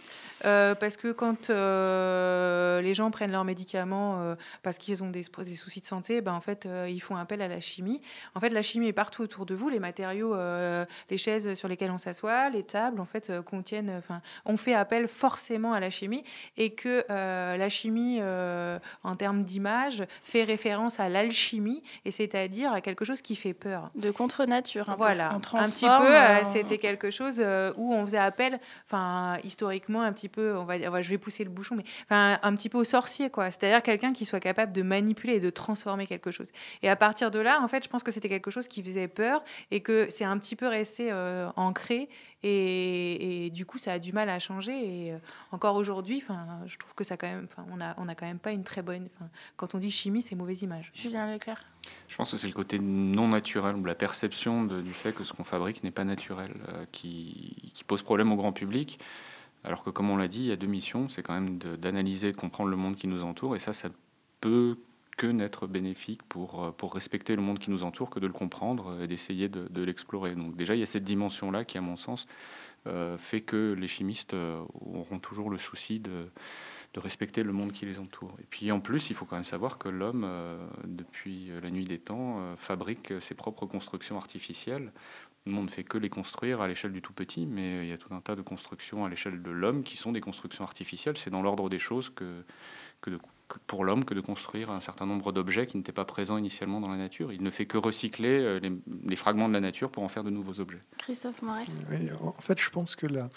Euh, 0.44 0.74
parce 0.74 0.96
que 0.96 1.12
quand 1.12 1.50
euh, 1.50 2.80
les 2.82 2.94
gens 2.94 3.10
prennent 3.10 3.32
leurs 3.32 3.44
médicaments 3.44 4.20
euh, 4.20 4.34
parce 4.62 4.78
qu'ils 4.78 5.02
ont 5.02 5.10
des, 5.10 5.22
des 5.22 5.54
soucis 5.54 5.80
de 5.80 5.86
santé, 5.86 6.20
ben, 6.20 6.34
en 6.34 6.40
fait, 6.40 6.66
euh, 6.66 6.88
ils 6.88 7.00
font 7.00 7.16
appel 7.16 7.40
à 7.40 7.48
la 7.48 7.60
chimie. 7.60 8.00
En 8.34 8.40
fait, 8.40 8.50
la 8.50 8.62
chimie 8.62 8.88
est 8.88 8.92
partout 8.92 9.22
autour 9.22 9.46
de 9.46 9.54
vous. 9.54 9.68
Les 9.68 9.80
matériaux, 9.80 10.34
euh, 10.34 10.84
les 11.10 11.18
chaises 11.18 11.54
sur 11.54 11.68
lesquelles 11.68 11.90
on 11.90 11.98
s'assoit, 11.98 12.50
les 12.50 12.62
tables, 12.62 13.00
en 13.00 13.06
fait, 13.06 13.30
euh, 13.30 13.42
contiennent. 13.42 13.90
Enfin, 13.98 14.20
on 14.44 14.56
fait 14.56 14.74
appel 14.74 15.08
forcément 15.08 15.72
à 15.72 15.80
la 15.80 15.90
chimie 15.90 16.22
et 16.56 16.74
que 16.74 17.04
euh, 17.10 17.56
la 17.56 17.68
chimie, 17.68 18.18
euh, 18.20 18.78
en 19.02 19.16
termes 19.16 19.42
d'image, 19.42 20.04
fait 20.22 20.44
référence 20.44 21.00
à 21.00 21.08
l'alchimie 21.08 21.82
et 22.04 22.10
c'est-à-dire 22.10 22.72
à 22.72 22.80
quelque 22.80 23.04
chose 23.04 23.22
qui 23.22 23.36
fait 23.36 23.54
peur. 23.54 23.85
De 23.94 24.10
contre-nature. 24.10 24.88
un 24.88 24.92
peu. 24.92 24.98
Voilà, 24.98 25.30
On 25.32 25.56
un 25.56 25.62
petit 25.62 25.86
peu, 25.86 25.92
euh, 25.92 26.20
euh, 26.20 26.44
c'était 26.44 26.78
quelque 26.78 27.10
chose 27.10 27.36
euh, 27.40 27.72
où 27.76 27.94
on 27.94 28.04
faisait 28.04 28.18
appel, 28.18 28.58
enfin 28.86 29.38
historiquement 29.44 30.02
un 30.02 30.12
petit 30.12 30.28
peu, 30.28 30.56
on 30.56 30.64
va, 30.64 30.78
dire- 30.78 31.02
je 31.02 31.08
vais 31.10 31.18
pousser 31.18 31.44
le 31.44 31.50
bouchon, 31.50 31.76
mais 31.76 31.84
enfin 32.04 32.38
un 32.42 32.54
petit 32.54 32.68
peu 32.68 32.78
au 32.78 32.84
sorcier 32.84 33.30
quoi. 33.30 33.50
C'est-à-dire 33.50 33.82
quelqu'un 33.82 34.12
qui 34.12 34.24
soit 34.24 34.40
capable 34.40 34.72
de 34.72 34.82
manipuler 34.82 35.34
et 35.34 35.40
de 35.40 35.50
transformer 35.50 36.06
quelque 36.06 36.30
chose. 36.30 36.50
Et 36.82 36.88
à 36.88 36.96
partir 36.96 37.30
de 37.30 37.38
là, 37.38 37.60
en 37.62 37.68
fait, 37.68 37.84
je 37.84 37.88
pense 37.88 38.02
que 38.02 38.10
c'était 38.10 38.28
quelque 38.28 38.50
chose 38.50 38.68
qui 38.68 38.82
faisait 38.82 39.08
peur 39.08 39.42
et 39.70 39.80
que 39.80 40.06
c'est 40.10 40.24
un 40.24 40.38
petit 40.38 40.56
peu 40.56 40.66
resté 40.68 41.08
euh, 41.12 41.48
ancré 41.56 42.08
et, 42.46 43.46
et 43.46 43.50
du 43.50 43.66
coup 43.66 43.78
ça 43.78 43.92
a 43.92 43.98
du 43.98 44.12
mal 44.12 44.28
à 44.28 44.38
changer. 44.38 44.72
Et 45.06 45.12
euh, 45.12 45.18
encore 45.52 45.76
aujourd'hui, 45.76 46.22
enfin, 46.22 46.46
je 46.66 46.76
trouve 46.78 46.94
que 46.94 47.04
ça 47.04 47.16
quand 47.16 47.26
même, 47.26 47.46
enfin, 47.50 47.66
on 47.72 47.80
a, 47.80 47.94
on 47.98 48.08
a 48.08 48.14
quand 48.14 48.26
même 48.26 48.38
pas 48.38 48.52
une 48.52 48.64
très 48.64 48.82
bonne. 48.82 49.08
enfin, 49.16 49.28
Quand 49.56 49.74
on 49.74 49.78
dit 49.78 49.90
chimie, 49.90 50.22
c'est 50.22 50.34
mauvaise 50.36 50.62
image. 50.62 50.92
Julien 50.94 51.30
Leclerc. 51.32 51.60
Je 52.08 52.16
pense 52.16 52.30
que 52.30 52.36
c'est 52.36 52.46
le 52.48 52.52
côté 52.52 52.78
non 52.78 53.28
naturel, 53.28 53.76
ou 53.76 53.84
la 53.84 53.94
perception 53.94 54.64
de- 54.64 54.80
du 54.80 54.92
fait 54.92 55.12
que 55.14 55.24
ce 55.24 55.32
qu'on 55.32 55.44
fabrique 55.44 55.82
n'est 55.84 55.90
pas 55.90 56.04
naturel, 56.04 56.52
euh, 56.68 56.84
qui, 56.92 57.70
qui 57.74 57.84
pose 57.84 58.02
problème 58.02 58.32
au 58.32 58.36
grand 58.36 58.52
public. 58.52 58.98
Alors 59.64 59.82
que, 59.82 59.90
comme 59.90 60.10
on 60.10 60.16
l'a 60.16 60.28
dit, 60.28 60.40
il 60.40 60.46
y 60.46 60.52
a 60.52 60.56
deux 60.56 60.66
missions. 60.68 61.08
C'est 61.08 61.22
quand 61.22 61.34
même 61.34 61.58
de- 61.58 61.76
d'analyser, 61.76 62.32
de 62.32 62.36
comprendre 62.36 62.70
le 62.70 62.76
monde 62.76 62.96
qui 62.96 63.08
nous 63.08 63.24
entoure. 63.24 63.56
Et 63.56 63.58
ça, 63.58 63.72
ça 63.72 63.88
peut 64.40 64.76
que 65.16 65.26
n'être 65.26 65.66
bénéfique 65.66 66.22
pour, 66.24 66.64
euh, 66.64 66.70
pour 66.72 66.94
respecter 66.94 67.36
le 67.36 67.42
monde 67.42 67.58
qui 67.58 67.70
nous 67.70 67.84
entoure 67.84 68.10
que 68.10 68.20
de 68.20 68.26
le 68.26 68.32
comprendre 68.32 69.00
et 69.02 69.06
d'essayer 69.06 69.48
de, 69.48 69.82
l'explorer. 69.82 70.34
Donc 70.34 70.56
déjà, 70.56 70.74
il 70.74 70.80
y 70.80 70.82
a 70.82 70.86
cette 70.86 71.04
dimension-là 71.04 71.64
qui, 71.64 71.78
à 71.78 71.80
mon 71.80 71.96
sens, 71.96 72.26
euh, 72.86 73.16
fait 73.18 73.40
que 73.40 73.72
les 73.72 73.88
chimistes 73.88 74.34
euh, 74.34 74.62
auront 74.74 75.18
toujours 75.18 75.50
le 75.50 75.58
souci 75.58 76.00
de, 76.00 76.28
de 76.94 77.00
respecter 77.00 77.42
le 77.42 77.52
monde 77.52 77.72
qui 77.72 77.86
les 77.86 77.98
entoure. 77.98 78.36
Et 78.40 78.46
puis 78.48 78.70
en 78.70 78.80
plus, 78.80 79.10
il 79.10 79.16
faut 79.16 79.24
quand 79.24 79.36
même 79.36 79.44
savoir 79.44 79.78
que 79.78 79.88
l'homme, 79.88 80.28
depuis 80.84 81.50
la 81.62 81.70
nuit 81.70 81.84
des 81.84 81.98
temps, 81.98 82.54
fabrique 82.56 83.12
ses 83.20 83.34
propres 83.34 83.66
constructions 83.66 84.16
artificielles. 84.16 84.92
Nous, 85.46 85.56
on 85.56 85.62
ne 85.62 85.68
fait 85.68 85.84
que 85.84 85.96
les 85.96 86.10
construire 86.10 86.60
à 86.60 86.68
l'échelle 86.68 86.92
du 86.92 87.02
tout 87.02 87.12
petit, 87.12 87.46
mais 87.46 87.84
il 87.84 87.88
y 87.88 87.92
a 87.92 87.98
tout 87.98 88.12
un 88.12 88.20
tas 88.20 88.34
de 88.34 88.42
constructions 88.42 89.04
à 89.04 89.08
l'échelle 89.08 89.42
de 89.42 89.50
l'homme 89.50 89.84
qui 89.84 89.96
sont 89.96 90.10
des 90.10 90.20
constructions 90.20 90.64
artificielles. 90.64 91.16
C'est 91.16 91.30
dans 91.30 91.42
l'ordre 91.42 91.68
des 91.68 91.78
choses 91.78 92.10
que, 92.10 92.42
que, 93.00 93.10
de- 93.10 93.20
pour 93.66 93.84
l'homme 93.84 94.04
que 94.04 94.14
de 94.14 94.20
construire 94.20 94.70
un 94.70 94.80
certain 94.80 95.06
nombre 95.06 95.32
d'objets 95.32 95.66
qui 95.66 95.76
n'étaient 95.76 95.92
pas 95.92 96.04
présents 96.04 96.36
initialement 96.36 96.80
dans 96.80 96.90
la 96.90 96.96
nature. 96.96 97.32
Il 97.32 97.42
ne 97.42 97.50
fait 97.50 97.66
que 97.66 97.78
recycler 97.78 98.28
euh, 98.40 98.58
les, 98.58 98.72
les 99.04 99.16
fragments 99.16 99.48
de 99.48 99.52
la 99.54 99.60
nature 99.60 99.90
pour 99.90 100.02
en 100.02 100.08
faire 100.08 100.24
de 100.24 100.30
nouveaux 100.30 100.60
objets. 100.60 100.82
Christophe 100.98 101.42
Morel. 101.42 101.66
Oui, 101.90 102.08
en 102.20 102.32
fait, 102.42 102.60
je 102.60 102.70
pense 102.70 102.96
que 102.96 103.06
la, 103.06 103.28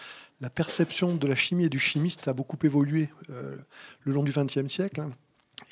la 0.42 0.50
perception 0.50 1.16
de 1.16 1.28
la 1.28 1.36
chimie 1.36 1.66
et 1.66 1.70
du 1.70 1.80
chimiste 1.80 2.28
a 2.28 2.34
beaucoup 2.34 2.58
évolué 2.64 3.10
euh, 3.30 3.56
le 4.04 4.14
long 4.14 4.24
du 4.24 4.32
XXe 4.32 4.68
siècle. 4.68 5.02
hein. 5.02 5.12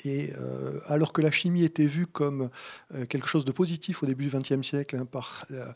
Et 0.04 0.30
euh, 0.38 0.78
alors 0.86 1.14
que 1.14 1.22
la 1.22 1.30
chimie 1.30 1.64
était 1.64 1.86
vue 1.86 2.06
comme 2.06 2.50
euh, 2.94 3.06
quelque 3.06 3.26
chose 3.26 3.46
de 3.46 3.52
positif 3.52 4.02
au 4.02 4.06
début 4.06 4.26
du 4.26 4.36
XXe 4.36 4.60
siècle, 4.62 4.96
hein, 4.96 5.06
par 5.06 5.46
la, 5.48 5.74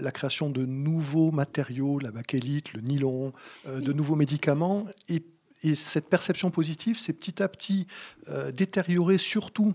la 0.00 0.10
création 0.12 0.48
de 0.48 0.64
nouveaux 0.64 1.30
matériaux, 1.30 1.98
la 1.98 2.10
bakélite, 2.10 2.72
le 2.72 2.80
nylon, 2.80 3.32
euh, 3.66 3.80
de 3.80 3.92
nouveaux 3.92 4.16
médicaments, 4.16 4.86
et, 5.10 5.22
et 5.62 5.74
cette 5.74 6.08
perception 6.08 6.50
positive 6.50 6.98
s'est 6.98 7.12
petit 7.12 7.42
à 7.42 7.48
petit 7.48 7.86
euh, 8.28 8.52
détériorée, 8.52 9.18
surtout 9.18 9.74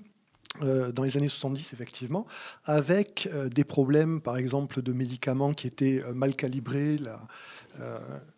euh, 0.62 0.92
dans 0.92 1.04
les 1.04 1.18
années 1.18 1.28
70, 1.28 1.74
effectivement, 1.74 2.26
avec 2.64 3.30
euh, 3.34 3.50
des 3.50 3.64
problèmes, 3.64 4.22
par 4.22 4.38
exemple, 4.38 4.82
de 4.82 4.94
médicaments 4.94 5.54
qui 5.54 5.68
étaient 5.68 6.04
mal 6.14 6.36
calibrés, 6.36 6.98
la, 6.98 7.20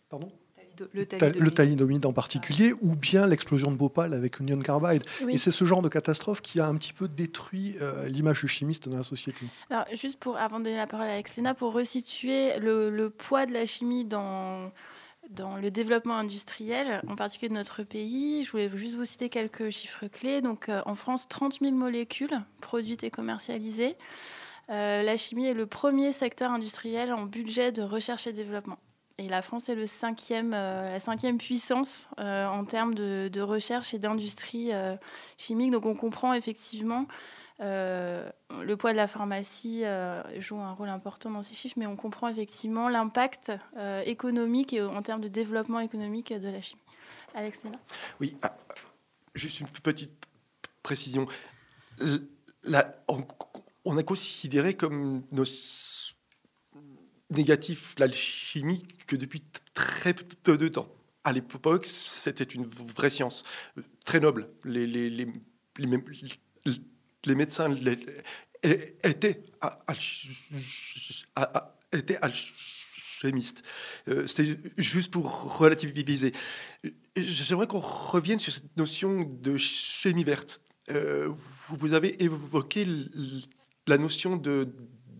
pardon 0.09 0.31
Le 0.93 1.05
thalidomide. 1.05 1.41
le 1.41 1.51
thalidomide 1.51 2.05
en 2.05 2.13
particulier, 2.13 2.73
ou 2.81 2.95
bien 2.95 3.27
l'explosion 3.27 3.71
de 3.71 3.77
Bhopal 3.77 4.13
avec 4.13 4.39
Union 4.39 4.59
Carbide. 4.59 5.03
Oui. 5.23 5.35
Et 5.35 5.37
c'est 5.37 5.51
ce 5.51 5.63
genre 5.63 5.81
de 5.83 5.89
catastrophe 5.89 6.41
qui 6.41 6.59
a 6.59 6.67
un 6.67 6.75
petit 6.75 6.93
peu 6.93 7.07
détruit 7.07 7.75
euh, 7.81 8.07
l'image 8.07 8.41
du 8.41 8.47
chimiste 8.47 8.89
dans 8.89 8.97
la 8.97 9.03
société. 9.03 9.45
Alors, 9.69 9.85
juste 9.93 10.19
pour, 10.19 10.37
avant 10.37 10.59
de 10.59 10.65
donner 10.65 10.77
la 10.77 10.87
parole 10.87 11.07
à 11.07 11.13
Alex 11.13 11.37
Léna, 11.37 11.53
pour 11.53 11.73
resituer 11.73 12.59
le, 12.59 12.89
le 12.89 13.09
poids 13.11 13.45
de 13.45 13.53
la 13.53 13.67
chimie 13.67 14.05
dans, 14.05 14.71
dans 15.29 15.57
le 15.57 15.71
développement 15.71 16.15
industriel, 16.15 17.01
en 17.07 17.15
particulier 17.15 17.49
de 17.49 17.55
notre 17.55 17.83
pays, 17.83 18.43
je 18.43 18.51
voulais 18.51 18.69
juste 18.75 18.95
vous 18.95 19.05
citer 19.05 19.29
quelques 19.29 19.69
chiffres 19.69 20.07
clés. 20.07 20.41
Donc, 20.41 20.69
euh, 20.69 20.81
en 20.85 20.95
France, 20.95 21.27
30 21.27 21.59
000 21.61 21.73
molécules 21.73 22.39
produites 22.61 23.03
et 23.03 23.11
commercialisées. 23.11 23.95
Euh, 24.69 25.03
la 25.03 25.17
chimie 25.17 25.47
est 25.47 25.53
le 25.53 25.65
premier 25.65 26.11
secteur 26.11 26.51
industriel 26.51 27.13
en 27.13 27.23
budget 27.23 27.71
de 27.71 27.81
recherche 27.81 28.27
et 28.27 28.33
développement. 28.33 28.77
Et 29.17 29.29
la 29.29 29.41
France 29.41 29.69
est 29.69 29.87
cinquième, 29.87 30.53
euh, 30.53 30.91
la 30.91 30.99
cinquième 30.99 31.37
puissance 31.37 32.09
en 32.17 32.65
termes 32.65 32.93
de, 32.93 33.41
recherche 33.41 33.93
et 33.93 33.99
d'industrie 33.99 34.71
chimique. 35.37 35.71
Donc 35.71 35.85
on 35.85 35.95
comprend 35.95 36.33
effectivement 36.33 37.07
euh, 37.59 38.29
le 38.63 38.77
poids 38.77 38.91
de 38.91 38.97
la 38.97 39.07
pharmacie 39.07 39.83
euh, 39.83 40.21
joue 40.39 40.59
un 40.59 40.73
rôle 40.73 40.89
important 40.89 41.31
dans 41.31 41.43
ces 41.43 41.55
chiffres, 41.55 41.75
mais 41.77 41.87
on 41.87 41.95
comprend 41.95 42.27
effectivement 42.29 42.87
l'impact 42.87 43.51
euh, 43.77 44.01
économique 44.05 44.73
et 44.73 44.81
en 44.81 45.01
termes 45.01 45.21
de 45.21 45.27
développement 45.27 45.79
économique 45.79 46.33
de 46.33 46.47
la 46.47 46.61
chimie. 46.61 46.81
Alex 47.33 47.63
Néna 47.63 47.79
Oui, 48.19 48.37
ah, 48.43 48.55
juste 49.33 49.59
une 49.59 49.67
petite 49.67 50.27
précision. 50.83 51.27
La- 52.63 52.91
on, 53.85 53.97
a 53.97 54.03
considéré 54.03 54.75
comme 54.75 55.23
nos 55.31 55.45
négatif 57.29 57.95
l'alchimie 57.97 58.85
que 59.05 59.15
depuis 59.15 59.43
très 59.73 60.13
peu 60.13 60.57
de 60.57 60.67
temps. 60.67 60.87
À 61.23 61.33
l'époque, 61.33 61.85
c'était 61.85 62.43
une 62.43 62.65
vraie 62.65 63.09
science, 63.09 63.43
très 64.05 64.19
noble. 64.19 64.49
Les, 64.63 64.87
les, 64.87 65.27
les 67.27 67.35
médecins 67.35 67.73
étaient, 69.03 69.41
étaient 71.91 72.17
alchimistes. 72.21 73.63
Euh, 74.07 74.27
C'est 74.27 74.57
juste 74.77 75.11
pour 75.11 75.57
relativiser. 75.57 76.31
J'aimerais 77.15 77.67
qu'on 77.67 77.79
revienne 77.79 78.39
sur 78.39 78.53
cette 78.53 78.75
notion 78.77 79.23
de 79.23 79.57
chimie 79.57 80.23
verte. 80.23 80.61
Euh, 80.89 81.31
vous 81.69 81.93
avez 81.93 82.23
évoqué 82.23 82.87
la 83.87 83.97
notion 83.97 84.37
de 84.37 84.69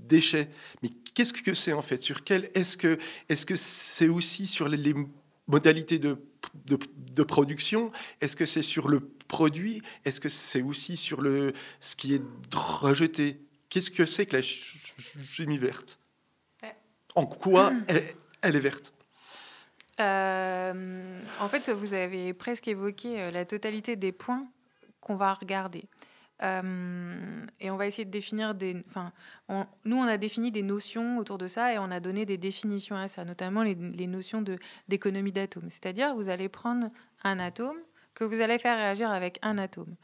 déchets. 0.08 0.50
Mais 0.82 0.90
qu'est-ce 1.14 1.34
que 1.34 1.54
c'est 1.54 1.74
en 1.74 1.82
fait? 1.82 2.02
Sur 2.02 2.24
quel 2.24 2.50
est-ce 2.54 2.78
que 2.78 2.98
est-ce 3.28 3.46
que 3.46 3.56
c'est 3.56 4.08
aussi 4.08 4.48
sur 4.48 4.70
les 4.70 4.94
modalités 5.48 6.00
de, 6.00 6.18
de, 6.66 6.78
de 7.14 7.24
production 7.24 7.92
Est-ce 8.22 8.36
que 8.36 8.46
c'est 8.46 8.62
sur 8.62 8.88
le 8.88 9.00
produit 9.00 9.82
Est-ce 10.06 10.20
que 10.20 10.30
c'est 10.30 10.62
aussi 10.62 10.98
sur 10.98 11.22
le 11.22 11.54
ce 11.80 11.96
qui 11.96 12.16
est 12.16 12.22
rejeté? 12.54 13.42
Qu'est-ce 13.70 13.92
que 13.92 14.06
c'est 14.06 14.26
que 14.26 14.38
la 14.38 14.42
ch- 14.42 14.94
ch- 14.98 15.26
chimie 15.26 15.58
verte? 15.58 16.00
En 17.16 17.26
quoi 17.26 17.72
elle, 17.88 18.04
elle 18.42 18.56
est 18.56 18.60
verte? 18.60 18.94
Euh, 20.00 21.22
en 21.40 21.50
fait, 21.50 21.70
vous 21.70 21.94
avez 21.94 22.34
presque 22.34 22.68
évoqué 22.68 23.20
euh, 23.22 23.32
la 23.32 23.46
totalité 23.46 23.96
des 23.96 24.12
points 24.12 24.48
qu'on 25.02 25.16
va 25.16 25.34
regarder. 25.34 25.86
Euh, 26.44 27.46
et 27.60 27.72
on 27.72 27.78
va 27.78 27.88
essayer 27.88 28.06
de 28.06 28.12
définir 28.12 28.54
des. 28.54 28.84
Enfin, 28.88 29.12
nous, 29.86 29.98
on 29.98 30.04
a 30.04 30.18
défini 30.18 30.52
des 30.52 30.62
notions 30.62 31.18
autour 31.18 31.38
de 31.38 31.48
ça 31.48 31.74
et 31.74 31.80
on 31.80 31.90
a 31.90 32.00
donné 32.00 32.26
des 32.26 32.38
définitions 32.38 32.96
à 32.96 33.08
ça, 33.08 33.26
notamment 33.26 33.64
les, 33.64 33.76
les 33.76 34.08
notions 34.08 34.44
d'économie 34.88 35.32
d'atomes. 35.32 35.70
C'est-à-dire, 35.70 36.16
vous 36.16 36.30
allez 36.30 36.50
prendre 36.50 36.92
un 37.24 37.40
atome 37.40 37.78
que 38.14 38.24
vous 38.24 38.42
allez 38.42 38.58
faire 38.58 38.78
réagir 38.78 39.10
avec 39.10 39.40
un 39.42 39.58
atome. 39.58 39.96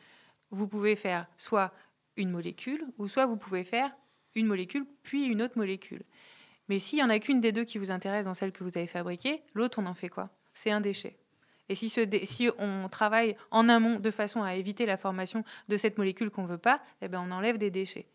Vous 0.49 0.67
pouvez 0.67 0.95
faire 0.95 1.27
soit 1.37 1.73
une 2.15 2.29
molécule, 2.29 2.85
ou 2.97 3.07
soit 3.07 3.25
vous 3.25 3.37
pouvez 3.37 3.63
faire 3.63 3.91
une 4.35 4.47
molécule 4.47 4.85
puis 5.03 5.25
une 5.25 5.41
autre 5.41 5.57
molécule. 5.57 6.03
Mais 6.69 6.79
s'il 6.79 6.97
n'y 6.97 7.03
en 7.03 7.09
a 7.09 7.19
qu'une 7.19 7.41
des 7.41 7.51
deux 7.51 7.65
qui 7.65 7.77
vous 7.77 7.91
intéresse 7.91 8.25
dans 8.25 8.33
celle 8.33 8.51
que 8.51 8.63
vous 8.63 8.77
avez 8.77 8.87
fabriquée, 8.87 9.43
l'autre, 9.53 9.79
on 9.79 9.85
en 9.85 9.93
fait 9.93 10.09
quoi? 10.09 10.29
C'est 10.53 10.71
un 10.71 10.81
déchet. 10.81 11.17
Et 11.73 12.25
si, 12.25 12.49
on 12.59 12.87
travaille 12.89 13.35
en 13.51 13.67
amont 13.67 13.99
de 13.99 14.11
façon 14.11 14.43
à 14.43 14.55
éviter 14.55 14.85
la 14.85 14.97
formation 14.97 15.43
de 15.69 15.77
cette 15.77 15.97
molécule 15.97 16.29
qu'on 16.29 16.43
ne 16.43 16.47
veut 16.47 16.57
pas, 16.57 16.81
eh 17.01 17.07
ben 17.07 17.23
on 17.25 17.31
enlève 17.31 17.57
des 17.57 17.71
déchets. 17.71 18.05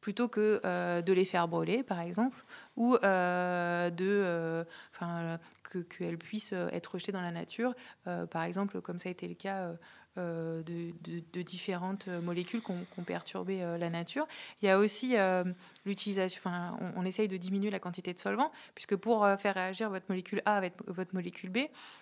Plutôt 0.00 0.28
que 0.28 0.60
euh, 0.64 1.02
de 1.02 1.12
les 1.12 1.24
faire 1.24 1.48
brûler, 1.48 1.82
par 1.82 2.00
exemple, 2.00 2.44
ou 2.76 2.96
euh, 3.02 3.90
euh, 4.00 4.64
qu'elles 5.88 6.18
puissent 6.18 6.54
être 6.72 6.94
rejetées 6.94 7.10
dans 7.10 7.20
la 7.20 7.32
nature, 7.32 7.74
euh, 8.06 8.24
par 8.26 8.44
exemple, 8.44 8.80
comme 8.80 9.00
ça 9.00 9.08
a 9.08 9.12
été 9.12 9.26
le 9.26 9.34
cas 9.34 9.72
de, 10.16 10.92
de- 11.02 11.22
de 11.32 11.42
différentes 11.42 12.08
euh, 12.08 12.20
molécules 12.20 12.62
qui 12.62 12.70
ont, 12.72 12.84
ont 12.96 13.02
perturbé 13.04 13.62
euh, 13.62 13.78
la 13.78 13.88
nature. 13.90 14.26
Il 14.62 14.66
y 14.66 14.68
a 14.68 14.78
aussi 14.78 15.16
euh, 15.16 15.44
l'utilisation, 15.86 16.40
enfin, 16.44 16.76
on, 16.80 17.02
on 17.02 17.04
essaye 17.04 17.28
de 17.28 17.36
diminuer 17.36 17.70
la 17.70 17.78
quantité 17.78 18.12
de 18.12 18.18
solvants, 18.18 18.50
puisque 18.74 18.96
pour 18.96 19.24
euh, 19.24 19.36
faire 19.36 19.54
réagir 19.54 19.90
votre 19.90 20.06
molécule 20.08 20.42
A 20.44 20.56
avec 20.56 20.74
votre 20.86 21.14
molécule 21.14 21.50
B, 21.50 21.58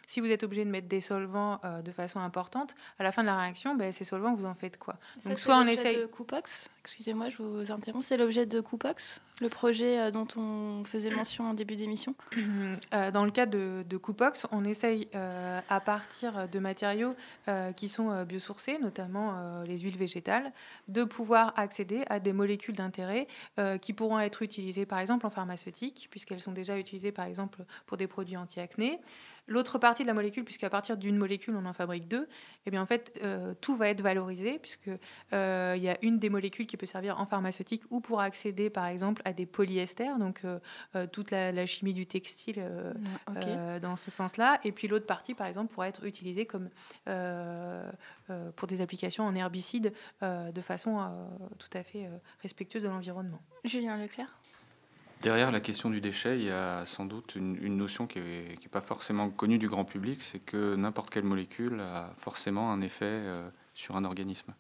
si 0.07 0.21
vous 0.21 0.31
êtes 0.31 0.43
obligé 0.45 0.65
de 0.65 0.71
mettre 0.71 0.89
des 0.89 1.01
solvants 1.01 1.61
euh, 1.65 1.83
de 1.83 1.93
façon 1.93 2.21
importante, 2.21 2.75
à 2.99 3.03
la 3.03 3.13
fin 3.13 3.23
de 3.23 3.27
la 3.27 3.39
réaction, 3.39 3.75
ben, 3.75 3.93
ces 3.93 4.05
solvants, 4.05 4.35
vous 4.35 4.47
en 4.47 4.55
faites 4.55 4.79
quoi? 4.79 4.97
Donc 5.25 5.39
soit 5.39 5.57
on 5.57 5.65
l'objet 5.65 5.75
essaye- 5.75 6.01
de 6.01 6.07
Coupox. 6.07 6.71
Excusez-moi, 6.81 7.29
je 7.29 7.37
vous 7.43 7.71
interromps. 7.73 8.07
C'est 8.07 8.17
l'objet 8.17 8.47
de 8.47 8.61
Coupox, 8.61 9.21
le 9.41 9.49
projet 9.49 9.99
euh, 9.99 10.11
dont 10.11 10.27
on 10.37 10.83
faisait 10.85 11.11
mention 11.11 11.45
en 11.45 11.55
début 11.55 11.77
d'émission? 11.77 12.15
Euh, 12.95 13.11
Dans 13.11 13.25
le 13.25 13.31
cas 13.31 13.47
de, 13.47 13.97
Coupox, 13.97 14.47
on 14.53 14.65
essaye 14.65 15.09
euh, 15.15 15.61
à 15.69 15.81
partir 15.81 16.49
de 16.49 16.59
matériaux 16.59 17.15
qui 17.77 17.89
sont 17.89 18.25
biosourcés, 18.25 18.79
notamment 18.79 19.63
les 19.67 19.79
huiles 19.79 19.97
végétales, 19.97 20.53
de 20.89 21.05
pouvoir 21.05 21.53
accéder 21.57 22.05
à 22.09 22.21
des 22.21 22.33
molécules 22.33 22.75
d'intérêt 22.75 23.27
qui 23.81 23.93
pourront 23.93 24.19
être 24.19 24.43
utilisées 24.43 24.87
par 24.87 24.99
exemple 24.99 25.27
en 25.27 25.31
pharmaceutique, 25.31 26.09
puisqu'elles 26.11 26.41
sont 26.41 26.53
déjà 26.53 26.79
utilisées 26.79 27.13
par 27.13 27.27
exemple 27.27 27.65
pour 27.87 27.97
des 27.97 28.07
produits 28.07 28.37
anti-acné. 28.37 29.01
L'autre 29.49 29.79
partie 29.79 30.03
de 30.03 30.09
la 30.09 30.15
molécule, 30.15 30.45
puisqu'à 30.45 30.71
partir 30.71 30.97
d'une 30.97 31.17
molécule 31.17 31.55
on 31.57 31.67
en 31.67 31.73
fabrique 31.73 32.09
deux, 32.09 32.29
eh 32.67 32.71
bien 32.71 32.83
en 32.83 32.87
fait 32.87 33.21
euh, 33.25 33.55
tout 33.61 33.77
va 33.77 33.89
être 33.89 34.01
valorisé, 34.01 34.59
puisque 34.59 34.91
euh, 35.33 35.75
il 35.77 35.83
y 35.83 35.89
a 35.89 35.97
une 36.03 36.19
des 36.19 36.31
molécules 36.31 36.67
qui 36.67 36.77
peut 36.77 36.87
servir 36.87 37.21
en 37.21 37.27
pharmaceutique 37.27 37.83
ou 37.91 38.01
pour 38.01 38.21
accéder 38.21 38.71
par 38.71 38.87
exemple 38.87 39.23
à 39.25 39.33
des 39.33 39.47
polyesters, 39.47 40.19
donc 40.19 40.41
euh, 40.45 40.59
euh, 40.97 41.07
toute 41.07 41.31
la, 41.31 41.53
la 41.53 41.67
chimie 41.67 41.95
du 41.95 42.07
textile 42.07 42.65
dans 43.81 43.97
ce 43.97 44.11
sens-là. 44.11 44.59
Et 44.65 44.73
puis 44.73 44.89
l'autre 44.89 45.07
partie, 45.07 45.35
par 45.35 45.47
exemple, 45.47 45.73
pourrait 45.73 45.89
être 45.89 46.05
utilisée 46.05 46.47
comme, 46.47 46.69
pour 48.57 48.67
des 48.67 48.81
applications 48.81 49.25
en 49.25 49.35
herbicide 49.35 49.93
de 50.23 50.61
façon 50.61 51.09
tout 51.59 51.71
à 51.73 51.83
fait 51.83 52.09
respectueuse 52.43 52.83
de 52.83 52.89
l'environnement. 52.89 53.41
Julien 53.65 53.97
Leclerc. 53.97 54.39
Derrière 55.27 55.51
la 55.51 55.59
question 55.59 55.91
du 55.91 56.01
déchet, 56.01 56.39
il 56.39 56.45
y 56.45 56.51
a 56.53 56.87
sans 56.87 57.05
doute 57.05 57.35
une, 57.35 57.77
notion 57.77 58.07
qui 58.07 58.21
n'est 58.21 58.69
pas 58.71 58.81
forcément 58.81 59.29
connue 59.29 59.59
du 59.59 59.69
grand 59.69 59.85
public, 59.85 60.23
c'est 60.23 60.39
que 60.39 60.77
n'importe 60.77 61.11
quelle 61.11 61.25
molécule 61.25 61.81
a 61.81 62.15
forcément 62.17 62.71
un 62.71 62.81
effet 62.81 63.07
euh, 63.07 63.51
sur 63.75 63.97
un 63.97 64.05
organisme. 64.05 64.55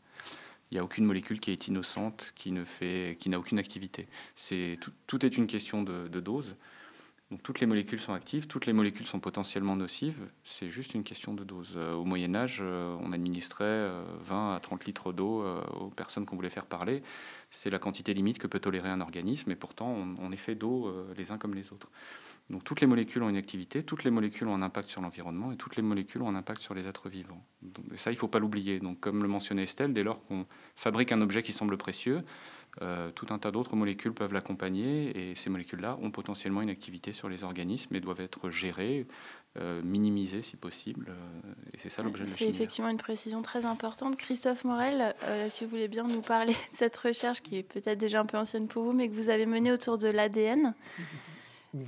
Il 0.69 0.75
n'y 0.75 0.81
a 0.81 0.83
aucune 0.83 1.05
molécule 1.05 1.39
qui 1.39 1.53
est 1.53 1.69
innocente, 1.69 2.33
qui 2.35 2.51
ne 2.51 2.65
fait, 2.65 3.17
qui 3.21 3.29
n'a 3.29 3.39
aucune 3.39 3.61
activité. 3.61 4.09
Tout, 5.07 5.25
est 5.25 5.37
une 5.37 5.47
question 5.47 5.85
de 5.85 6.19
dose. 6.19 6.57
Donc 7.33 7.43
toutes 7.43 7.59
les 7.59 7.67
molécules 7.67 7.99
sont 7.99 8.13
actives, 8.13 8.47
toutes 8.47 8.67
les 8.67 8.73
molécules 8.73 9.07
sont 9.07 9.19
potentiellement 9.19 9.75
nocives. 9.75 10.21
C'est 10.45 10.71
juste 10.71 10.95
une 10.95 11.03
question 11.03 11.35
de 11.35 11.43
dose. 11.43 11.73
Euh, 11.75 11.95
au 11.95 12.05
Moyen 12.05 12.37
Âge, 12.37 12.59
euh, 12.61 12.97
on 13.01 13.11
administrait 13.13 13.65
euh, 13.65 14.05
20 14.21 14.55
à 14.55 14.61
30 14.61 14.85
litres 14.85 15.13
d'eau 15.13 15.43
euh, 15.43 15.61
aux 15.81 15.91
personnes 15.91 16.25
qu'on 16.25 16.37
voulait 16.37 16.51
faire 16.51 16.67
parler. 16.67 17.03
C'est 17.51 17.71
la 17.71 17.79
quantité 17.79 18.15
limite 18.15 18.39
que 18.39 18.47
peut 18.47 18.61
tolérer 18.61 18.89
un 18.89 19.01
organisme, 19.01 19.51
et 19.51 19.57
pourtant 19.57 19.89
on, 19.89 20.33
est 20.33 20.37
fait 20.37 20.55
d'eau 20.55 20.87
euh, 20.87 21.13
les 21.17 21.31
uns 21.31 21.39
comme 21.39 21.55
les 21.55 21.73
autres. 21.73 21.91
Donc 22.51 22.65
toutes 22.65 22.81
les 22.81 22.87
molécules 22.87 23.23
ont 23.23 23.29
une 23.29 23.37
activité, 23.37 23.83
toutes 23.83 24.05
les 24.05 24.11
molécules 24.11 24.47
ont 24.47 24.55
un 24.55 24.63
impact 24.63 24.89
sur 24.89 25.01
l'environnement, 25.01 25.53
et 25.53 25.57
toutes 25.57 25.77
les 25.77 25.83
molécules 25.83 26.23
ont 26.23 26.29
un 26.29 26.35
impact 26.35 26.61
sur 26.61 26.75
les 26.75 26.87
êtres 26.87 27.09
vivants. 27.09 27.45
Ça, 27.95 28.11
il 28.11 28.15
ne 28.15 28.19
faut 28.19 28.29
pas 28.29 28.39
l'oublier. 28.39 28.79
Donc 28.79 29.01
comme 29.01 29.23
le 29.23 29.29
mentionnait 29.29 29.65
Estelle, 29.65 29.93
dès 29.93 30.03
lors 30.03 30.25
qu'on 30.27 30.47
fabrique 30.75 31.13
un 31.13 31.21
objet 31.23 31.43
qui 31.43 31.53
semble 31.53 31.77
précieux, 31.77 32.25
euh, 32.83 33.11
tout 33.13 33.27
un 33.31 33.39
tas 33.39 33.51
d'autres 33.51 33.75
molécules 33.77 34.13
peuvent 34.13 34.33
l'accompagner, 34.33 35.31
et 35.31 35.35
ces 35.35 35.49
molécules-là 35.51 35.99
ont 36.03 36.11
potentiellement 36.11 36.63
une 36.63 36.71
activité 36.71 37.13
sur 37.13 37.29
les 37.29 37.43
organismes 37.45 37.95
et 37.95 38.01
doivent 38.01 38.21
être 38.21 38.51
gérées, 38.51 39.07
euh, 39.59 39.81
minimisées 39.83 40.43
si 40.43 40.57
possible. 40.57 41.07
euh, 41.09 41.53
et 41.73 41.79
c'est 41.79 41.89
ça 41.89 42.03
l'objet 42.03 42.25
de 42.25 42.29
la 42.29 42.33
C'est 42.33 42.39
chimie. 42.45 42.51
effectivement 42.51 42.91
une 42.91 42.99
précision 42.99 43.41
très 43.41 43.65
importante. 43.65 44.17
Christophe 44.17 44.65
Morel, 44.65 45.15
euh, 45.25 45.49
si 45.49 45.65
vous 45.65 45.71
voulez 45.71 45.89
bien 45.89 46.07
nous 46.07 46.21
parler 46.21 46.53
de 46.53 46.59
cette 46.71 46.97
recherche 46.99 47.41
qui 47.41 47.57
est 47.57 47.63
peut-être 47.63 47.99
déjà 47.99 48.21
un 48.21 48.27
peu 48.27 48.37
ancienne 48.37 48.69
pour 48.69 48.83
vous, 48.85 48.93
mais 48.93 49.09
que 49.09 49.15
vous 49.15 49.31
avez 49.31 49.47
menée 49.47 49.73
autour 49.73 49.97
de 49.97 50.09
l'ADN, 50.09 50.75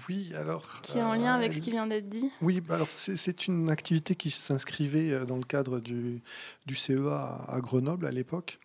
Oui, 0.08 0.32
alors. 0.34 0.80
qui 0.82 0.98
est 0.98 1.02
en 1.02 1.14
lien 1.14 1.34
avec 1.34 1.52
euh, 1.52 1.54
ce 1.54 1.60
qui 1.60 1.70
vient 1.70 1.86
d'être 1.86 2.08
dit. 2.08 2.30
Oui, 2.42 2.60
bah 2.60 2.74
alors 2.76 2.88
c'est- 2.90 3.46
une 3.48 3.70
activité 3.70 4.14
qui 4.16 4.30
s'inscrivait 4.30 5.24
dans 5.26 5.36
le 5.36 5.44
cadre 5.44 5.78
du, 5.80 6.20
du 6.66 6.74
CEA 6.74 7.14
à 7.48 7.54
à 7.56 7.60
Grenoble 7.60 8.06
à 8.06 8.10
l'époque. 8.10 8.58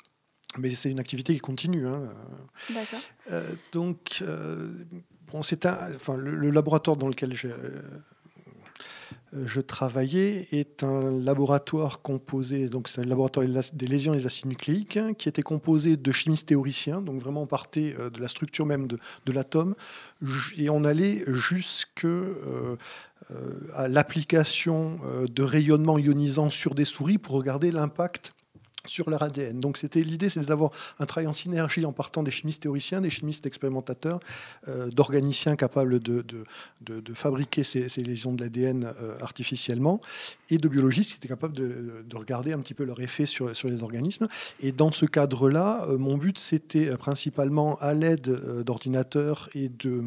Mais 0.58 0.74
c'est 0.76 0.92
une 0.92 1.00
activité 1.00 1.34
qui 1.34 1.40
continue. 1.40 1.88
hein. 1.88 2.10
D'accord. 2.70 3.00
Euh, 3.32 3.50
donc, 3.72 4.20
euh, 4.22 4.70
bon, 5.32 5.42
c'est 5.42 5.66
un, 5.66 5.78
enfin, 5.96 6.16
le, 6.16 6.36
le 6.36 6.52
laboratoire 6.52 6.96
dans 6.96 7.08
lequel 7.08 7.34
je, 7.34 7.48
euh, 7.48 7.82
je 9.46 9.62
travaillais 9.62 10.48
est 10.52 10.84
un 10.84 11.10
laboratoire 11.10 12.02
composé, 12.02 12.68
donc 12.68 12.88
c'est 12.88 13.02
un 13.02 13.06
laboratoire 13.06 13.48
des 13.74 13.88
lésions 13.88 14.14
et 14.14 14.18
des 14.18 14.26
acides 14.28 14.46
nucléiques, 14.46 14.98
hein, 14.98 15.14
qui 15.16 15.28
était 15.28 15.42
composé 15.42 15.98
de 15.98 16.12
chimistes 16.12 16.50
théoriciens, 16.50 17.02
donc 17.02 17.20
vraiment 17.20 17.42
on 17.42 17.48
partait 17.48 17.96
de 18.14 18.20
la 18.20 18.28
structure 18.28 18.68
même 18.68 18.86
de, 18.86 19.00
de 19.26 19.32
l'atome, 19.32 19.74
et 20.56 20.70
on 20.70 20.84
allait 20.84 21.24
jusque 21.28 22.06
à 23.74 23.88
l'application 23.88 25.00
de 25.28 25.44
rayonnement 25.44 25.98
ionisant 25.98 26.52
sur 26.52 26.76
des 26.76 26.86
souris 26.86 27.18
pour 27.18 27.34
regarder 27.34 27.72
l'impact 27.72 28.34
sur 28.88 29.10
leur 29.10 29.24
ADN. 29.24 29.60
Donc 29.60 29.78
c'était 29.78 30.02
l'idée, 30.02 30.30
c'était 30.30 30.46
d'avoir 30.46 30.72
un 31.00 31.06
travail 31.06 31.28
en 31.28 31.34
synergie 31.34 31.86
en 31.86 31.94
partant 31.94 32.24
des 32.24 32.32
chimistes 32.32 32.64
théoriciens, 32.64 33.02
des 33.02 33.10
chimistes 33.10 33.46
expérimentateurs, 33.46 34.20
euh, 34.68 34.90
d'organiciens 34.90 35.56
capables 35.56 36.00
de, 36.00 36.22
de, 36.82 37.00
de- 37.00 37.14
fabriquer 37.14 37.64
ces, 37.64 37.88
ces 37.90 38.04
lésions 38.04 38.34
de 38.34 38.42
l'ADN 38.44 38.86
euh, 39.02 39.18
artificiellement, 39.22 40.02
et 40.50 40.58
de 40.58 40.68
biologistes 40.68 41.12
qui 41.12 41.18
étaient 41.18 41.28
capables 41.28 41.56
de, 41.56 42.04
de 42.06 42.18
regarder 42.18 42.52
un 42.54 42.60
petit 42.60 42.74
peu 42.74 42.84
leur 42.84 43.00
effet 43.00 43.26
sur, 43.26 43.56
sur 43.56 43.70
les 43.70 43.84
organismes. 43.84 44.28
Et 44.60 44.72
dans 44.72 44.92
ce 44.92 45.06
cadre-là, 45.06 45.86
euh, 45.88 45.98
mon 45.98 46.18
but, 46.18 46.38
c'était 46.38 46.98
principalement 46.98 47.76
à 47.80 47.94
l'aide 47.94 48.64
d'ordinateurs 48.66 49.50
et 49.54 49.70
de 49.70 50.04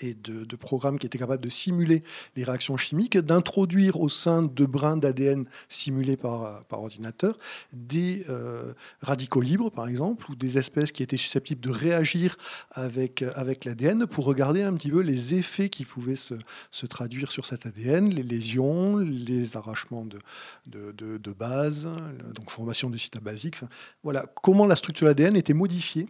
et 0.00 0.14
de, 0.14 0.56
programmes 0.56 0.98
qui 0.98 1.06
étaient 1.06 1.18
capables 1.18 1.42
de 1.42 1.48
simuler 1.48 2.02
les 2.36 2.44
réactions 2.44 2.76
chimiques, 2.76 3.16
d'introduire 3.16 4.00
au 4.00 4.08
sein 4.08 4.42
de 4.42 4.64
brins 4.66 4.96
d'ADN 4.96 5.44
simulés 5.68 6.16
par, 6.16 6.62
ordinateur 6.70 7.38
des 7.72 8.24
euh, 8.28 8.72
radicaux 9.00 9.40
libres, 9.40 9.70
par 9.70 9.88
exemple, 9.88 10.30
ou 10.30 10.34
des 10.34 10.58
espèces 10.58 10.92
qui 10.92 11.02
étaient 11.02 11.16
susceptibles 11.16 11.60
de 11.60 11.70
réagir 11.70 12.36
avec, 12.72 13.22
avec 13.34 13.64
l'ADN 13.64 14.06
pour 14.06 14.24
regarder 14.24 14.62
un 14.62 14.74
petit 14.74 14.90
peu 14.90 15.00
les 15.00 15.34
effets 15.34 15.68
qui 15.68 15.84
pouvaient 15.84 16.16
se, 16.16 16.34
se 16.70 16.86
traduire 16.86 17.32
sur 17.32 17.46
cet 17.46 17.66
ADN, 17.66 18.10
les 18.10 18.22
lésions, 18.22 18.98
les 18.98 19.56
arrachements 19.56 20.04
de, 20.04 20.18
de, 20.66 20.92
de, 20.92 21.18
de 21.18 21.32
bases, 21.32 21.88
donc 22.34 22.50
formation 22.50 22.90
de 22.90 22.96
sites 22.96 23.20
basiques. 23.22 23.56
Voilà, 24.02 24.26
comment 24.42 24.66
la 24.66 24.76
structure 24.76 25.06
de 25.06 25.10
l'ADN 25.10 25.36
était 25.36 25.54
modifiée 25.54 26.08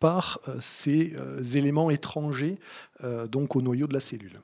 par 0.00 0.40
euh, 0.48 0.56
ces 0.60 1.14
euh, 1.18 1.42
éléments 1.42 1.90
étrangers 1.90 2.58
euh, 3.04 3.26
donc 3.26 3.56
au 3.56 3.62
noyau 3.62 3.86
de 3.86 3.94
la 3.94 4.00
cellule. 4.00 4.40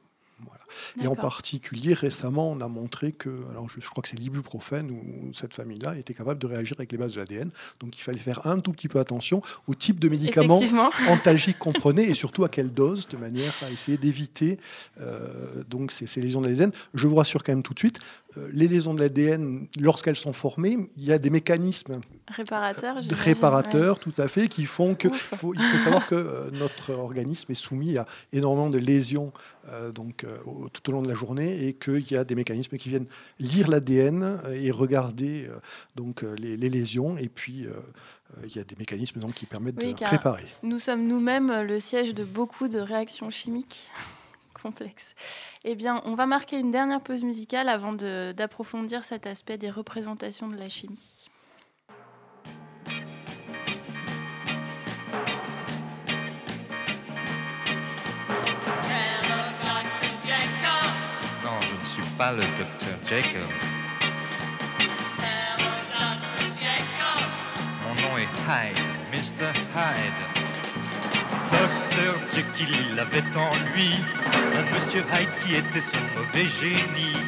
Et 1.03 1.07
en 1.07 1.15
particulier, 1.23 1.95
récemment, 1.95 2.51
on 2.51 2.61
a 2.61 2.69
montré 2.69 3.13
que, 3.13 3.31
alors 3.51 3.69
je, 3.69 3.81
je 3.81 3.89
crois 3.89 4.03
que 4.03 4.09
c'est 4.09 4.19
l'ibuprofène 4.19 4.91
ou 4.91 5.33
cette 5.35 5.55
famille-là 5.55 5.97
était 5.97 6.15
capable 6.15 6.41
de 6.41 6.47
réagir 6.47 6.75
avec 6.79 6.93
les 6.93 6.99
bases 6.99 7.15
de 7.15 7.19
l'ADN. 7.21 7.51
Donc 7.81 7.99
il 7.99 8.03
fallait 8.03 8.19
faire 8.19 8.47
un 8.47 8.61
tout 8.61 8.73
petit 8.73 8.89
peu 8.89 8.99
attention 8.99 9.43
au 9.67 9.75
type 9.75 9.99
de 10.01 10.09
médicaments 10.09 10.59
antalgiques 11.09 11.59
qu'on 11.59 11.73
prenait 11.73 12.05
et 12.05 12.15
surtout 12.15 12.45
à 12.45 12.49
quelle 12.49 12.73
dose, 12.73 13.09
de 13.09 13.17
manière 13.17 13.53
à 13.63 13.71
essayer 13.71 13.97
d'éviter 13.99 14.59
euh, 15.01 15.63
donc 15.69 15.93
ces, 15.93 16.07
ces 16.07 16.21
lésions 16.21 16.41
de 16.41 16.49
l'ADN. 16.49 16.71
Je 16.95 17.07
vous 17.09 17.17
rassure 17.17 17.43
quand 17.43 17.53
même 17.53 17.63
tout 17.63 17.75
de 17.75 17.79
suite, 17.79 18.01
euh, 18.39 18.49
les 18.53 18.69
lésions 18.69 18.95
de 18.95 19.01
l'ADN, 19.01 19.67
lorsqu'elles 19.81 20.17
sont 20.17 20.33
formées, 20.33 20.79
il 20.97 21.05
y 21.05 21.13
a 21.13 21.19
des 21.19 21.31
mécanismes 21.31 22.01
réparateurs, 23.15 23.99
tout 23.99 24.15
à 24.19 24.29
fait, 24.29 24.49
qui 24.49 24.65
font 24.65 24.95
que 24.95 25.09
faut- 25.11 25.55
il 25.55 25.61
faut 25.61 25.79
savoir 25.79 26.07
que 26.07 26.15
euh, 26.15 26.51
notre 26.53 26.93
organisme 26.93 27.53
est 27.53 27.57
soumis 27.57 27.99
à 27.99 28.07
énormément 28.33 28.71
de 28.71 28.79
lésions 28.79 29.33
euh, 29.69 29.93
donc 29.93 30.25
euh, 30.25 30.37
au- 30.63 30.69
tout 30.69 30.89
au 30.89 30.93
long 30.93 31.03
de 31.03 31.09
la 31.09 31.15
journée 31.15 31.67
et 31.67 31.75
qu'il 31.75 32.11
y 32.11 32.17
a 32.17 32.25
des 32.25 32.35
mécanismes 32.35 32.77
qui 32.79 32.89
viennent 32.89 33.07
lire 33.39 33.69
l'ADN 33.69 34.23
euh, 34.23 34.53
et 34.53 34.71
regarder 34.71 35.47
euh, 35.49 35.59
donc 35.97 36.23
euh, 36.25 36.35
les, 36.39 36.57
les 36.57 36.69
lésions 36.71 37.17
et 37.19 37.29
puis 37.29 37.67
il 38.47 38.57
y 38.57 38.59
a 38.59 38.65
des 38.65 38.77
mécanismes 38.79 39.21
donc 39.21 39.35
qui 39.35 39.45
permettent 39.45 39.77
Oui, 39.83 39.93
de 39.93 39.99
préparer. 40.05 40.47
Nous 40.63 40.79
sommes 40.79 41.07
nous-mêmes 41.07 41.53
le 41.63 41.79
siège 41.79 42.15
de 42.15 42.25
beaucoup 42.25 42.69
de 42.69 42.79
réactions 42.79 43.29
chimiques 43.29 43.89
complexes. 44.63 45.15
Eh 45.65 45.75
bien, 45.75 46.01
on 46.07 46.15
va 46.15 46.25
marquer 46.25 46.59
une 46.59 46.71
dernière 46.71 47.03
pause 47.03 47.25
musicale 47.25 47.69
avant 47.69 47.93
d'approfondir 47.93 49.05
cet 49.05 49.27
aspect 49.27 49.59
des 49.59 49.69
représentations 49.71 50.49
de 50.49 50.57
la 50.57 50.69
chimie. 50.71 51.22
Le 62.31 62.43
docteur 62.57 62.97
Jekyll. 63.09 63.41
Mon 67.83 67.95
nom 68.01 68.17
est 68.17 68.31
Hyde, 68.47 68.79
Mr. 69.13 69.51
Hyde. 69.75 70.23
Docteur 71.51 72.15
Jekyll, 72.33 72.77
il 72.93 73.01
avait 73.01 73.37
en 73.37 73.55
lui 73.75 73.95
un 74.57 74.75
monsieur 74.75 75.05
Hyde 75.13 75.31
qui 75.43 75.57
était 75.57 75.81
son 75.81 75.99
mauvais 76.17 76.47
génie. 76.47 77.19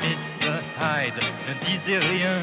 Mr. 0.00 0.60
Hyde 0.78 1.20
ne 1.48 1.54
disait 1.66 1.98
rien, 1.98 2.40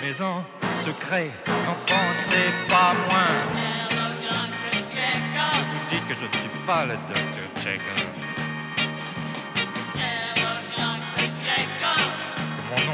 mais 0.00 0.22
en 0.22 0.44
secret 0.78 1.30
n'en 1.46 1.74
pensait 1.86 2.52
pas 2.68 2.94
moins. 3.08 3.36
Vous 5.72 5.90
dis 5.90 6.00
que 6.08 6.14
je 6.20 6.26
ne 6.26 6.40
suis 6.40 6.66
pas 6.66 6.84
le 6.84 6.94
Dr. 6.94 7.62
Jekyll. 7.62 8.15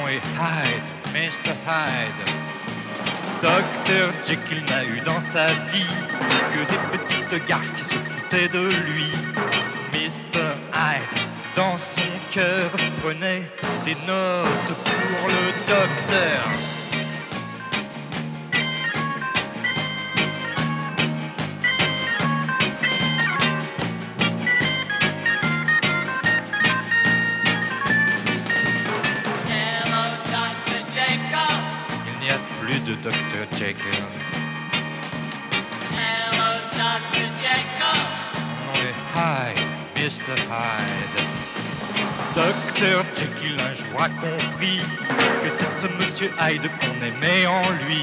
Est 0.09 0.23
Hyde, 0.39 0.83
Mr. 1.13 1.53
Hyde. 1.67 2.29
Dr. 3.41 4.13
Jekyll 4.27 4.65
n'a 4.65 4.85
eu 4.85 5.01
dans 5.01 5.21
sa 5.21 5.49
vie 5.73 5.97
que 6.53 6.61
des 6.71 6.99
petites 6.99 7.47
garces 7.47 7.73
qui 7.73 7.85
se 7.85 7.95
foutaient 7.95 8.49
de 8.49 8.69
lui. 8.69 9.11
Mr. 9.93 10.55
Hyde, 10.75 11.19
dans 11.55 11.77
son 11.77 12.01
cœur, 12.31 12.71
prenait 13.03 13.51
des 13.85 13.97
notes 14.07 14.77
pour 14.85 15.29
le 15.29 15.53
docteur. 15.67 16.72
De 32.87 32.95
Dr. 32.97 33.47
Jekyll. 33.57 34.03
Mon 35.91 36.37
nom 38.67 38.75
est 38.75 38.97
Hyde, 39.15 39.61
Mr. 39.97 40.37
Hyde. 40.51 41.19
Dr. 42.35 43.05
Jekyll 43.15 43.61
un 43.61 43.75
jour 43.75 44.03
a 44.03 44.09
compris 44.09 44.81
que 45.43 45.49
c'est 45.49 45.81
ce 45.81 45.87
monsieur 45.99 46.31
Hyde 46.41 46.69
qu'on 46.81 47.07
aimait 47.07 47.47
en 47.47 47.63
lui. 47.85 48.03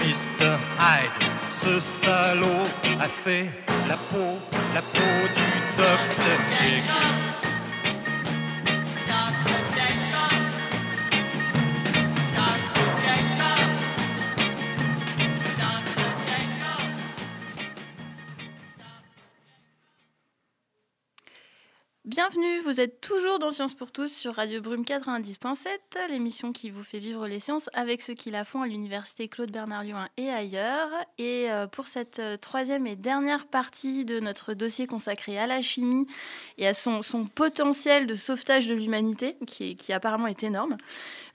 Mr. 0.00 0.58
Hyde, 0.78 1.10
ce 1.50 1.80
salaud 1.80 2.66
a 3.00 3.08
fait 3.08 3.48
la 3.88 3.96
peau, 3.96 4.38
la 4.74 4.82
peau 4.82 5.28
du 5.34 5.48
Dr. 5.76 6.36
Jekyll. 6.60 7.25
Bienvenue, 22.36 22.60
vous 22.64 22.80
êtes 22.80 23.00
toujours 23.00 23.38
dans 23.38 23.50
Sciences 23.50 23.72
pour 23.72 23.92
tous 23.92 24.12
sur 24.12 24.34
Radio 24.34 24.60
Brume 24.60 24.82
90.7, 24.82 25.68
l'émission 26.10 26.52
qui 26.52 26.68
vous 26.68 26.82
fait 26.82 26.98
vivre 26.98 27.26
les 27.26 27.40
sciences 27.40 27.70
avec 27.72 28.02
ceux 28.02 28.12
qui 28.12 28.30
la 28.30 28.44
font 28.44 28.60
à 28.60 28.66
l'université 28.66 29.28
Claude 29.28 29.50
Bernard 29.50 29.84
Lyon 29.84 29.96
et 30.18 30.28
ailleurs. 30.28 30.90
Et 31.16 31.50
euh, 31.50 31.66
pour 31.66 31.86
cette 31.86 32.18
euh, 32.18 32.36
troisième 32.36 32.86
et 32.86 32.94
dernière 32.94 33.46
partie 33.46 34.04
de 34.04 34.20
notre 34.20 34.52
dossier 34.52 34.86
consacré 34.86 35.38
à 35.38 35.46
la 35.46 35.62
chimie 35.62 36.06
et 36.58 36.66
à 36.66 36.74
son, 36.74 37.00
potentiel 37.34 38.06
de 38.06 38.14
sauvetage 38.14 38.66
de 38.66 38.74
l'humanité, 38.74 39.36
qui, 39.46 39.92
apparemment 39.94 40.26
est 40.26 40.42
énorme, 40.42 40.76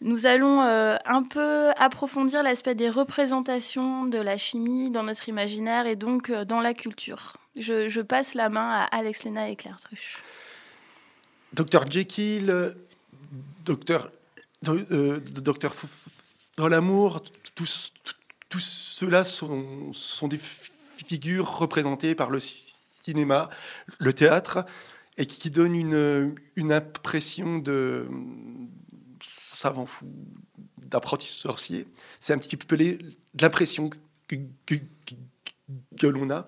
nous 0.02 0.28
allons 0.28 0.62
euh, 0.62 0.98
un 1.06 1.24
peu 1.24 1.72
approfondir 1.78 2.44
l'aspect 2.44 2.76
des 2.76 2.90
représentations 2.90 4.06
de 4.06 4.20
la 4.20 4.38
chimie 4.38 4.92
dans 4.92 5.04
notre 5.04 5.30
imaginaire 5.30 5.88
et 5.88 5.96
donc 5.96 6.32
dans 6.32 6.62
la 6.62 6.76
culture. 6.76 7.38
Je, 7.56 7.90
je 7.90 8.02
passe 8.02 8.36
la 8.36 8.50
main 8.50 8.70
à 8.82 8.84
Alex 8.96 9.24
Léna 9.24 9.50
et 9.50 9.56
Claire 9.56 9.80
Truche. 9.80 10.20
Dr 11.54 11.86
Jekyll, 11.90 12.76
Dr. 13.66 14.10
dans 16.58 16.68
l'amour, 16.68 17.24
tous, 17.56 17.94
ceux-là 18.60 19.24
sont, 19.24 19.92
des 20.30 20.38
fi- 20.38 20.72
figures 21.06 21.58
représentées 21.58 22.16
par 22.16 22.30
le 22.30 22.40
ci- 22.40 22.76
cinéma, 23.04 23.50
le 24.00 24.14
théâtre, 24.14 24.66
et 25.18 25.26
qui, 25.26 25.52
donnent 25.52 25.76
une, 25.76 26.72
impression 26.72 27.60
de 27.60 28.08
savant 29.22 29.86
fou, 29.86 30.08
d'apprenti 30.78 31.28
sorcier. 31.28 31.86
C'est 32.20 32.34
un 32.34 32.38
petit 32.38 32.58
peu 32.58 32.78
l'impression 33.40 33.90
que, 34.28 34.36
que, 34.66 36.08
l'on 36.08 36.30
a. 36.30 36.48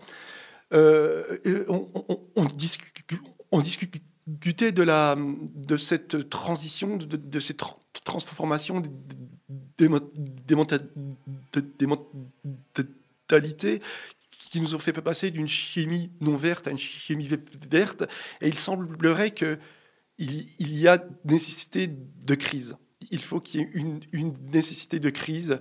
Euh, 0.74 1.38
on, 1.68 2.46
discute, 2.46 4.02
discutait 4.28 4.72
de, 4.72 4.84
la, 4.84 5.18
de 5.18 5.78
cette 5.78 6.30
transition, 6.30 6.98
de, 6.98 7.18
de 7.18 7.40
cette 7.40 7.60
tra- 7.60 7.78
transformation 8.04 8.82
des, 9.78 9.88
mentalités 11.88 13.82
qui 14.30 14.62
nous 14.62 14.76
ont 14.76 14.80
fait 14.80 14.94
passer 14.94 15.32
d'une 15.32 15.48
chimie 15.48 16.12
non 16.22 16.36
verte 16.36 16.68
à 16.68 16.72
une 16.72 16.78
chimie 16.78 17.28
ve- 17.28 17.40
verte. 17.70 18.04
Et 18.42 18.48
il 18.48 18.58
semblerait 18.58 19.32
que 19.32 19.58
il, 20.20 20.78
y 20.78 20.88
a 20.88 21.04
nécessité 21.26 21.88
de 21.88 22.36
crise. 22.36 22.78
Il 23.12 23.22
faut 23.22 23.40
qu'il 23.40 23.62
y 23.62 23.64
ait 23.64 23.70
une, 23.74 24.00
une 24.12 24.34
nécessité 24.54 25.00
de 25.00 25.10
crise 25.10 25.60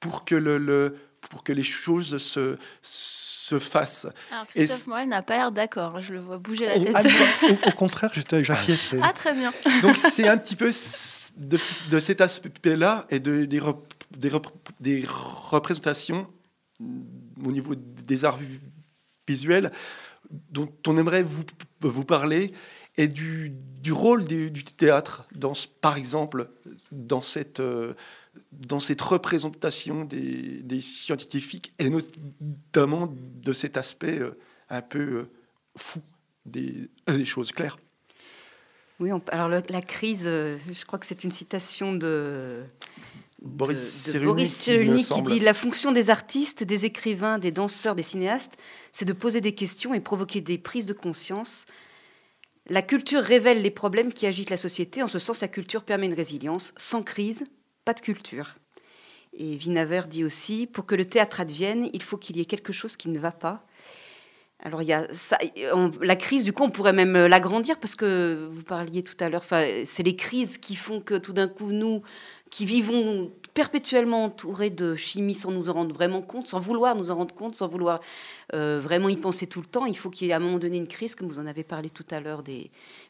pour 0.00 0.24
que, 0.24 0.34
le, 0.34 0.96
pour 1.20 1.44
que 1.44 1.52
les 1.52 1.62
choses 1.62 2.18
se, 2.18 2.56
se 2.82 3.33
fassent. 3.58 4.06
Alors 4.30 4.46
Et 4.54 4.64
Christophe 4.64 4.86
Moelle 4.88 5.08
n'a 5.08 5.22
pas 5.22 5.36
l'air 5.36 5.52
d'accord, 5.52 5.96
hein, 5.96 6.00
je 6.00 6.12
le 6.12 6.20
vois 6.20 6.38
bouger 6.38 6.66
la 6.66 6.78
tête. 6.80 7.12
au- 7.42 7.68
au 7.68 7.72
contraire, 7.72 8.10
j'étais 8.14 8.42
j'acquiesçais. 8.44 8.98
Ah 9.02 9.12
très 9.12 9.34
bien. 9.34 9.52
Donc 9.82 9.96
c'est 9.96 10.28
un 10.28 10.36
petit 10.36 10.56
peu 10.56 10.70
de, 11.36 11.98
cet 12.00 12.20
aspect-là 12.20 13.06
et 13.10 13.20
de, 13.20 13.44
des, 13.44 13.58
rep- 13.60 13.92
des, 14.16 14.28
rep- 14.28 14.46
des 14.80 15.04
représentations 15.06 16.26
au 16.80 17.52
niveau 17.52 17.74
des 17.76 18.24
arts 18.24 18.38
vi- 18.38 18.60
visuels 19.28 19.70
dont 20.50 20.68
on 20.86 20.96
aimerait 20.96 21.22
vous, 21.22 21.44
vous 21.80 22.04
parler 22.04 22.50
et 22.96 23.08
du, 23.08 23.52
du 23.82 23.92
rôle 23.92 24.24
du, 24.24 24.50
du 24.50 24.64
théâtre, 24.64 25.26
dans, 25.34 25.52
par 25.80 25.96
exemple, 25.96 26.48
dans 26.92 27.20
cette, 27.22 27.60
euh, 27.60 27.94
dans 28.52 28.80
cette 28.80 29.00
représentation 29.00 30.04
des, 30.04 30.60
des 30.62 30.80
scientifiques 30.80 31.72
et 31.78 31.90
notamment 31.90 33.12
de 33.12 33.52
cet 33.52 33.76
aspect 33.76 34.18
euh, 34.18 34.38
un 34.70 34.82
peu 34.82 34.98
euh, 35.00 35.30
fou 35.76 36.00
des, 36.46 36.88
des 37.08 37.24
choses 37.24 37.52
claires. 37.52 37.78
Oui, 39.00 39.12
on- 39.12 39.22
alors 39.28 39.48
la 39.48 39.82
crise, 39.82 40.24
euh, 40.26 40.56
je 40.72 40.84
crois 40.84 40.98
que 40.98 41.06
c'est 41.06 41.24
une 41.24 41.32
citation 41.32 41.92
de, 41.94 42.62
Boris 43.42 44.04
de- 44.06 44.12
de 44.18 44.24
Boris 44.24 44.54
Cyrulnik 44.54 45.08
qui 45.08 45.22
dit 45.22 45.40
La 45.40 45.52
fonction 45.54 45.90
des 45.90 46.10
artistes, 46.10 46.62
des 46.62 46.84
écrivains, 46.84 47.38
des 47.38 47.50
danseurs, 47.50 47.94
des 47.96 48.02
cinéastes, 48.04 48.56
c'est 48.92 49.04
de 49.04 49.12
poser 49.12 49.40
des 49.40 49.54
questions 49.54 49.94
et 49.94 50.00
provoquer 50.00 50.40
des 50.40 50.58
prises 50.58 50.86
de 50.86 50.92
conscience. 50.92 51.66
La 52.68 52.80
culture 52.82 53.20
révèle 53.20 53.60
les 53.62 53.70
problèmes 53.70 54.12
qui 54.12 54.26
agitent 54.26 54.48
la 54.50 54.56
société. 54.56 55.02
En 55.02 55.08
ce 55.08 55.18
sens, 55.18 55.40
la 55.42 55.48
culture 55.48 55.82
permet 55.82 56.06
une 56.06 56.14
résilience. 56.14 56.72
Sans 56.78 57.02
crise, 57.02 57.44
pas 57.84 57.94
de 57.94 58.00
culture. 58.00 58.56
Et 59.36 59.56
Wiener 59.56 60.02
dit 60.08 60.24
aussi 60.24 60.66
Pour 60.66 60.86
que 60.86 60.94
le 60.94 61.04
théâtre 61.04 61.40
advienne, 61.40 61.88
il 61.92 62.02
faut 62.02 62.16
qu'il 62.16 62.36
y 62.36 62.40
ait 62.40 62.44
quelque 62.44 62.72
chose 62.72 62.96
qui 62.96 63.08
ne 63.08 63.18
va 63.18 63.32
pas. 63.32 63.66
Alors, 64.60 64.80
il 64.80 64.88
y 64.88 64.92
a 64.92 65.06
ça, 65.12 65.36
la 66.00 66.16
crise, 66.16 66.44
du 66.44 66.52
coup, 66.52 66.62
on 66.62 66.70
pourrait 66.70 66.92
même 66.92 67.16
euh, 67.16 67.28
l'agrandir 67.28 67.78
parce 67.78 67.94
que 67.94 68.48
vous 68.50 68.62
parliez 68.62 69.02
tout 69.02 69.16
à 69.20 69.28
l'heure, 69.28 69.44
c'est 69.84 70.02
les 70.02 70.16
crises 70.16 70.56
qui 70.56 70.74
font 70.74 71.00
que 71.00 71.14
tout 71.14 71.34
d'un 71.34 71.48
coup, 71.48 71.70
nous, 71.70 72.02
qui 72.50 72.64
vivons 72.64 73.30
perpétuellement 73.52 74.24
entourés 74.24 74.70
de 74.70 74.96
chimie 74.96 75.34
sans 75.34 75.50
nous 75.50 75.68
en 75.68 75.74
rendre 75.74 75.94
vraiment 75.94 76.22
compte, 76.22 76.46
sans 76.46 76.60
vouloir 76.60 76.96
nous 76.96 77.10
en 77.10 77.16
rendre 77.16 77.34
compte, 77.34 77.54
sans 77.54 77.68
vouloir 77.68 78.00
euh, 78.54 78.80
vraiment 78.82 79.08
y 79.08 79.16
penser 79.16 79.46
tout 79.46 79.60
le 79.60 79.66
temps, 79.66 79.86
il 79.86 79.96
faut 79.96 80.10
qu'il 80.10 80.26
y 80.26 80.30
ait 80.30 80.32
à 80.32 80.36
un 80.36 80.40
moment 80.40 80.58
donné 80.58 80.76
une 80.76 80.88
crise, 80.88 81.14
comme 81.14 81.28
vous 81.28 81.38
en 81.38 81.46
avez 81.46 81.62
parlé 81.62 81.90
tout 81.90 82.06
à 82.10 82.20
l'heure, 82.20 82.42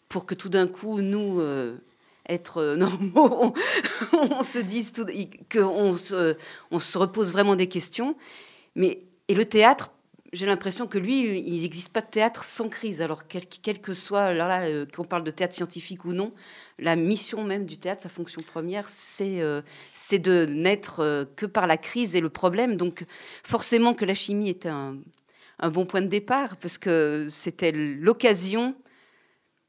pour 0.09 0.27
que 0.27 0.35
tout 0.35 0.51
d'un 0.51 0.67
coup, 0.67 1.01
nous, 1.01 1.41
euh, 1.41 1.77
être 2.29 2.59
euh, 2.59 2.77
normaux, 2.77 3.55
on, 4.13 4.43
se 4.43 4.59
dise 4.59 4.93
qu'on 5.53 5.97
se, 5.97 6.37
on 6.71 6.79
se 6.79 6.99
repose 6.99 7.33
vraiment 7.33 7.57
des 7.57 7.69
questions. 7.69 8.17
Mais, 8.75 9.01
et 9.29 9.35
le 9.35 9.45
théâtre, 9.45 9.93
j'ai 10.33 10.47
l'impression 10.47 10.89
que 10.89 10.99
lui, 10.99 11.39
il 11.39 11.63
n'existe 11.63 11.93
pas 11.93 12.01
de 12.01 12.09
théâtre 12.09 12.43
sans 12.43 12.69
crise. 12.69 13.01
Alors, 13.01 13.29
quel, 13.29 13.81
que 13.81 13.95
soit, 13.95 14.35
là, 14.35 14.63
euh, 14.63 14.85
qu'on 14.85 15.05
parle 15.05 15.23
de 15.23 15.31
théâtre 15.31 15.55
scientifique 15.55 16.05
ou 16.05 16.13
non, 16.13 16.33
la 16.79 16.97
mission 16.97 17.45
même 17.45 17.67
du 17.67 17.79
théâtre, 17.79 18.03
sa 18.03 18.09
fonction 18.09 18.43
première, 18.43 18.89
c'est 18.89 19.41
euh, 19.41 19.63
c'est 19.93 20.19
de 20.19 20.47
n'être 20.47 21.29
que 21.37 21.47
par 21.47 21.67
la 21.67 21.77
crise 21.77 22.17
et 22.17 22.21
le 22.21 22.31
problème. 22.31 22.77
Donc, 22.77 23.05
forcément 23.45 23.95
que 23.95 24.05
la 24.05 24.15
chimie 24.15 24.49
était 24.49 24.71
un 24.71 25.71
bon 25.71 25.87
point 25.87 26.03
de 26.03 26.09
départ, 26.09 26.57
parce 26.57 26.79
que 26.79 27.29
c'était 27.31 27.71
l'occasion 27.73 28.75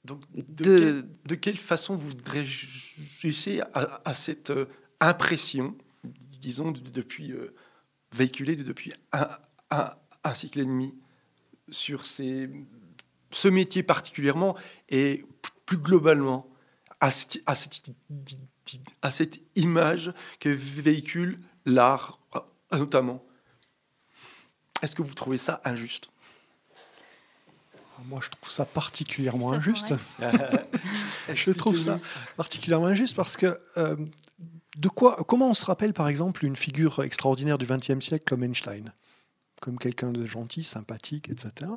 Donc, 0.06 0.22
de, 0.34 0.42
de- 0.64 0.78
quelle, 0.78 1.08
de 1.26 1.36
quelle 1.36 1.58
façon 1.58 1.96
vous 1.96 2.12
réagissez 2.28 3.62
à, 3.74 4.02
à 4.06 4.14
cette 4.14 4.52
euh, 4.52 4.66
impression, 5.00 5.76
disons, 6.40 6.72
de- 6.72 6.80
depuis 6.80 7.32
euh, 7.32 7.54
véhiculée 8.14 8.56
de- 8.56 8.64
depuis 8.64 8.94
un, 9.12 9.28
un- 9.72 9.92
un 10.24 10.34
cycle 10.34 10.60
et 10.60 10.66
demi 10.66 10.94
sur 11.70 12.06
ces, 12.06 12.50
ce 13.32 13.48
métier 13.48 13.82
particulièrement 13.84 14.56
et 14.90 15.26
plus 15.66 15.78
globalement, 15.78 16.48
à, 17.00 17.10
cette, 17.12 17.42
à 17.48 17.56
cette- 17.56 17.92
à 19.02 19.12
cette 19.12 19.40
image 19.56 20.14
que 20.40 20.50
véhicule 20.50 21.40
l'art, 21.66 22.20
euh, 22.36 22.40
notamment? 22.78 23.24
Est-ce 24.82 24.96
que 24.96 25.02
vous 25.02 25.14
trouvez 25.16 25.38
ça 25.38 25.62
injuste? 25.66 26.10
Moi, 28.06 28.20
je 28.22 28.30
trouve 28.30 28.52
ça 28.52 28.66
particulièrement 28.66 29.50
Ça, 29.50 29.56
injuste. 29.56 29.94
je 31.34 31.52
trouve 31.52 31.78
ça 31.78 32.00
particulièrement 32.38 32.88
injuste 32.88 33.16
parce 33.16 33.38
que 33.38 33.58
euh, 33.78 33.96
de 34.78 34.90
quoi, 34.90 35.18
comment 35.28 35.50
on 35.50 35.54
se 35.54 35.66
rappelle 35.66 35.94
par 35.94 36.08
exemple 36.08 36.46
une 36.46 36.56
figure 36.56 37.02
extraordinaire 37.04 37.58
du 37.58 37.66
XXe 37.66 38.00
siècle 38.00 38.26
comme 38.26 38.44
Einstein, 38.44 38.92
comme 39.62 39.80
quelqu'un 39.80 40.12
de 40.12 40.26
gentil, 40.26 40.64
sympathique, 40.64 41.30
etc. 41.30 41.72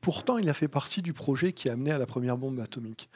Pourtant, 0.00 0.38
il 0.38 0.48
a 0.48 0.54
fait 0.54 0.68
partie 0.68 1.02
du 1.02 1.12
projet 1.12 1.52
qui 1.52 1.68
a 1.68 1.72
amené 1.72 1.90
à 1.90 1.98
la 1.98 2.06
première 2.06 2.36
bombe 2.36 2.60
atomique. 2.60 3.08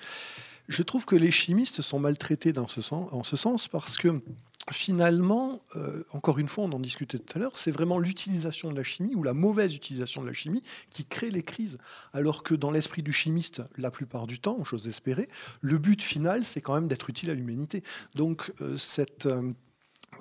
Je 0.71 0.85
trouve 0.85 1.05
que 1.05 1.17
les 1.17 1.33
chimistes 1.33 1.83
sont 1.83 1.99
maltraités 1.99 2.53
dans 2.53 2.69
ce 2.69 2.81
sens, 2.81 3.13
en 3.13 3.25
ce 3.25 3.37
sens 3.37 3.67
parce 3.67 3.97
que 3.97 4.23
finalement, 4.71 5.65
euh, 5.75 6.05
encore 6.13 6.39
une 6.39 6.47
fois, 6.47 6.63
on 6.63 6.71
en 6.71 6.79
discutait 6.79 7.19
tout 7.19 7.37
à 7.37 7.41
l'heure, 7.41 7.59
c'est 7.59 7.73
vraiment 7.73 7.99
l'utilisation 7.99 8.71
de 8.71 8.77
la 8.77 8.85
chimie 8.85 9.17
ou 9.17 9.25
la 9.25 9.35
mauvaise 9.35 9.75
utilisation 9.75 10.23
de 10.23 10.29
la 10.29 10.33
chimie 10.33 10.63
qui 10.91 11.05
crée 11.05 11.31
les 11.31 11.43
crises. 11.43 11.77
Alors 12.13 12.45
que 12.45 12.55
dans 12.55 12.71
l'esprit 12.71 13.03
du 13.03 13.13
chimiste, 13.13 13.63
la 13.79 13.91
plupart 13.91 14.29
du 14.29 14.39
temps, 14.39 14.63
chose 14.63 14.85
d'espérer, 14.85 15.29
le 15.61 15.77
but 15.79 16.01
final, 16.01 16.45
c'est 16.45 16.61
quand 16.61 16.75
même 16.75 16.87
d'être 16.87 17.11
utile 17.11 17.31
à 17.31 17.35
l'humanité. 17.35 17.83
Donc 18.15 18.53
euh, 18.61 18.77
cette... 18.77 19.27
euh, 19.27 19.53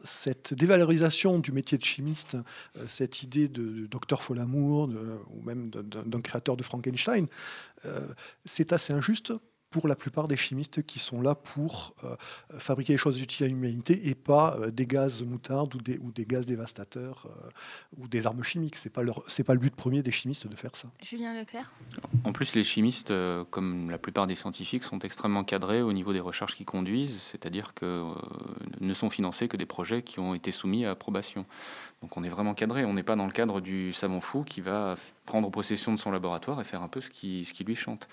cette 0.04 0.54
dévalorisation 0.54 1.40
du 1.40 1.52
métier 1.52 1.78
de 1.78 1.84
chimiste, 1.84 2.38
cette 2.88 3.22
idée 3.22 3.50
de, 3.50 3.86
docteur 3.88 4.24
Folamour 4.24 4.88
de- 4.88 5.18
ou 5.32 5.42
même 5.42 5.70
d'un 5.72 6.22
créateur 6.22 6.56
de 6.56 6.64
Frankenstein, 6.64 7.28
c'est 8.46 8.72
assez 8.72 8.94
injuste 8.94 9.34
pour 9.70 9.88
la 9.88 9.96
plupart 9.96 10.28
des 10.28 10.38
chimistes 10.38 10.84
qui 10.84 11.00
sont 11.00 11.22
là 11.22 11.36
pour 11.36 11.94
euh, 12.04 12.16
fabriquer 12.58 12.94
des 12.94 12.98
choses 12.98 13.22
utiles 13.22 13.46
à 13.46 13.50
l'humanité 13.50 14.10
et 14.10 14.16
pas 14.16 14.58
euh, 14.58 14.72
des 14.72 14.86
gaz 14.86 15.24
moutardes 15.24 15.76
ou 15.76 15.80
des, 15.80 15.98
ou 16.00 16.12
des 16.12 16.26
gaz 16.26 16.48
dévastateurs 16.48 17.28
euh, 17.28 17.50
ou 17.98 18.08
des 18.08 18.26
armes 18.28 18.44
chimiques. 18.44 18.78
C'est 18.78 18.90
pas 18.90 19.04
leur, 19.04 19.24
c'est 19.28 19.44
pas 19.44 19.54
le 19.54 19.60
but 19.60 19.76
premier 19.76 20.02
des 20.02 20.12
chimistes 20.12 20.48
de 20.48 20.56
faire 20.56 20.76
ça. 20.76 20.88
Julien 21.02 21.38
Leclerc 21.38 21.72
En 22.24 22.32
plus, 22.32 22.56
les 22.56 22.64
chimistes, 22.64 23.14
comme 23.50 23.90
la 23.90 23.98
plupart 23.98 24.28
des 24.28 24.36
scientifiques, 24.36 24.84
sont 24.84 25.00
extrêmement 25.00 25.44
cadrés 25.44 25.82
au 25.82 25.94
niveau 25.94 26.14
des 26.14 26.20
recherches 26.20 26.56
qu'ils 26.56 26.66
conduisent, 26.66 27.22
c'est-à-dire 27.22 27.74
que 27.74 27.86
euh, 27.86 28.14
ne 28.80 28.94
sont 28.94 29.10
financés 29.10 29.48
que 29.48 29.58
des 29.58 29.66
projets 29.66 30.02
qui 30.02 30.20
ont 30.20 30.34
été 30.34 30.52
soumis 30.52 30.86
à 30.86 30.92
approbation. 30.92 31.46
Donc 32.02 32.18
on 32.18 32.24
est 32.24 32.30
vraiment 32.30 32.54
cadré, 32.54 32.86
on 32.86 32.94
n'est 32.94 33.04
pas 33.04 33.16
dans 33.16 33.26
le 33.26 33.32
cadre 33.32 33.62
du 33.62 33.94
savant 33.94 34.22
fou 34.22 34.44
qui 34.44 34.62
va 34.62 34.96
prendre 35.26 35.50
possession 35.50 35.94
de 35.94 36.00
son 36.00 36.12
laboratoire 36.12 36.62
et 36.62 36.64
faire 36.64 36.82
un 36.82 36.88
peu 36.88 37.02
ce 37.02 37.10
qui, 37.10 37.46
ce 37.46 37.54
qui 37.54 37.64
lui 37.64 37.76
chante. 37.76 38.08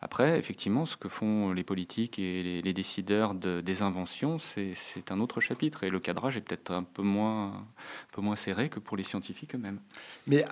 Après, 0.00 0.38
effectivement, 0.38 0.86
ce 0.86 0.96
que 0.96 1.08
font 1.08 1.52
les 1.52 1.64
politiques 1.64 2.20
et 2.20 2.62
les, 2.62 2.72
décideurs 2.72 3.34
de- 3.34 3.60
des 3.60 3.82
inventions, 3.82 4.38
c'est 4.38 5.10
un 5.10 5.18
autre 5.18 5.40
chapitre. 5.40 5.82
Et 5.82 5.90
le 5.90 5.98
cadrage 5.98 6.36
est 6.36 6.40
peut-être 6.40 6.70
un 6.70 6.84
peu 6.84 7.02
moins, 7.02 7.48
un 7.48 7.66
peu 8.12 8.20
moins 8.20 8.36
serré 8.36 8.68
que 8.68 8.78
pour 8.78 8.96
les 8.96 9.02
scientifiques 9.02 9.56
eux-mêmes. 9.56 9.80
Mais 10.28 10.44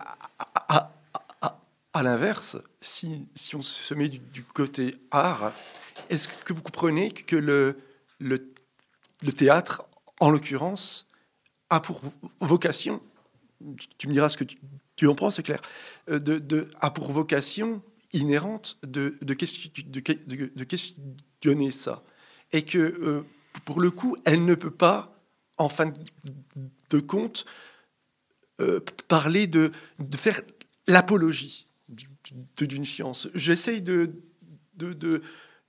à, 0.68 0.90
l'inverse, 2.02 2.58
si, 2.80 3.28
si 3.34 3.54
on 3.54 3.62
se 3.62 3.94
met 3.94 4.08
du, 4.08 4.42
côté 4.42 4.96
art, 5.12 5.52
est-ce 6.10 6.28
que 6.28 6.52
vous 6.52 6.62
comprenez 6.62 7.10
que 7.12 7.36
le, 7.36 7.78
le, 8.18 8.38
théâtre, 9.32 9.84
en 10.20 10.30
l'occurrence, 10.30 11.06
a 11.70 11.80
pour 11.80 12.00
vocation, 12.40 13.00
tu- 13.78 13.88
tu 13.96 14.08
me 14.08 14.12
diras 14.12 14.28
ce 14.28 14.36
que 14.36 14.44
tu, 14.44 14.58
tu 14.96 15.06
en 15.06 15.14
penses, 15.14 15.36
c'est 15.36 15.42
clair, 15.42 15.60
euh, 16.10 16.18
de, 16.18 16.38
de- 16.38 16.68
a 16.80 16.90
pour 16.90 17.12
vocation 17.12 17.80
inhérente 18.16 18.78
de, 18.82 19.16
de, 19.22 19.34
de, 19.34 20.50
de- 20.54 20.64
questionner 20.64 21.70
ça. 21.70 22.02
Et 22.52 22.62
que, 22.62 22.78
euh, 22.78 23.22
pour 23.64 23.80
le 23.80 23.90
coup, 23.90 24.16
elle 24.24 24.44
ne 24.44 24.54
peut 24.54 24.70
pas, 24.70 25.18
en 25.58 25.68
fin 25.68 25.92
de 26.90 27.00
compte, 27.00 27.44
euh, 28.60 28.80
parler 29.08 29.46
de, 29.46 29.70
faire 30.16 30.40
l'apologie 30.88 31.66
du- 31.88 32.08
du- 32.56 32.66
d'une 32.66 32.84
science. 32.84 33.28
J'essaye 33.34 33.82
de, 33.82 34.12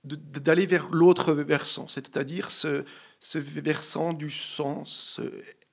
d'aller 0.04 0.66
vers 0.66 0.88
l'autre 0.90 1.32
versant, 1.32 1.88
c'est-à-dire 1.88 2.50
ce, 2.50 2.84
ce 3.20 3.38
versant 3.38 4.12
du 4.12 4.30
sens, 4.30 5.20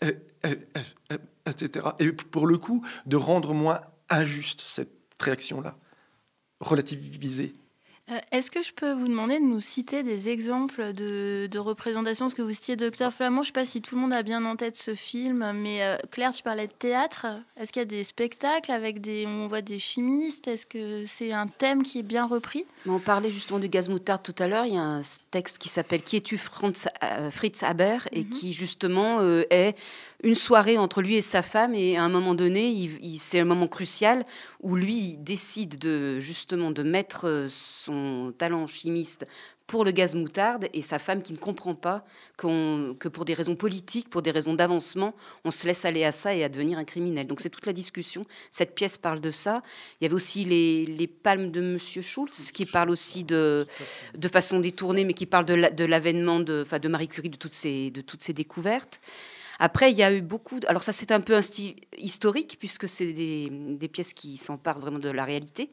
euh, 0.04 0.12
etc. 1.46 1.88
Et 2.00 2.12
pour 2.12 2.48
le 2.48 2.58
coup, 2.58 2.86
de 3.06 3.16
rendre 3.16 3.54
moins 3.54 3.82
injuste 4.10 4.62
cette 4.62 4.92
réaction-là, 5.20 5.78
relativiser. 6.60 7.54
Euh, 8.12 8.20
Est-ce 8.32 8.52
que 8.52 8.62
je 8.62 8.72
peux 8.72 8.92
vous 8.92 9.08
demander 9.08 9.40
de 9.40 9.44
nous 9.46 9.62
citer 9.62 10.04
des 10.04 10.30
exemples 10.30 10.94
de, 10.94 11.48
de 11.50 11.58
représentations 11.60 12.26
Parce 12.26 12.36
que 12.36 12.44
vous 12.44 12.54
citiez 12.54 12.76
Docteur 12.76 13.12
Flamand, 13.12 13.38
je 13.38 13.40
ne 13.42 13.46
sais 13.48 13.52
pas 13.54 13.66
si 13.66 13.82
tout 13.82 13.96
le 13.96 14.02
monde 14.02 14.14
a 14.14 14.22
bien 14.22 14.46
en 14.46 14.56
tête 14.56 14.76
ce 14.78 14.94
film, 14.94 15.52
mais 15.56 15.82
euh, 15.82 15.98
Claire, 16.12 16.32
tu 16.32 16.44
parlais 16.44 16.68
de 16.68 16.72
théâtre. 16.72 17.26
Est-ce 17.60 17.72
qu'il 17.72 17.80
y 17.80 17.82
a 17.82 17.86
des 17.86 18.04
spectacles 18.04 18.72
avec 18.72 19.02
des, 19.02 19.26
où 19.26 19.30
on 19.30 19.48
voit 19.48 19.64
des 19.64 19.80
chimistes? 19.80 20.48
Est-ce 20.48 20.68
que 20.68 21.04
c'est 21.08 21.32
un 21.32 21.48
thème 21.48 21.82
qui 21.82 21.98
est 21.98 22.04
bien 22.04 22.28
repris? 22.28 22.66
On 22.86 23.00
parlait 23.00 23.32
justement 23.32 23.58
du 23.58 23.70
gaz 23.70 23.90
moutarde 23.90 24.22
tout 24.22 24.36
à 24.38 24.48
l'heure. 24.48 24.68
Il 24.68 24.76
y 24.76 24.78
a 24.78 24.84
un 24.84 25.02
texte 25.32 25.58
qui 25.58 25.70
s'appelle 25.70 26.04
Qui 26.04 26.18
es-tu 26.18 26.40
euh, 27.04 27.32
Fritz 27.32 27.64
Haber? 27.64 27.98
Et 28.12 28.20
Mhm. 28.24 28.30
qui 28.30 28.54
justement 28.54 29.18
euh, 29.22 29.46
est 29.50 29.76
une 30.26 30.36
soirée 30.36 30.78
entre 30.80 31.02
lui 31.04 31.16
et 31.16 31.22
sa 31.22 31.44
femme 31.44 31.76
et 31.76 31.98
à 31.98 32.04
un 32.04 32.10
moment 32.10 32.34
donné, 32.34 32.68
il- 32.68 32.98
il- 33.06 33.20
c'est 33.20 33.40
un 33.40 33.46
moment 33.46 33.68
crucial 33.68 34.26
où 34.60 34.76
lui 34.76 34.98
il 34.98 35.24
décide 35.24 35.78
de 35.78 36.20
justement 36.20 36.72
de 36.72 36.82
mettre 36.82 37.28
euh, 37.28 37.48
son 37.48 38.34
talent 38.36 38.66
chimiste 38.66 39.28
pour 39.68 39.86
le 39.86 39.92
gaz 39.92 40.16
moutarde 40.16 40.68
et 40.74 40.82
sa 40.82 40.98
femme 40.98 41.22
qui 41.22 41.34
ne 41.34 41.38
comprend 41.38 41.76
pas 41.76 42.04
qu'on- 42.38 42.96
que 43.00 43.08
pour 43.08 43.24
des 43.26 43.36
raisons 43.36 43.56
politiques, 43.56 44.10
pour 44.10 44.24
des 44.24 44.32
raisons 44.32 44.56
d'avancement, 44.56 45.14
on 45.44 45.52
se 45.52 45.66
laisse 45.68 45.86
aller 45.86 46.04
à 46.04 46.12
ça 46.12 46.34
et 46.36 46.44
à 46.44 46.50
devenir 46.50 46.78
un 46.80 46.86
criminel. 46.86 47.28
Donc 47.28 47.40
c'est 47.40 47.50
toute 47.50 47.66
la 47.68 47.74
discussion. 47.74 48.24
Cette 48.50 48.74
pièce 48.74 48.98
parle 48.98 49.22
de 49.22 49.32
ça. 49.32 49.62
Il 50.00 50.06
y 50.06 50.08
avait 50.08 50.16
aussi 50.16 50.44
les, 50.44 50.86
les 50.88 51.08
palmes 51.08 51.52
de 51.52 51.62
Monsieur 51.62 52.02
Schultz 52.02 52.52
qui 52.52 52.66
parle 52.66 52.90
aussi 52.90 53.24
de, 53.24 53.68
de 54.16 54.28
façon 54.28 54.60
détournée, 54.60 55.04
mais 55.06 55.14
qui 55.14 55.28
parle 55.28 55.46
de 55.46 55.54
la- 55.56 55.70
de 55.72 55.86
l'avènement 55.86 56.40
de, 56.40 56.64
enfin, 56.66 56.80
de 56.80 56.88
Marie 56.88 57.08
Curie, 57.08 57.30
de 57.30 57.38
toutes 57.38 57.54
ces, 57.54 57.92
de 57.92 58.02
toutes 58.02 58.24
ces 58.24 58.34
découvertes. 58.34 59.00
Après, 59.60 59.92
il 59.92 59.98
y 59.98 60.04
a 60.04 60.14
eu 60.14 60.22
beaucoup. 60.22 60.60
de- 60.60 60.68
Alors 60.68 60.84
ça, 60.84 60.94
c'est 60.94 61.12
un 61.12 61.22
peu 61.22 61.36
un 61.36 61.42
style 61.42 61.76
historique 61.98 62.58
puisque 62.60 62.88
c'est 62.88 63.14
des, 63.14 63.88
pièces 63.88 64.14
qui 64.14 64.38
s'emparent 64.38 64.80
vraiment 64.80 65.00
de 65.00 65.10
la 65.10 65.24
réalité. 65.24 65.72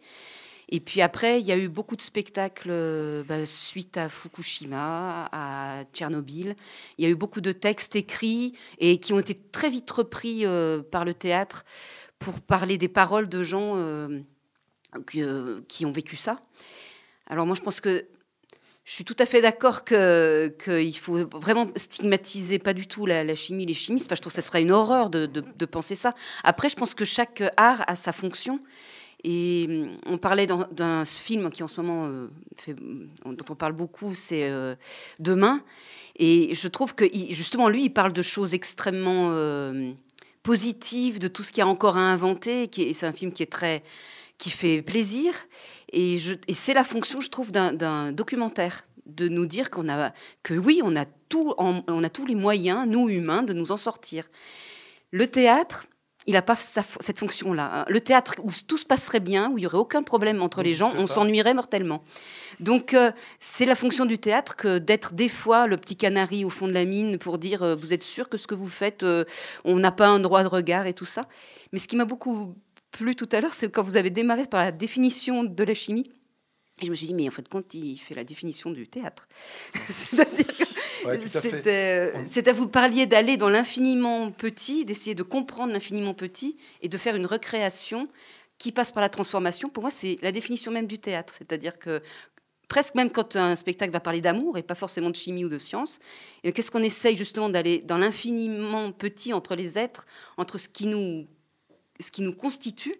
Et 0.68 0.80
puis 0.80 1.03
après, 1.03 1.41
il 1.41 1.47
y 1.47 1.53
a 1.53 1.59
eu 1.59 1.68
beaucoup 1.68 1.97
de 1.97 2.03
spectacles 2.03 2.70
euh, 2.70 3.24
bah, 3.24 3.45
suite 3.45 3.97
à 3.97 4.09
Fukushima, 4.09 5.28
à 5.33 5.85
Tchernobyl. 5.93 6.55
Il 6.97 7.05
y 7.05 7.07
a 7.07 7.11
eu 7.11 7.14
beaucoup 7.14 7.41
de 7.41 7.53
textes 7.53 7.97
écrits 7.97 8.55
et 8.78 8.99
qui 8.99 9.12
ont 9.12 9.18
été 9.18 9.35
très 9.35 9.68
vite 9.68 9.91
repris 9.91 10.47
euh, 10.47 10.83
par 10.83 11.05
le 11.05 11.14
théâtre 11.14 11.64
pour 12.18 12.41
parler 12.41 12.78
des 12.78 12.89
paroles 12.89 13.28
de 13.28 13.43
gens 13.43 13.72
euh, 13.76 14.20
qui 15.07 15.85
ont 15.85 15.93
vécu 15.93 16.16
ça. 16.16 16.41
Alors 17.26 17.47
moi, 17.47 17.57
je 17.57 17.62
pense 17.62 17.80
que 17.80 18.07
je 18.85 18.93
suis 18.93 19.05
tout 19.05 19.16
à 19.18 19.26
fait 19.26 19.41
d'accord 19.41 19.85
que 19.85 20.55
qu'il 20.64 20.99
faut 20.99 21.24
vraiment 21.39 21.68
stigmatiser 21.76 22.59
pas 22.59 22.74
du 22.74 22.89
tout 22.89 23.07
la, 23.07 23.35
chimie, 23.35 23.64
les 23.64 23.74
chimistes. 23.74 24.07
Enfin, 24.07 24.16
je 24.16 24.20
trouve 24.20 24.33
que 24.33 24.43
ce 24.43 24.47
serait 24.47 24.62
une 24.62 24.72
horreur 24.72 25.09
de, 25.09 25.66
penser 25.66 25.95
ça. 25.95 26.12
Après, 26.43 26.68
je 26.68 26.74
pense 26.74 26.95
que 26.95 27.05
chaque 27.05 27.43
art 27.57 27.85
a 27.87 27.95
sa 27.95 28.12
fonction. 28.12 28.61
Et 29.24 29.66
hum, 29.68 29.99
on 30.07 30.18
parlait 30.18 30.49
d'un 30.49 31.05
film 31.05 31.51
qui 31.51 31.62
en 31.62 31.68
ce 31.68 31.80
moment 31.80 32.07
euh, 32.07 32.28
fait- 32.57 32.74
dont 32.74 33.45
on 33.49 33.55
parle 33.55 33.72
beaucoup, 33.72 34.14
c'est 34.14 34.51
euh, 34.51 34.74
Demain. 35.20 35.62
Et 36.16 36.53
je 36.55 36.66
trouve 36.66 36.95
que 36.97 37.05
justement 37.30 37.68
lui, 37.68 37.85
il 37.85 37.91
parle 37.91 38.12
de 38.12 38.22
choses 38.22 38.53
extrêmement 38.53 39.28
euh, 39.30 39.93
positives, 40.43 41.20
de 41.20 41.28
tout 41.28 41.45
ce 41.45 41.53
qu'il 41.53 41.61
y 41.61 41.62
a 41.62 41.68
encore 41.68 41.97
à 41.97 42.01
inventer. 42.01 42.68
Et 42.78 42.95
c'est 42.95 43.07
un 43.07 43.12
film 43.12 43.33
qui 43.33 43.45
est 43.45 43.53
très, 43.53 43.85
qui 44.39 44.51
fait 44.51 44.83
plaisir. 44.83 45.33
Et, 45.93 46.18
c'est 46.53 46.74
la 46.74 46.84
fonction, 46.84 47.20
je 47.20 47.28
trouve, 47.30 47.53
d'un- 47.53 48.12
documentaire, 48.12 48.84
de 49.07 49.28
nous 49.28 49.47
dire 49.47 49.70
qu'on 49.70 49.88
a, 49.88 50.12
que 50.43 50.55
oui, 50.55 50.80
on 50.82 50.97
a 50.97 51.05
tout, 51.28 51.55
en- 51.59 51.82
on 51.88 52.03
a 52.05 52.09
tous 52.09 52.24
les 52.26 52.34
moyens, 52.34 52.86
nous 52.88 53.09
humains, 53.09 53.43
de 53.43 53.53
nous 53.53 53.72
en 53.72 53.76
sortir. 53.76 54.28
Le 55.11 55.26
théâtre, 55.26 55.86
il 56.26 56.34
n'a 56.34 56.40
pas 56.43 56.55
sa- 56.57 56.84
cette 57.01 57.18
fonction-là. 57.18 57.80
hein. 57.80 57.84
Le 57.88 58.01
théâtre 58.01 58.36
où 58.45 58.51
tout 58.68 58.78
se 58.78 58.86
passerait 58.86 59.18
bien, 59.20 59.51
où 59.51 59.59
il 59.59 59.62
y 59.64 59.66
aurait 59.66 59.76
aucun 59.78 60.03
problème 60.05 60.40
entre 60.40 60.62
les 60.62 60.72
gens, 60.72 60.90
on 60.97 61.07
s'ennuierait 61.09 61.53
mortellement. 61.53 62.05
Donc 62.61 62.95
euh, 62.95 63.11
c'est 63.40 63.66
la 63.66 63.74
fonction 63.74 64.05
du 64.07 64.18
théâtre 64.18 64.55
que 64.55 64.78
d'être 64.78 65.14
des 65.14 65.28
fois 65.28 65.66
le 65.66 65.76
petit 65.76 65.97
canari 65.97 66.45
au 66.45 66.51
fond 66.51 66.68
de 66.68 66.72
la 66.72 66.84
mine 66.84 67.18
pour 67.18 67.38
dire 67.38 67.62
euh, 67.64 67.74
vous 67.74 67.93
êtes 67.93 68.05
sûr 68.05 68.28
que 68.28 68.36
ce 68.36 68.47
que 68.47 68.55
vous 68.55 68.68
faites, 68.68 69.03
euh, 69.03 69.24
on 69.64 69.76
n'a 69.76 69.90
pas 69.90 70.07
un 70.07 70.20
droit 70.20 70.45
de 70.45 70.49
regard 70.49 70.86
et 70.86 70.95
tout 70.95 71.05
ça. 71.05 71.26
Mais 71.72 71.80
ce 71.80 71.88
qui 71.88 71.97
m'a 71.97 72.05
beaucoup 72.05 72.55
plu 72.93 73.16
tout 73.16 73.28
à 73.32 73.40
l'heure, 73.40 73.55
c'est 73.55 73.70
quand 73.70 73.82
vous 73.82 73.97
avez 73.97 74.11
démarré 74.11 74.47
par 74.47 74.61
la 74.61 74.72
définition 74.72 75.43
de 75.43 75.64
la 75.64 75.74
chimie. 75.74 76.05
Et 76.80 76.86
je 76.86 76.90
me 76.90 76.97
suis 76.97 77.07
dit, 77.07 77.14
mais 77.14 77.28
en 77.28 77.32
fait, 77.32 77.49
compte, 77.49 77.74
il 77.74 77.99
fait 77.99 78.14
la 78.14 78.24
définition 78.24 78.70
du 78.70 78.88
théâtre. 78.88 79.28
C'est-à-dire 79.74 80.47
que 80.47 80.72
Ouais, 81.05 81.20
c'était, 81.26 82.12
euh, 82.14 82.53
vous 82.53 82.68
parliez 82.68 83.07
d'aller 83.07 83.36
dans 83.36 83.49
l'infiniment 83.49 84.30
petit, 84.30 84.84
d'essayer 84.84 85.14
de 85.14 85.22
comprendre 85.22 85.72
l'infiniment 85.72 86.14
petit 86.14 86.57
et 86.80 86.88
de 86.88 86.99
faire 86.99 87.16
une 87.16 87.26
recréation 87.26 88.07
qui 88.59 88.72
passe 88.72 88.93
par 88.93 89.01
la 89.01 89.09
transformation. 89.09 89.68
Pour 89.68 89.82
moi, 89.82 89.90
c'est 89.90 90.18
la 90.22 90.32
définition 90.32 90.70
même 90.70 90.86
du 90.86 90.99
théâtre. 90.99 91.34
C'est-à-dire 91.36 91.78
que 91.78 92.01
presque 92.68 92.95
même 92.95 93.11
quand 93.11 93.36
un 93.36 93.57
spectacle 93.57 93.93
va 93.93 94.01
parler 94.01 94.20
d'amour 94.20 94.57
et 94.59 94.62
pas 94.62 94.74
forcément 94.74 95.11
de 95.11 95.16
chimie 95.16 95.45
ou 95.45 95.49
de 95.49 95.59
science, 95.59 95.99
et 96.45 96.53
qu'est-ce 96.53 96.70
qu'on 96.70 96.82
essaye 96.82 97.16
justement 97.16 97.49
d'aller 97.49 97.80
dans 97.80 97.99
l'infiniment 97.99 98.93
petit 98.93 99.32
entre 99.32 99.57
les 99.57 99.78
êtres, 99.78 100.07
entre 100.36 100.59
ce 100.59 100.68
qui 100.68 100.86
nous, 100.86 101.26
ce 102.03 102.13
qui 102.13 102.23
nous 102.23 102.35
constitue 102.35 102.95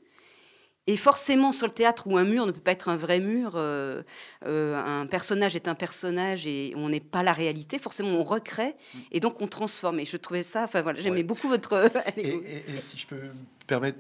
et 0.89 0.97
forcément, 0.97 1.53
sur 1.53 1.69
le 1.69 1.73
théâtre 1.73 2.09
où 2.09 2.17
un 2.17 2.25
mur 2.25 2.45
ne 2.45 2.51
peut 2.51 2.61
pas 2.61 2.73
être 2.73 2.89
un 2.89 2.97
vrai 2.97 3.21
mur, 3.21 3.53
euh, 3.55 4.03
euh, 4.47 4.75
un 5.03 5.07
personnage 5.07 5.55
est 5.55 5.69
un 5.69 5.77
personnage 5.77 6.45
et 6.49 6.73
on 6.75 6.89
n'est 6.89 6.99
pas 6.99 7.23
la 7.23 7.33
réalité, 7.33 7.79
forcément 7.79 8.09
on 8.19 8.25
recrée 8.25 8.75
et 9.13 9.21
donc 9.21 9.41
on 9.41 9.47
transforme. 9.47 10.01
Et 10.01 10.05
je 10.07 10.17
trouvais 10.17 10.43
ça, 10.43 10.65
enfin 10.65 10.83
voilà, 10.83 11.01
j'aimais 11.01 11.19
Ouais. 11.19 11.23
beaucoup 11.23 11.49
votre. 11.49 11.89
Et, 12.17 12.21
et- 12.29 12.65
et 12.77 12.81
si 12.81 12.99
je 12.99 13.07
peux 13.07 13.15
me 13.15 13.31
permettre, 13.67 13.99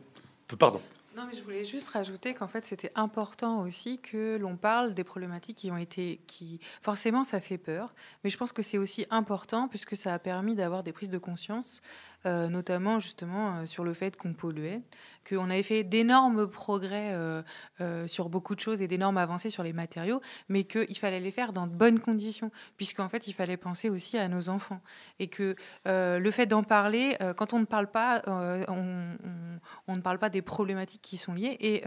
pardon. 0.58 0.80
Non, 1.14 1.24
mais 1.26 1.36
je 1.36 1.42
voulais 1.42 1.66
juste 1.66 1.90
rajouter 1.90 2.32
qu'en 2.32 2.48
fait, 2.48 2.64
c'était 2.64 2.90
important 2.94 3.60
aussi 3.60 3.98
que 3.98 4.38
l'on 4.38 4.56
parle 4.56 4.94
des 4.94 5.04
problématiques 5.04 5.58
qui 5.58 5.70
ont 5.70 5.76
été. 5.76 6.22
qui 6.26 6.58
Forcément, 6.80 7.22
ça 7.22 7.40
fait 7.40 7.58
peur, 7.58 7.94
mais 8.24 8.30
je 8.30 8.38
pense 8.38 8.52
que 8.52 8.62
c'est 8.62 8.78
aussi 8.78 9.06
important 9.10 9.68
puisque 9.68 9.94
ça 9.94 10.14
a 10.14 10.18
permis 10.18 10.54
d'avoir 10.54 10.82
des 10.82 10.92
prises 10.92 11.10
de 11.10 11.18
conscience, 11.18 11.82
euh, 12.24 12.48
notamment 12.48 12.98
justement 12.98 13.56
euh, 13.56 13.64
sur 13.66 13.84
le 13.84 13.92
fait 13.92 14.16
qu'on 14.16 14.32
polluait, 14.32 14.80
qu'on 15.28 15.50
avait 15.50 15.62
fait 15.62 15.84
d'énormes 15.84 16.48
progrès 16.48 17.12
euh, 17.14 17.42
euh, 17.80 18.06
sur 18.06 18.28
beaucoup 18.28 18.54
de 18.54 18.60
choses 18.60 18.82
et 18.82 18.88
d'énormes 18.88 19.18
avancées 19.18 19.50
sur 19.50 19.62
les 19.62 19.72
matériaux, 19.72 20.20
mais 20.48 20.64
qu'il 20.64 20.96
fallait 20.98 21.20
les 21.20 21.30
faire 21.30 21.52
dans 21.52 21.66
de 21.66 21.72
bonnes 21.72 22.00
conditions, 22.00 22.50
puisqu'en 22.76 23.08
fait, 23.08 23.26
il 23.28 23.32
fallait 23.32 23.56
penser 23.56 23.90
aussi 23.90 24.18
à 24.18 24.28
nos 24.28 24.48
enfants. 24.48 24.80
Et 25.18 25.28
que 25.28 25.56
euh, 25.86 26.18
le 26.18 26.30
fait 26.30 26.46
d'en 26.46 26.62
parler, 26.62 27.16
quand 27.36 27.52
on 27.52 27.58
ne 27.58 27.64
parle 27.64 27.90
pas, 27.90 28.22
on, 28.26 29.94
ne 29.94 30.00
parle 30.00 30.18
pas 30.18 30.30
des 30.30 30.42
problématiques 30.42 31.02
qui 31.02 31.16
sont 31.16 31.34
liées, 31.34 31.56
et 31.60 31.82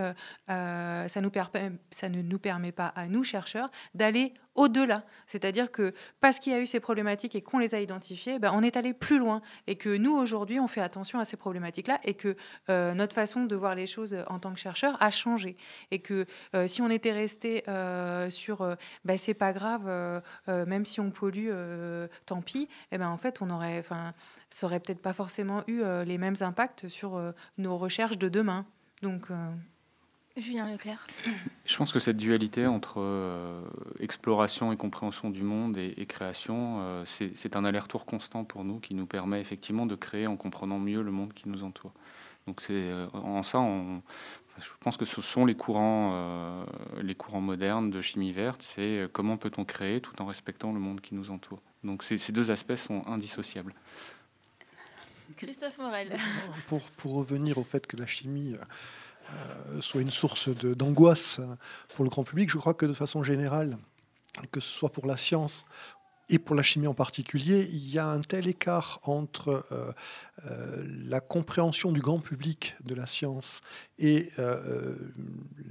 ça, 0.48 0.96
ça 1.08 2.10
ne 2.10 2.22
nous 2.22 2.40
permet 2.40 2.72
pas, 2.72 2.88
à 2.88 3.08
nous, 3.08 3.24
chercheurs, 3.24 3.70
d'aller 3.94 4.34
au-delà. 4.56 5.04
C'est-à-dire 5.28 5.72
que 5.72 5.94
parce 6.22 6.40
qu'il 6.40 6.54
y 6.54 6.56
a 6.56 6.60
eu 6.60 6.66
ces 6.66 6.80
problématiques 6.80 7.36
et 7.36 7.42
qu'on 7.42 7.60
les 7.60 7.76
a 7.76 7.80
identifiées, 7.80 8.40
ben, 8.40 8.52
on 8.54 8.64
est 8.64 8.78
allé 8.78 8.94
plus 8.94 9.20
loin. 9.20 9.42
Et 9.68 9.76
que 9.76 9.96
nous, 9.96 10.16
aujourd'hui, 10.16 10.60
on 10.60 10.68
fait 10.68 10.82
attention 10.82 11.20
à 11.20 11.26
ces 11.26 11.38
problématiques-là 11.38 12.00
et 12.04 12.14
que 12.14 12.36
euh, 12.70 12.94
notre 12.94 13.14
façon 13.14 13.46
de 13.46 13.56
voir 13.56 13.76
les 13.76 13.88
choses 13.88 14.18
en 14.28 14.40
tant 14.40 14.54
que 14.54 14.60
chercheur 14.60 14.98
a 15.02 15.12
changé. 15.12 15.58
Et 15.92 16.00
que 16.00 16.26
euh, 16.56 16.68
si 16.68 16.82
on 16.82 16.90
était 16.90 17.12
resté 17.12 17.64
euh, 17.68 18.30
sur 18.30 18.62
euh, 18.62 18.76
ben, 19.04 19.18
c'est 19.18 19.34
pas 19.34 19.54
grave, 19.54 19.84
euh, 19.88 20.22
euh, 20.48 20.66
même 20.66 20.86
si 20.86 21.00
on 21.00 21.12
pollue, 21.12 21.50
euh, 21.52 22.08
tant 22.26 22.42
pis, 22.42 22.68
eh 22.92 22.98
ben, 22.98 23.10
en 23.10 23.18
fait, 23.18 23.42
on 23.42 23.50
aurait, 23.50 23.84
ça 24.50 24.68
aurait 24.68 24.80
peut-être 24.80 25.02
pas 25.02 25.14
forcément 25.14 25.64
eu 25.68 25.82
euh, 25.82 26.04
les 26.04 26.18
mêmes 26.18 26.36
impacts 26.42 26.88
sur 26.88 27.18
euh, 27.18 27.32
nos 27.58 27.78
recherches 27.78 28.18
de 28.18 28.30
demain. 28.30 28.66
Donc, 29.02 29.30
euh, 29.30 29.36
Julien 30.38 30.70
Leclerc. 30.70 31.08
Je 31.66 31.78
pense 31.78 31.94
que 31.94 32.00
cette 32.00 32.18
dualité 32.18 32.68
entre 32.68 32.96
euh, 33.00 33.62
exploration 34.00 34.74
et 34.74 34.78
compréhension 34.78 35.30
du 35.30 35.44
monde 35.44 35.78
et, 35.78 35.94
et 35.98 36.06
création, 36.06 36.78
euh, 36.82 37.04
c'est 37.06 37.56
un 37.56 37.64
aller-retour 37.64 38.06
constant 38.06 38.44
pour 38.44 38.66
nous 38.66 38.80
qui 38.80 38.94
nous 38.96 39.06
permet 39.06 39.40
effectivement 39.40 39.86
de 39.86 39.96
créer 39.96 40.28
en 40.28 40.36
comprenant 40.36 40.78
mieux 40.78 41.02
le 41.02 41.12
monde 41.12 41.34
qui 41.34 41.48
nous 41.48 41.64
entoure. 41.64 41.94
Donc 42.48 42.62
c'est 42.62 42.74
euh, 42.74 43.08
en 43.14 43.44
ça, 43.44 43.60
on- 43.60 44.02
je 44.60 44.68
pense 44.82 44.96
que 44.98 45.06
ce 45.06 45.22
sont 45.22 45.46
les 45.46 45.56
courants, 45.56 46.12
euh, 46.14 46.66
les 47.02 47.16
courants 47.16 47.42
modernes 47.42 47.90
de 47.90 48.00
chimie 48.02 48.32
verte. 48.32 48.62
C'est 48.62 49.08
comment 49.14 49.36
peut-on 49.38 49.66
créer 49.66 50.00
tout 50.02 50.22
en 50.22 50.26
respectant 50.26 50.72
le 50.74 50.80
monde 50.80 51.02
qui 51.02 51.14
nous 51.16 51.30
entoure. 51.32 51.62
Donc 51.84 52.04
ces 52.04 52.18
ces 52.18 52.32
deux 52.34 52.52
aspects 52.52 52.76
sont 52.76 53.06
indissociables. 53.08 53.74
Christophe 55.38 55.78
Morel. 55.80 56.16
Pour, 56.68 56.82
pour 56.92 57.14
revenir 57.16 57.58
au 57.58 57.64
fait 57.64 57.86
que 57.88 57.98
la 57.98 58.06
chimie 58.06 58.54
euh, 58.54 58.64
soit 59.82 60.02
une 60.02 60.12
source 60.12 60.50
d'angoisse 60.50 61.40
euh, 61.40 61.46
pour 61.96 62.04
le 62.06 62.10
grand 62.10 62.24
public, 62.24 62.50
je 62.50 62.58
crois 62.58 62.74
que 62.74 62.86
de 62.86 62.94
façon 62.94 63.24
générale, 63.24 63.78
que 64.52 64.60
ce 64.60 64.70
soit 64.70 64.92
pour 64.92 65.06
la 65.06 65.18
science 65.18 65.66
et 66.28 66.40
pour 66.40 66.56
la 66.56 66.64
chimie 66.64 66.88
en 66.88 66.96
particulier, 66.96 67.70
il 67.72 67.88
y 67.88 68.00
a 68.00 68.08
un 68.08 68.22
tel 68.22 68.48
écart 68.48 69.00
entre 69.04 69.64
euh, 69.72 69.92
euh, 70.48 70.84
la 71.06 71.20
compréhension 71.20 71.92
du 71.92 72.02
grand 72.02 72.20
public 72.20 72.76
de 72.84 72.96
la 72.96 73.06
science 73.06 73.62
et 74.00 74.32
euh, 74.40 74.96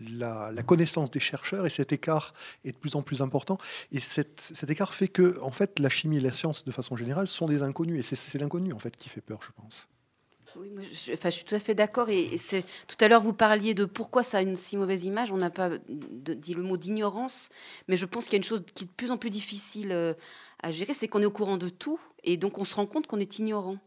la, 0.08 0.52
la 0.52 0.62
connaissance 0.62 1.10
des 1.10 1.18
chercheurs, 1.18 1.66
et 1.66 1.70
cet 1.70 1.92
écart 1.92 2.34
est 2.64 2.70
de 2.70 2.76
plus 2.76 2.94
en 2.94 3.02
plus 3.02 3.20
important. 3.20 3.58
Et 3.90 3.98
cet, 3.98 4.64
écart 4.68 4.94
fait 4.94 5.08
que, 5.08 5.40
en 5.40 5.50
fait, 5.50 5.80
la 5.80 5.88
chimie 5.88 6.18
et 6.18 6.20
la 6.20 6.32
science, 6.32 6.64
de 6.64 6.70
façon 6.70 6.94
générale, 6.94 7.26
sont 7.26 7.46
des 7.46 7.64
inconnus. 7.64 7.98
Et 7.98 8.02
c'est- 8.02 8.14
c'est 8.16 8.38
l'inconnu, 8.38 8.72
en 8.72 8.78
fait, 8.78 8.96
qui 8.96 9.08
fait 9.08 9.20
peur, 9.20 9.40
je 9.42 9.50
pense. 9.60 9.88
Oui, 10.56 10.70
je, 10.92 11.12
enfin, 11.12 11.30
je 11.30 11.36
suis 11.36 11.44
tout 11.44 11.54
à 11.54 11.58
fait 11.58 11.74
d'accord. 11.74 12.08
Et, 12.10 12.36
tout 12.86 12.96
à 13.00 13.08
l'heure 13.08 13.22
vous 13.22 13.32
parliez 13.32 13.74
de 13.74 13.84
pourquoi 13.84 14.22
ça 14.22 14.38
a 14.38 14.42
une 14.42 14.56
si 14.56 14.76
mauvaise 14.76 15.04
image. 15.04 15.32
On 15.32 15.36
n'a 15.36 15.50
pas 15.50 15.70
dit 15.88 16.54
le 16.54 16.62
mot 16.62 16.76
d'ignorance, 16.76 17.48
mais 17.88 17.96
je 17.96 18.06
pense 18.06 18.24
qu'il 18.24 18.34
y 18.34 18.36
a 18.36 18.38
une 18.38 18.44
chose 18.44 18.62
qui 18.74 18.84
est 18.84 18.86
de 18.86 18.92
plus 18.92 19.10
en 19.10 19.16
plus 19.16 19.30
difficile 19.30 19.92
euh, 19.92 20.14
à 20.62 20.70
gérer, 20.70 20.94
c'est 20.94 21.08
qu'on 21.08 21.22
est 21.22 21.26
au 21.26 21.30
courant 21.30 21.58
de 21.58 21.68
tout, 21.68 22.00
et 22.22 22.36
donc 22.36 22.58
on 22.58 22.64
se 22.64 22.74
rend 22.74 22.86
compte 22.86 23.06
qu'on 23.06 23.20
est 23.20 23.38
ignorant. 23.38 23.78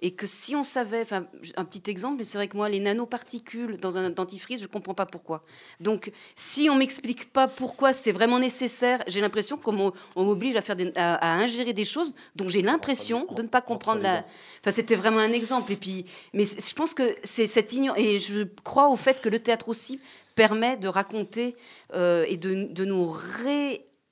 Et 0.00 0.10
que 0.14 0.26
si 0.26 0.54
on 0.54 0.62
savait, 0.62 1.00
enfin, 1.00 1.26
un 1.56 1.64
petit 1.64 1.90
exemple, 1.90 2.16
mais 2.18 2.24
c'est 2.24 2.36
vrai 2.36 2.48
que 2.48 2.56
moi, 2.56 2.68
les 2.68 2.80
nanoparticules 2.80 3.78
dans 3.78 3.96
un 3.96 4.10
dentifrice, 4.10 4.60
je 4.60 4.66
ne 4.66 4.70
comprends 4.70 4.92
pas 4.92 5.06
pourquoi. 5.06 5.42
Donc, 5.80 6.12
si 6.34 6.68
on 6.68 6.74
m'explique 6.74 7.32
pas 7.32 7.48
pourquoi 7.48 7.94
c'est 7.94 8.12
vraiment 8.12 8.38
nécessaire, 8.38 9.02
j'ai 9.06 9.22
l'impression 9.22 9.56
qu'on 9.56 9.72
m'o- 9.72 9.92
on 10.14 10.24
m'oblige 10.24 10.54
à, 10.54 10.60
faire 10.60 10.76
des- 10.76 10.92
à, 10.96 11.14
à 11.14 11.28
ingérer 11.42 11.72
des 11.72 11.86
choses 11.86 12.14
dont 12.34 12.46
j'ai 12.46 12.60
l'impression 12.60 13.26
de 13.34 13.40
ne 13.40 13.48
pas 13.48 13.62
comprendre 13.62 14.02
la. 14.02 14.24
Enfin, 14.60 14.70
c'était 14.70 14.96
vraiment 14.96 15.20
un 15.20 15.32
exemple. 15.32 15.72
Et 15.72 15.76
puis, 15.76 16.04
mais 16.34 16.44
je 16.44 16.74
pense 16.74 16.92
que 16.92 17.16
c'est 17.24 17.46
cette 17.46 17.72
ignorance. 17.72 17.98
Et 17.98 18.18
je 18.18 18.42
crois 18.64 18.88
au 18.88 18.96
fait 18.96 19.22
que 19.22 19.30
le 19.30 19.38
théâtre 19.38 19.70
aussi 19.70 19.98
permet 20.34 20.76
de 20.76 20.88
raconter 20.88 21.56
euh, 21.94 22.26
et 22.28 22.36
de, 22.36 22.64
de 22.70 22.84
nous 22.84 23.08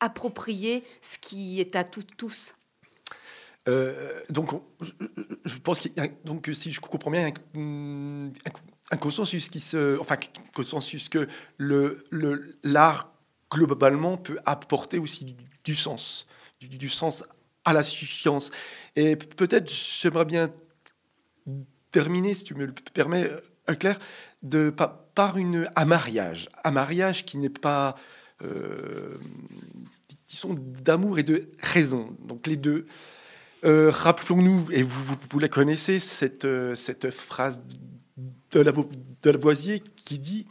réapproprier 0.01 0.83
ce 1.03 1.19
qui 1.19 1.61
est 1.61 1.77
à 1.77 1.85
tout- 1.85 2.03
tous. 2.17 2.55
Euh, 3.69 4.21
donc, 4.29 4.53
on- 4.53 4.63
je, 5.45 5.57
pense 5.57 5.79
qu'il 5.81 5.93
y 5.97 6.01
a, 6.01 6.09
donc 6.25 6.51
si 6.53 6.73
je 6.73 6.81
comprends 6.81 7.11
bien, 7.11 7.29
y 7.29 7.31
a 7.31 7.61
un, 7.61 8.31
un 8.91 8.97
consensus 8.97 9.49
qui 9.49 9.61
se, 9.61 9.99
enfin, 9.99 10.17
un 10.17 10.51
consensus 10.55 11.09
que 11.09 11.27
l'art 12.63 13.13
globalement 13.51 14.17
peut 14.17 14.39
apporter 14.45 14.99
aussi 14.99 15.37
du, 15.65 15.75
sens, 15.75 16.27
du, 16.61 16.69
du 16.69 16.89
sens 16.89 17.25
à 17.65 17.73
la 17.73 17.83
science. 17.83 18.51
Et 18.97 19.17
peut-être 19.17 19.71
j'aimerais 19.71 20.25
bien 20.25 20.51
terminer, 21.91 22.35
si 22.35 22.45
tu 22.45 22.55
me 22.55 22.67
le 22.67 22.75
permets, 22.93 23.31
euh, 23.71 23.75
Claire, 23.75 23.99
de 24.43 24.71
par, 24.71 24.99
par 25.15 25.39
une 25.39 25.71
un 25.75 25.85
mariage, 25.85 26.49
un 26.65 26.71
mariage 26.71 27.25
qui 27.25 27.39
n'est 27.39 27.49
pas 27.49 27.95
euh, 28.43 29.15
qui 30.27 30.37
sont 30.37 30.55
d'amour 30.55 31.19
et 31.19 31.23
de 31.23 31.51
raison. 31.61 32.17
Donc 32.21 32.47
les 32.47 32.57
deux. 32.57 32.87
Euh, 33.65 33.91
Rappelons-nous, 33.91 34.71
et 34.73 34.83
vous, 34.83 35.39
la 35.39 35.49
connaissez, 35.49 35.99
cette, 35.99 36.45
euh, 36.45 36.75
phrase 37.11 37.61
de, 38.53 38.61
Lavo- 38.61 38.91
de 39.23 39.31
Lavoisier 39.31 39.81
qui 39.81 40.19
dit 40.19 40.47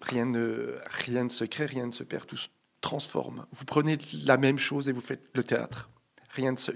rien 0.00 0.26
ne, 0.26 0.78
rien 0.86 1.24
ne 1.24 1.30
se 1.30 1.44
crée, 1.44 1.66
rien 1.66 1.86
ne 1.86 1.92
se 1.92 2.04
perd, 2.04 2.26
tout 2.26 2.36
se 2.36 2.48
transforme. 2.80 3.46
Vous 3.52 3.64
prenez 3.64 3.96
la 4.24 4.36
même 4.36 4.58
chose 4.58 4.88
et 4.88 4.92
vous 4.92 5.00
faites 5.00 5.22
le 5.34 5.42
théâtre. 5.42 5.88
Rien 6.30 6.52
ne 6.52 6.56
se, 6.56 6.72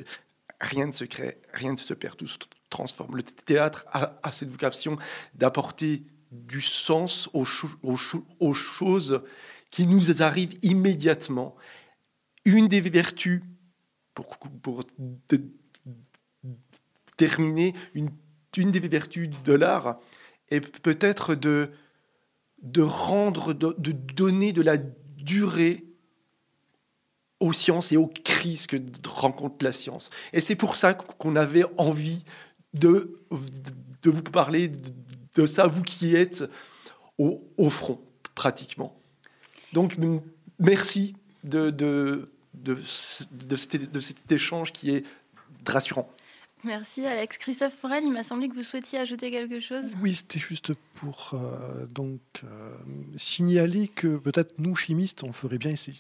rien 0.61 0.87
ne 0.87 0.93
se 0.93 1.05
crée, 1.05 1.39
rien 1.53 1.73
ne 1.73 1.77
se 1.77 1.93
perd, 1.93 2.17
tout 2.17 2.29
se 2.29 2.39
transforme. 2.71 3.17
Le 3.17 3.23
théâtre 3.23 3.85
a, 3.93 4.33
cette 4.33 4.49
vocation 4.51 4.97
d'apporter 5.35 6.03
du 6.31 6.61
sens 6.61 7.29
aux, 7.35 7.47
aux 7.83 8.55
choses 8.55 9.23
qui 9.71 9.87
nous 9.87 10.23
arrivent 10.23 10.59
immédiatement. 10.63 11.57
Une 12.45 12.69
des 12.69 12.81
vertus 12.81 13.43
pour, 14.23 14.83
terminer, 17.17 17.75
une, 17.95 18.11
des 18.57 18.81
vertus 18.81 19.31
de 19.45 19.53
l'art 19.53 19.99
est 20.51 20.61
peut-être 20.61 21.35
de, 21.35 21.71
de 22.63 22.83
rendre, 22.83 23.53
de, 23.53 23.93
donner 23.93 24.53
de 24.53 24.63
la 24.63 24.79
durée 24.79 25.85
aux 27.41 27.53
sciences 27.53 27.93
et 27.93 27.97
aux 27.97 28.07
crises 28.07 28.67
que 28.67 28.77
rencontre 29.07 29.65
la 29.65 29.73
science. 29.73 30.11
Et 30.33 30.41
c'est 30.41 30.57
pour 30.57 30.77
ça 30.77 30.95
qu'on 30.95 31.37
avait 31.37 31.65
envie 31.77 32.25
de, 32.73 33.15
de 34.03 34.11
vous 34.11 34.23
parler 34.23 34.71
de, 35.35 35.47
ça, 35.47 35.67
vous 35.67 35.83
qui 35.83 36.17
êtes 36.17 36.45
au, 37.19 37.71
front, 37.71 38.01
pratiquement. 38.35 38.97
Donc, 39.73 39.99
merci 40.59 41.15
de, 41.45 42.31
de, 42.57 42.77
ce- 42.85 43.25
de 43.31 43.57
cet, 43.57 43.91
de 43.93 44.01
cet 44.01 44.31
échange 44.33 44.73
qui 44.73 44.91
est 44.91 45.05
rassurant. 45.67 46.11
Merci 46.67 47.07
Alex. 47.07 47.39
Christophe 47.39 47.77
Morel, 47.83 48.03
il 48.05 48.13
m'a 48.13 48.23
semblé 48.23 48.49
que 48.49 48.55
vous 48.55 48.63
souhaitiez 48.63 48.99
ajouter 48.99 49.31
quelque 49.31 49.61
chose. 49.61 49.97
Oui, 50.03 50.15
c'était 50.17 50.39
juste 50.39 50.73
pour 50.95 51.31
euh, 51.35 51.87
donc 51.87 52.21
euh, 52.45 52.71
signaler 53.17 53.89
que 53.89 54.17
peut-être 54.17 54.55
nous 54.59 54.75
chimistes, 54.75 55.23
on 55.23 55.33
ferait 55.33 55.59
bien 55.59 55.71
essayer 55.71 55.97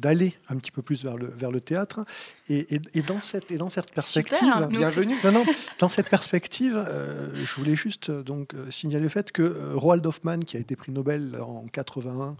d'aller 0.00 0.34
un 0.48 0.56
petit 0.56 0.70
peu 0.70 0.82
plus 0.82 1.02
vers 1.04 1.16
le 1.16 1.26
vers 1.28 1.50
le 1.50 1.60
théâtre 1.60 2.04
et, 2.48 2.74
et- 2.74 2.80
et 2.94 3.02
dans 3.02 3.20
cette 3.20 3.50
et 3.50 3.58
dans 3.58 3.68
cette 3.68 3.90
perspective, 3.90 4.38
Super. 4.38 4.68
Bienvenue. 4.68 5.16
non, 5.24 5.32
non, 5.32 5.44
dans 5.78 5.88
cette 5.88 6.08
perspective, 6.08 6.76
euh, 6.76 7.28
je 7.34 7.54
voulais 7.56 7.76
juste 7.76 8.10
donc 8.10 8.54
signaler 8.70 9.02
le 9.04 9.08
fait 9.10 9.32
que 9.32 9.72
Roald 9.74 10.06
Hoffmann, 10.06 10.44
qui 10.44 10.56
a 10.56 10.60
été 10.60 10.76
prix 10.76 10.92
Nobel 10.92 11.36
en 11.40 11.66
81 11.66 12.36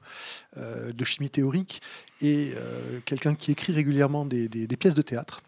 euh, 0.57 0.91
de 0.93 1.05
chimie 1.05 1.29
théorique, 1.31 1.83
est 2.23 2.55
quelqu'un 3.05 3.35
qui 3.35 3.53
écrit 3.53 3.73
régulièrement 3.75 4.25
des, 4.25 4.49
des- 4.49 4.67
des 4.67 4.77
pièces 4.77 4.95
de 4.95 5.03
théâtre 5.03 5.43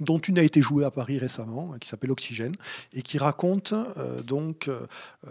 dont 0.00 0.18
une 0.18 0.38
a 0.38 0.42
été 0.42 0.60
jouée 0.62 0.84
à 0.84 0.90
Paris 0.90 1.18
récemment, 1.18 1.74
qui 1.80 1.88
s'appelle 1.88 2.12
Oxygène, 2.12 2.54
et 2.92 3.02
qui 3.02 3.18
raconte 3.18 3.72
euh, 3.72 4.20
donc 4.22 4.68
euh, 4.68 4.86
euh, 5.26 5.30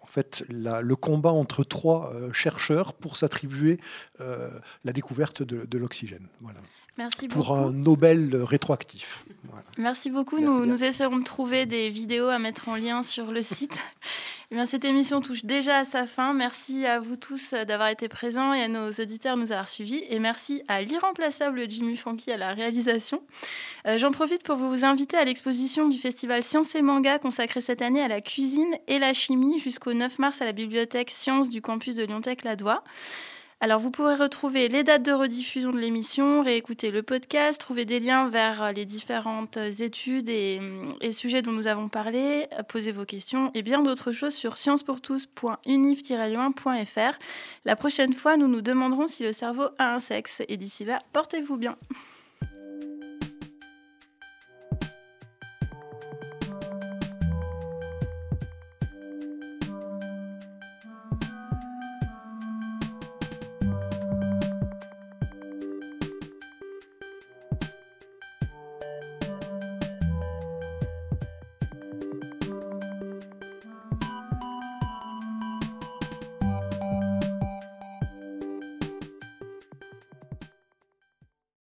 en 0.00 0.06
fait 0.06 0.44
le 0.48 0.94
combat 0.94 1.30
entre 1.30 1.62
trois 1.62 2.12
chercheurs 2.32 2.94
pour 2.94 3.16
s'attribuer 3.16 3.78
la 4.18 4.92
découverte 4.92 5.42
de, 5.42 5.78
l'oxygène. 5.78 6.26
Merci 6.98 7.28
Pour 7.28 7.46
beaucoup. 7.46 7.52
un 7.52 7.72
Nobel 7.72 8.36
rétroactif. 8.36 9.24
Voilà. 9.44 9.64
Merci 9.78 10.10
beaucoup. 10.10 10.38
Merci 10.38 10.54
nous, 10.58 10.66
nous 10.66 10.84
essaierons 10.84 11.18
de 11.18 11.24
trouver 11.24 11.64
des 11.64 11.88
vidéos 11.88 12.28
à 12.28 12.38
mettre 12.38 12.68
en 12.68 12.76
lien 12.76 13.02
sur 13.02 13.32
le 13.32 13.42
site. 13.42 13.78
Eh 14.52 14.56
bien, 14.56 14.66
cette 14.66 14.84
émission 14.84 15.20
touche 15.20 15.44
déjà 15.44 15.78
à 15.78 15.84
sa 15.84 16.08
fin. 16.08 16.34
Merci 16.34 16.84
à 16.84 16.98
vous 16.98 17.14
tous 17.14 17.52
euh, 17.52 17.64
d'avoir 17.64 17.88
été 17.88 18.08
présents 18.08 18.52
et 18.52 18.62
à 18.64 18.66
nos 18.66 18.90
auditeurs 18.90 19.36
de 19.36 19.42
nous 19.42 19.52
avoir 19.52 19.68
suivis. 19.68 20.02
Et 20.08 20.18
merci 20.18 20.64
à 20.66 20.82
l'irremplaçable 20.82 21.70
Jimmy 21.70 21.96
Funky 21.96 22.32
à 22.32 22.36
la 22.36 22.52
réalisation. 22.52 23.22
Euh, 23.86 23.96
J'en 23.96 24.10
profite 24.10 24.42
pour 24.42 24.56
vous 24.56 24.84
inviter 24.84 25.16
à 25.16 25.24
l'exposition 25.24 25.88
du 25.88 25.98
festival 25.98 26.42
Sciences 26.42 26.74
et 26.74 26.82
Manga 26.82 27.20
consacré 27.20 27.60
cette 27.60 27.80
année 27.80 28.02
à 28.02 28.08
la 28.08 28.20
cuisine 28.20 28.74
et 28.88 28.98
la 28.98 29.12
chimie 29.12 29.60
jusqu'au 29.60 29.92
9 29.92 30.18
mars 30.18 30.42
à 30.42 30.46
la 30.46 30.52
bibliothèque 30.52 31.12
Sciences 31.12 31.48
du 31.48 31.62
campus 31.62 31.94
de 31.94 32.02
Lyon-Tech-Ladois. 32.02 32.82
Alors, 33.62 33.78
vous 33.78 33.90
pourrez 33.90 34.14
retrouver 34.14 34.68
les 34.68 34.84
dates 34.84 35.02
de 35.02 35.12
rediffusion 35.12 35.70
de 35.70 35.78
l'émission, 35.78 36.42
réécouter 36.42 36.90
le 36.90 37.02
podcast, 37.02 37.60
trouver 37.60 37.84
des 37.84 38.00
liens 38.00 38.30
vers 38.30 38.62
euh, 38.62 38.72
les 38.72 38.86
différentes 38.86 39.58
études 39.58 40.30
et, 40.30 40.58
et 41.02 41.12
sujets 41.12 41.42
dont 41.42 41.52
nous 41.52 41.66
avons 41.66 41.90
parlé, 41.90 42.46
euh, 42.58 42.62
poser 42.62 42.90
vos 42.90 43.04
questions 43.04 43.50
et 43.54 43.60
bien 43.60 43.82
d'autres 43.82 44.12
choses 44.12 44.34
sur 44.34 44.56
sciencepourtous.unif-lyon.fr. 44.56 47.18
La 47.66 47.76
prochaine 47.76 48.14
fois, 48.14 48.38
nous 48.38 48.48
nous 48.48 48.62
demanderons 48.62 49.08
si 49.08 49.24
le 49.24 49.34
cerveau 49.34 49.64
a 49.76 49.94
un 49.94 50.00
sexe. 50.00 50.40
Et 50.48 50.56
d'ici 50.56 50.86
là, 50.86 51.02
portez-vous 51.12 51.58
bien. 51.58 51.76